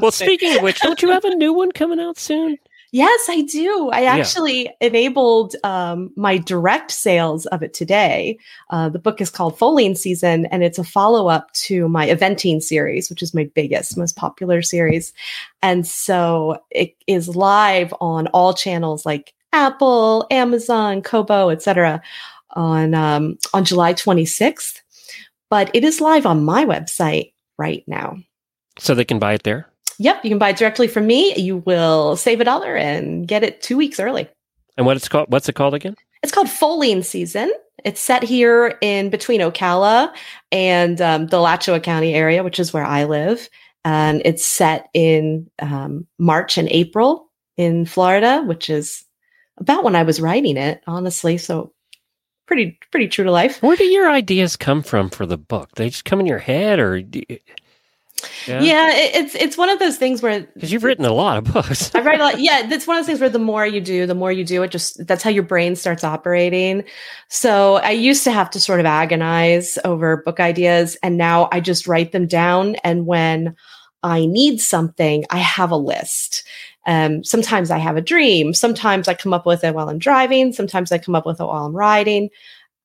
well, 0.00 0.10
speaking 0.10 0.56
of 0.56 0.62
which, 0.62 0.80
don't 0.80 1.00
you 1.02 1.10
have 1.10 1.24
a 1.24 1.34
new 1.34 1.52
one 1.52 1.72
coming 1.72 2.00
out 2.00 2.18
soon? 2.18 2.58
Yes, 2.90 3.26
I 3.28 3.42
do. 3.42 3.90
I 3.92 4.00
Yeah. 4.00 4.16
actually 4.16 4.70
enabled 4.80 5.54
um, 5.62 6.10
my 6.16 6.38
direct 6.38 6.90
sales 6.90 7.44
of 7.46 7.62
it 7.62 7.74
today. 7.74 8.38
Uh, 8.70 8.88
the 8.88 8.98
book 8.98 9.20
is 9.20 9.28
called 9.28 9.58
Foaling 9.58 9.94
Season, 9.94 10.46
and 10.46 10.64
it's 10.64 10.78
a 10.78 10.84
follow 10.84 11.28
up 11.28 11.52
to 11.52 11.86
my 11.88 12.08
eventing 12.08 12.62
series, 12.62 13.10
which 13.10 13.22
is 13.22 13.34
my 13.34 13.44
biggest, 13.54 13.98
most 13.98 14.16
popular 14.16 14.62
series. 14.62 15.12
And 15.62 15.86
so 15.86 16.62
it 16.70 16.96
is 17.06 17.28
live 17.36 17.92
on 18.00 18.26
all 18.28 18.54
channels 18.54 19.04
like 19.04 19.34
Apple, 19.52 20.26
Amazon, 20.30 21.02
Kobo, 21.02 21.50
etc. 21.50 22.02
on 22.50 22.94
um, 22.94 23.38
on 23.54 23.64
July 23.64 23.94
26th. 23.94 24.80
But 25.50 25.70
it 25.74 25.84
is 25.84 26.00
live 26.00 26.26
on 26.26 26.44
my 26.44 26.64
website 26.64 27.32
right 27.58 27.82
now. 27.86 28.18
So 28.78 28.94
they 28.94 29.04
can 29.04 29.18
buy 29.18 29.34
it 29.34 29.42
there. 29.44 29.66
Yep, 29.98 30.24
you 30.24 30.30
can 30.30 30.38
buy 30.38 30.50
it 30.50 30.56
directly 30.56 30.86
from 30.86 31.06
me. 31.06 31.34
You 31.36 31.58
will 31.58 32.16
save 32.16 32.40
a 32.40 32.44
dollar 32.44 32.76
and 32.76 33.26
get 33.26 33.42
it 33.42 33.62
two 33.62 33.76
weeks 33.76 33.98
early. 33.98 34.28
And 34.76 34.86
what 34.86 34.96
it's 34.96 35.08
called? 35.08 35.30
What's 35.30 35.48
it 35.48 35.54
called 35.54 35.74
again? 35.74 35.96
It's 36.22 36.32
called 36.32 36.48
Foaling 36.48 37.02
Season. 37.02 37.52
It's 37.84 38.00
set 38.00 38.22
here 38.22 38.76
in 38.80 39.10
between 39.10 39.40
Ocala 39.40 40.12
and 40.50 41.00
um, 41.00 41.26
the 41.26 41.38
Alachua 41.38 41.80
County 41.80 42.14
area, 42.14 42.42
which 42.42 42.58
is 42.58 42.72
where 42.72 42.84
I 42.84 43.04
live. 43.04 43.48
And 43.84 44.22
it's 44.24 44.44
set 44.44 44.88
in 44.94 45.48
um, 45.60 46.06
March 46.18 46.58
and 46.58 46.68
April 46.68 47.30
in 47.56 47.86
Florida, 47.86 48.42
which 48.44 48.68
is 48.68 49.04
about 49.60 49.84
when 49.84 49.96
I 49.96 50.02
was 50.02 50.20
writing 50.20 50.56
it, 50.56 50.82
honestly. 50.86 51.38
So 51.38 51.72
pretty, 52.46 52.78
pretty 52.90 53.08
true 53.08 53.24
to 53.24 53.30
life. 53.30 53.62
Where 53.62 53.76
do 53.76 53.84
your 53.84 54.10
ideas 54.10 54.56
come 54.56 54.82
from 54.82 55.10
for 55.10 55.26
the 55.26 55.38
book? 55.38 55.70
They 55.76 55.88
just 55.90 56.04
come 56.04 56.20
in 56.20 56.26
your 56.26 56.38
head, 56.38 56.78
or 56.78 57.00
do 57.02 57.22
you- 57.28 57.38
Yeah, 58.46 58.90
it, 58.90 59.14
it's 59.14 59.34
it's 59.36 59.56
one 59.56 59.68
of 59.70 59.78
those 59.78 59.96
things 59.96 60.22
where 60.22 60.40
Because 60.54 60.72
you've 60.72 60.82
written 60.82 61.04
a 61.04 61.12
lot 61.12 61.38
of 61.38 61.44
books. 61.52 61.94
I 61.94 62.00
write 62.00 62.18
a 62.18 62.24
lot. 62.24 62.40
Yeah, 62.40 62.66
that's 62.66 62.86
one 62.86 62.96
of 62.96 63.02
those 63.02 63.06
things 63.06 63.20
where 63.20 63.28
the 63.28 63.38
more 63.38 63.64
you 63.66 63.80
do, 63.80 64.06
the 64.06 64.14
more 64.14 64.32
you 64.32 64.44
do 64.44 64.62
it. 64.64 64.70
Just 64.72 65.06
that's 65.06 65.22
how 65.22 65.30
your 65.30 65.44
brain 65.44 65.76
starts 65.76 66.02
operating. 66.02 66.82
So 67.28 67.76
I 67.76 67.90
used 67.92 68.24
to 68.24 68.32
have 68.32 68.50
to 68.50 68.60
sort 68.60 68.80
of 68.80 68.86
agonize 68.86 69.78
over 69.84 70.16
book 70.24 70.40
ideas, 70.40 70.96
and 71.02 71.16
now 71.16 71.48
I 71.52 71.60
just 71.60 71.86
write 71.86 72.10
them 72.12 72.26
down. 72.26 72.74
And 72.82 73.06
when 73.06 73.54
I 74.02 74.26
need 74.26 74.60
something, 74.60 75.24
I 75.30 75.38
have 75.38 75.70
a 75.70 75.76
list. 75.76 76.44
Um, 76.88 77.22
sometimes 77.22 77.70
I 77.70 77.76
have 77.76 77.98
a 77.98 78.00
dream. 78.00 78.54
Sometimes 78.54 79.08
I 79.08 79.14
come 79.14 79.34
up 79.34 79.44
with 79.44 79.62
it 79.62 79.74
while 79.74 79.90
I'm 79.90 79.98
driving. 79.98 80.54
Sometimes 80.54 80.90
I 80.90 80.96
come 80.96 81.14
up 81.14 81.26
with 81.26 81.38
it 81.38 81.44
while 81.44 81.66
I'm 81.66 81.76
riding. 81.76 82.30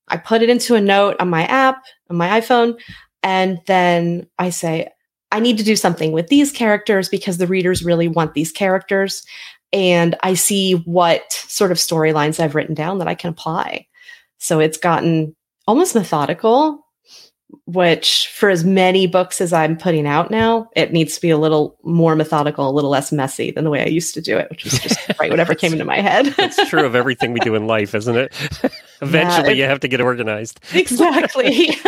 I 0.10 0.18
put 0.18 0.42
it 0.42 0.50
into 0.50 0.76
a 0.76 0.82
note 0.82 1.16
on 1.22 1.30
my 1.30 1.46
app 1.46 1.82
on 2.10 2.18
my 2.18 2.42
iPhone, 2.42 2.78
and 3.24 3.60
then 3.66 4.28
I 4.38 4.50
say, 4.50 4.90
I 5.32 5.40
need 5.40 5.58
to 5.58 5.64
do 5.64 5.78
something 5.78 6.12
with 6.12 6.28
these 6.28 6.52
characters 6.52 7.08
because 7.08 7.38
the 7.38 7.48
readers 7.48 7.86
really 7.86 8.10
want 8.10 8.34
these 8.34 8.52
characters. 8.52 9.26
And 9.72 10.16
I 10.22 10.34
see 10.34 10.74
what 10.74 11.32
sort 11.32 11.72
of 11.72 11.78
storylines 11.78 12.40
I've 12.40 12.56
written 12.56 12.76
down 12.76 13.00
that 13.00 13.08
I 13.08 13.16
can 13.16 13.30
apply. 13.30 13.88
So 14.38 14.60
it's 14.60 14.78
gotten 14.78 15.34
almost 15.66 15.96
methodical, 15.96 16.83
which 17.66 18.30
for 18.34 18.50
as 18.50 18.64
many 18.64 19.06
books 19.08 19.40
as 19.40 19.54
I'm 19.54 19.78
putting 19.78 20.08
out 20.08 20.32
now, 20.32 20.70
it 20.76 20.92
needs 20.92 21.16
to 21.16 21.22
be 21.22 21.30
a 21.30 21.38
little 21.38 21.78
more 21.84 22.16
methodical, 22.16 22.70
a 22.70 22.72
little 22.72 22.90
less 22.90 23.12
messy 23.12 23.52
than 23.52 23.64
the 23.64 23.70
way 23.70 23.82
I 23.84 23.88
used 23.88 24.14
to 24.16 24.22
do 24.22 24.38
it, 24.38 24.50
which 24.50 24.64
was 24.64 24.80
just 24.80 25.00
write 25.20 25.30
whatever 25.30 25.54
came 25.56 25.72
into 25.72 25.86
my 25.86 26.02
head. 26.02 26.28
That's 26.38 26.68
true 26.70 26.86
of 26.86 26.96
everything 26.96 27.32
we 27.32 27.40
do 27.42 27.54
in 27.56 27.68
life, 27.68 27.94
isn't 27.94 28.18
it? 28.18 28.34
Eventually, 29.02 29.52
it- 29.52 29.58
you 29.58 29.64
have 29.66 29.80
to 29.82 29.88
get 29.88 30.02
organized. 30.02 30.60
exactly. 30.74 31.70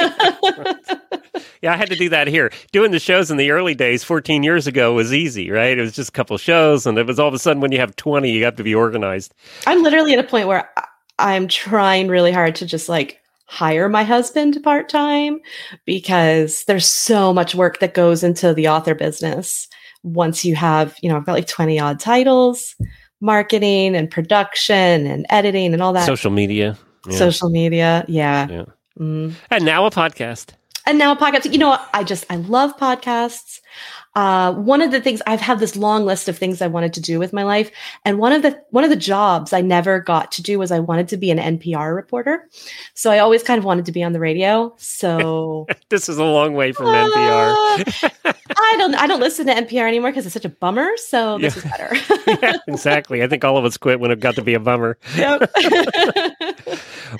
Yeah, 1.61 1.73
I 1.73 1.77
had 1.77 1.89
to 1.89 1.95
do 1.95 2.09
that 2.09 2.27
here. 2.27 2.51
Doing 2.71 2.91
the 2.91 2.99
shows 2.99 3.31
in 3.31 3.37
the 3.37 3.49
early 3.49 3.73
days, 3.73 4.03
14 4.03 4.43
years 4.43 4.67
ago, 4.67 4.93
was 4.93 5.11
easy, 5.13 5.49
right? 5.49 5.75
It 5.77 5.81
was 5.81 5.93
just 5.93 6.09
a 6.09 6.11
couple 6.11 6.37
shows, 6.37 6.85
and 6.85 6.95
it 6.97 7.07
was 7.07 7.17
all 7.17 7.27
of 7.27 7.33
a 7.33 7.39
sudden 7.39 7.59
when 7.61 7.71
you 7.71 7.79
have 7.79 7.95
20, 7.95 8.29
you 8.29 8.43
have 8.43 8.55
to 8.57 8.63
be 8.63 8.75
organized. 8.75 9.33
I'm 9.65 9.81
literally 9.81 10.13
at 10.13 10.19
a 10.19 10.27
point 10.27 10.47
where 10.47 10.69
I'm 11.17 11.47
trying 11.47 12.07
really 12.07 12.31
hard 12.31 12.55
to 12.57 12.65
just 12.67 12.87
like 12.87 13.19
hire 13.47 13.87
my 13.89 14.03
husband 14.03 14.57
part 14.63 14.89
time 14.89 15.39
because 15.85 16.63
there's 16.65 16.87
so 16.91 17.33
much 17.33 17.53
work 17.55 17.79
that 17.79 17.93
goes 17.93 18.23
into 18.23 18.53
the 18.53 18.67
author 18.67 18.95
business. 18.95 19.67
Once 20.03 20.43
you 20.45 20.55
have, 20.55 20.95
you 21.01 21.09
know, 21.09 21.17
I've 21.17 21.25
got 21.25 21.33
like 21.33 21.47
20 21.47 21.79
odd 21.79 21.99
titles, 21.99 22.75
marketing 23.21 23.95
and 23.95 24.09
production 24.09 25.05
and 25.07 25.25
editing 25.29 25.73
and 25.73 25.81
all 25.81 25.93
that, 25.93 26.05
Social 26.05 26.31
media. 26.31 26.77
yeah. 27.07 27.17
social 27.17 27.49
media. 27.49 28.05
Yeah. 28.07 28.47
Yeah. 28.49 28.65
Mm. 28.99 29.33
And 29.51 29.65
now 29.65 29.85
a 29.85 29.91
podcast. 29.91 30.49
And 30.85 30.97
now 30.99 31.11
a 31.13 31.15
podcast. 31.15 31.51
You 31.51 31.57
know, 31.57 31.69
what? 31.69 31.89
I 31.93 32.03
just, 32.03 32.25
I 32.29 32.35
love 32.35 32.77
podcasts. 32.77 33.59
Uh, 34.15 34.53
one 34.53 34.81
of 34.81 34.91
the 34.91 35.01
things 35.01 35.21
I've 35.27 35.41
had 35.41 35.59
this 35.59 35.75
long 35.75 36.05
list 36.05 36.29
of 36.29 36.37
things 36.37 36.61
I 36.61 36.67
wanted 36.67 36.93
to 36.93 37.01
do 37.01 37.19
with 37.19 37.33
my 37.33 37.43
life, 37.43 37.69
and 38.05 38.17
one 38.17 38.31
of 38.31 38.41
the 38.41 38.61
one 38.69 38.85
of 38.85 38.89
the 38.89 38.95
jobs 38.95 39.51
I 39.51 39.59
never 39.61 39.99
got 39.99 40.31
to 40.33 40.41
do 40.41 40.57
was 40.57 40.71
I 40.71 40.79
wanted 40.79 41.09
to 41.09 41.17
be 41.17 41.31
an 41.31 41.37
NPR 41.37 41.93
reporter. 41.93 42.47
So 42.93 43.11
I 43.11 43.19
always 43.19 43.43
kind 43.43 43.57
of 43.57 43.65
wanted 43.65 43.85
to 43.85 43.91
be 43.91 44.03
on 44.03 44.13
the 44.13 44.19
radio. 44.21 44.73
So 44.77 45.67
this 45.89 46.07
is 46.07 46.17
a 46.17 46.23
long 46.23 46.53
way 46.53 46.71
from 46.71 46.87
uh, 46.87 47.07
NPR. 47.07 48.35
I 48.57 48.75
don't 48.77 48.95
I 48.95 49.07
don't 49.07 49.19
listen 49.19 49.47
to 49.47 49.53
NPR 49.53 49.87
anymore 49.87 50.11
because 50.11 50.25
it's 50.25 50.33
such 50.33 50.45
a 50.45 50.49
bummer. 50.49 50.89
So 50.97 51.37
this 51.37 51.57
yeah. 51.57 51.63
is 51.63 51.71
better. 51.71 52.41
yeah, 52.45 52.57
exactly. 52.67 53.21
I 53.21 53.27
think 53.27 53.43
all 53.43 53.57
of 53.57 53.65
us 53.65 53.75
quit 53.75 53.99
when 53.99 54.11
it 54.11 54.21
got 54.21 54.35
to 54.35 54.41
be 54.41 54.53
a 54.53 54.59
bummer. 54.59 54.97
Yep. 55.17 55.51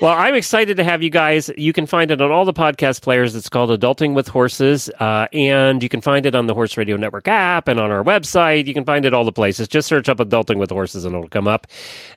well, 0.02 0.14
I'm 0.14 0.36
excited 0.36 0.78
to 0.78 0.84
have 0.84 1.04
you 1.04 1.10
guys. 1.10 1.52
You 1.58 1.74
can 1.74 1.86
find 1.86 2.10
it 2.12 2.22
on 2.22 2.32
all 2.32 2.46
the 2.46 2.54
podcast 2.54 3.02
players. 3.02 3.36
It's 3.36 3.50
called 3.50 3.70
Adulting 3.70 4.14
with 4.14 4.28
Horses, 4.28 4.89
uh, 5.00 5.28
and 5.34 5.84
you 5.84 5.89
can 5.89 6.00
find 6.00 6.26
it 6.26 6.36
on 6.36 6.48
the 6.48 6.54
Horse 6.54 6.78
Radio 6.78 6.85
Network 6.94 7.28
app 7.28 7.68
and 7.68 7.80
on 7.80 7.92
our 7.92 8.04
website. 8.04 8.68
You 8.68 8.74
can 8.74 8.86
find 8.86 9.06
it 9.06 9.14
all 9.14 9.24
the 9.24 9.32
places. 9.32 9.68
Just 9.68 9.88
search 9.88 10.08
up 10.08 10.18
Adulting 10.18 10.58
with 10.58 10.70
Horses, 10.70 11.06
and 11.06 11.16
it'll 11.16 11.28
come 11.28 11.48
up. 11.48 11.68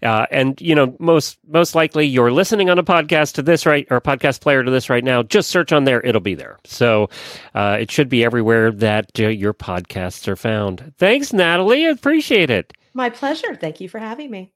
Uh, 0.03 0.27
and 0.31 0.61
you 0.61 0.75
know, 0.75 0.95
most 0.99 1.39
most 1.49 1.75
likely, 1.75 2.07
you're 2.07 2.31
listening 2.31 2.71
on 2.71 2.79
a 2.79 2.85
podcast 2.85 3.35
to 3.35 3.43
this 3.43 3.67
right 3.67 3.87
or 3.91 4.01
podcast 4.01 4.41
player 4.41 4.63
to 4.63 4.71
this 4.71 4.91
right 4.91 5.05
now. 5.05 5.23
Just 5.23 5.51
search 5.51 5.73
on 5.73 5.85
there; 5.85 6.05
it'll 6.05 6.21
be 6.21 6.35
there. 6.35 6.59
So 6.65 7.09
uh, 7.55 7.79
it 7.81 7.91
should 7.91 8.09
be 8.09 8.25
everywhere 8.25 8.71
that 8.73 9.11
uh, 9.19 9.29
your 9.29 9.55
podcasts 9.55 10.29
are 10.29 10.37
found. 10.37 10.93
Thanks, 10.99 11.33
Natalie. 11.33 11.87
I 11.87 11.91
appreciate 11.91 12.51
it. 12.51 12.73
My 12.95 13.11
pleasure. 13.11 13.55
Thank 13.55 13.81
you 13.81 13.89
for 13.89 13.99
having 13.99 14.31
me. 14.31 14.53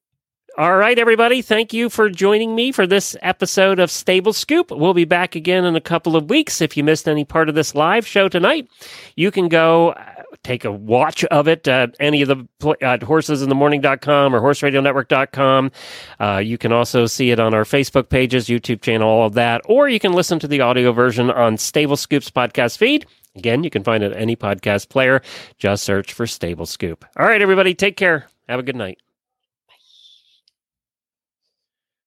All 0.58 0.76
right, 0.76 0.98
everybody. 0.98 1.40
Thank 1.40 1.72
you 1.72 1.88
for 1.88 2.10
joining 2.10 2.54
me 2.54 2.72
for 2.72 2.86
this 2.86 3.16
episode 3.22 3.78
of 3.78 3.90
Stable 3.90 4.34
Scoop. 4.34 4.70
We'll 4.70 4.92
be 4.92 5.06
back 5.06 5.34
again 5.34 5.64
in 5.64 5.76
a 5.76 5.80
couple 5.80 6.14
of 6.14 6.28
weeks. 6.28 6.60
If 6.60 6.76
you 6.76 6.84
missed 6.84 7.08
any 7.08 7.24
part 7.24 7.48
of 7.48 7.54
this 7.54 7.74
live 7.74 8.06
show 8.06 8.28
tonight, 8.28 8.68
you 9.16 9.30
can 9.30 9.48
go 9.48 9.90
uh, 9.92 10.04
take 10.42 10.66
a 10.66 10.70
watch 10.70 11.24
of 11.24 11.48
it 11.48 11.66
at 11.68 11.96
any 11.98 12.20
of 12.20 12.28
the 12.28 12.76
at 12.82 13.00
horsesinthemorning.com 13.00 14.34
or 14.34 14.40
horseradionetwork.com. 14.42 15.70
Uh, 16.20 16.42
you 16.44 16.58
can 16.58 16.70
also 16.70 17.06
see 17.06 17.30
it 17.30 17.40
on 17.40 17.54
our 17.54 17.64
Facebook 17.64 18.10
pages, 18.10 18.46
YouTube 18.48 18.82
channel, 18.82 19.08
all 19.08 19.26
of 19.26 19.32
that, 19.32 19.62
or 19.64 19.88
you 19.88 19.98
can 19.98 20.12
listen 20.12 20.38
to 20.38 20.46
the 20.48 20.60
audio 20.60 20.92
version 20.92 21.30
on 21.30 21.56
Stable 21.56 21.96
Scoop's 21.96 22.30
podcast 22.30 22.76
feed. 22.76 23.06
Again, 23.36 23.64
you 23.64 23.70
can 23.70 23.82
find 23.84 24.04
it 24.04 24.12
at 24.12 24.18
any 24.18 24.36
podcast 24.36 24.90
player. 24.90 25.22
Just 25.56 25.84
search 25.84 26.12
for 26.12 26.26
Stable 26.26 26.66
Scoop. 26.66 27.06
All 27.16 27.24
right, 27.24 27.40
everybody, 27.40 27.74
take 27.74 27.96
care. 27.96 28.26
Have 28.50 28.60
a 28.60 28.62
good 28.62 28.76
night. 28.76 28.98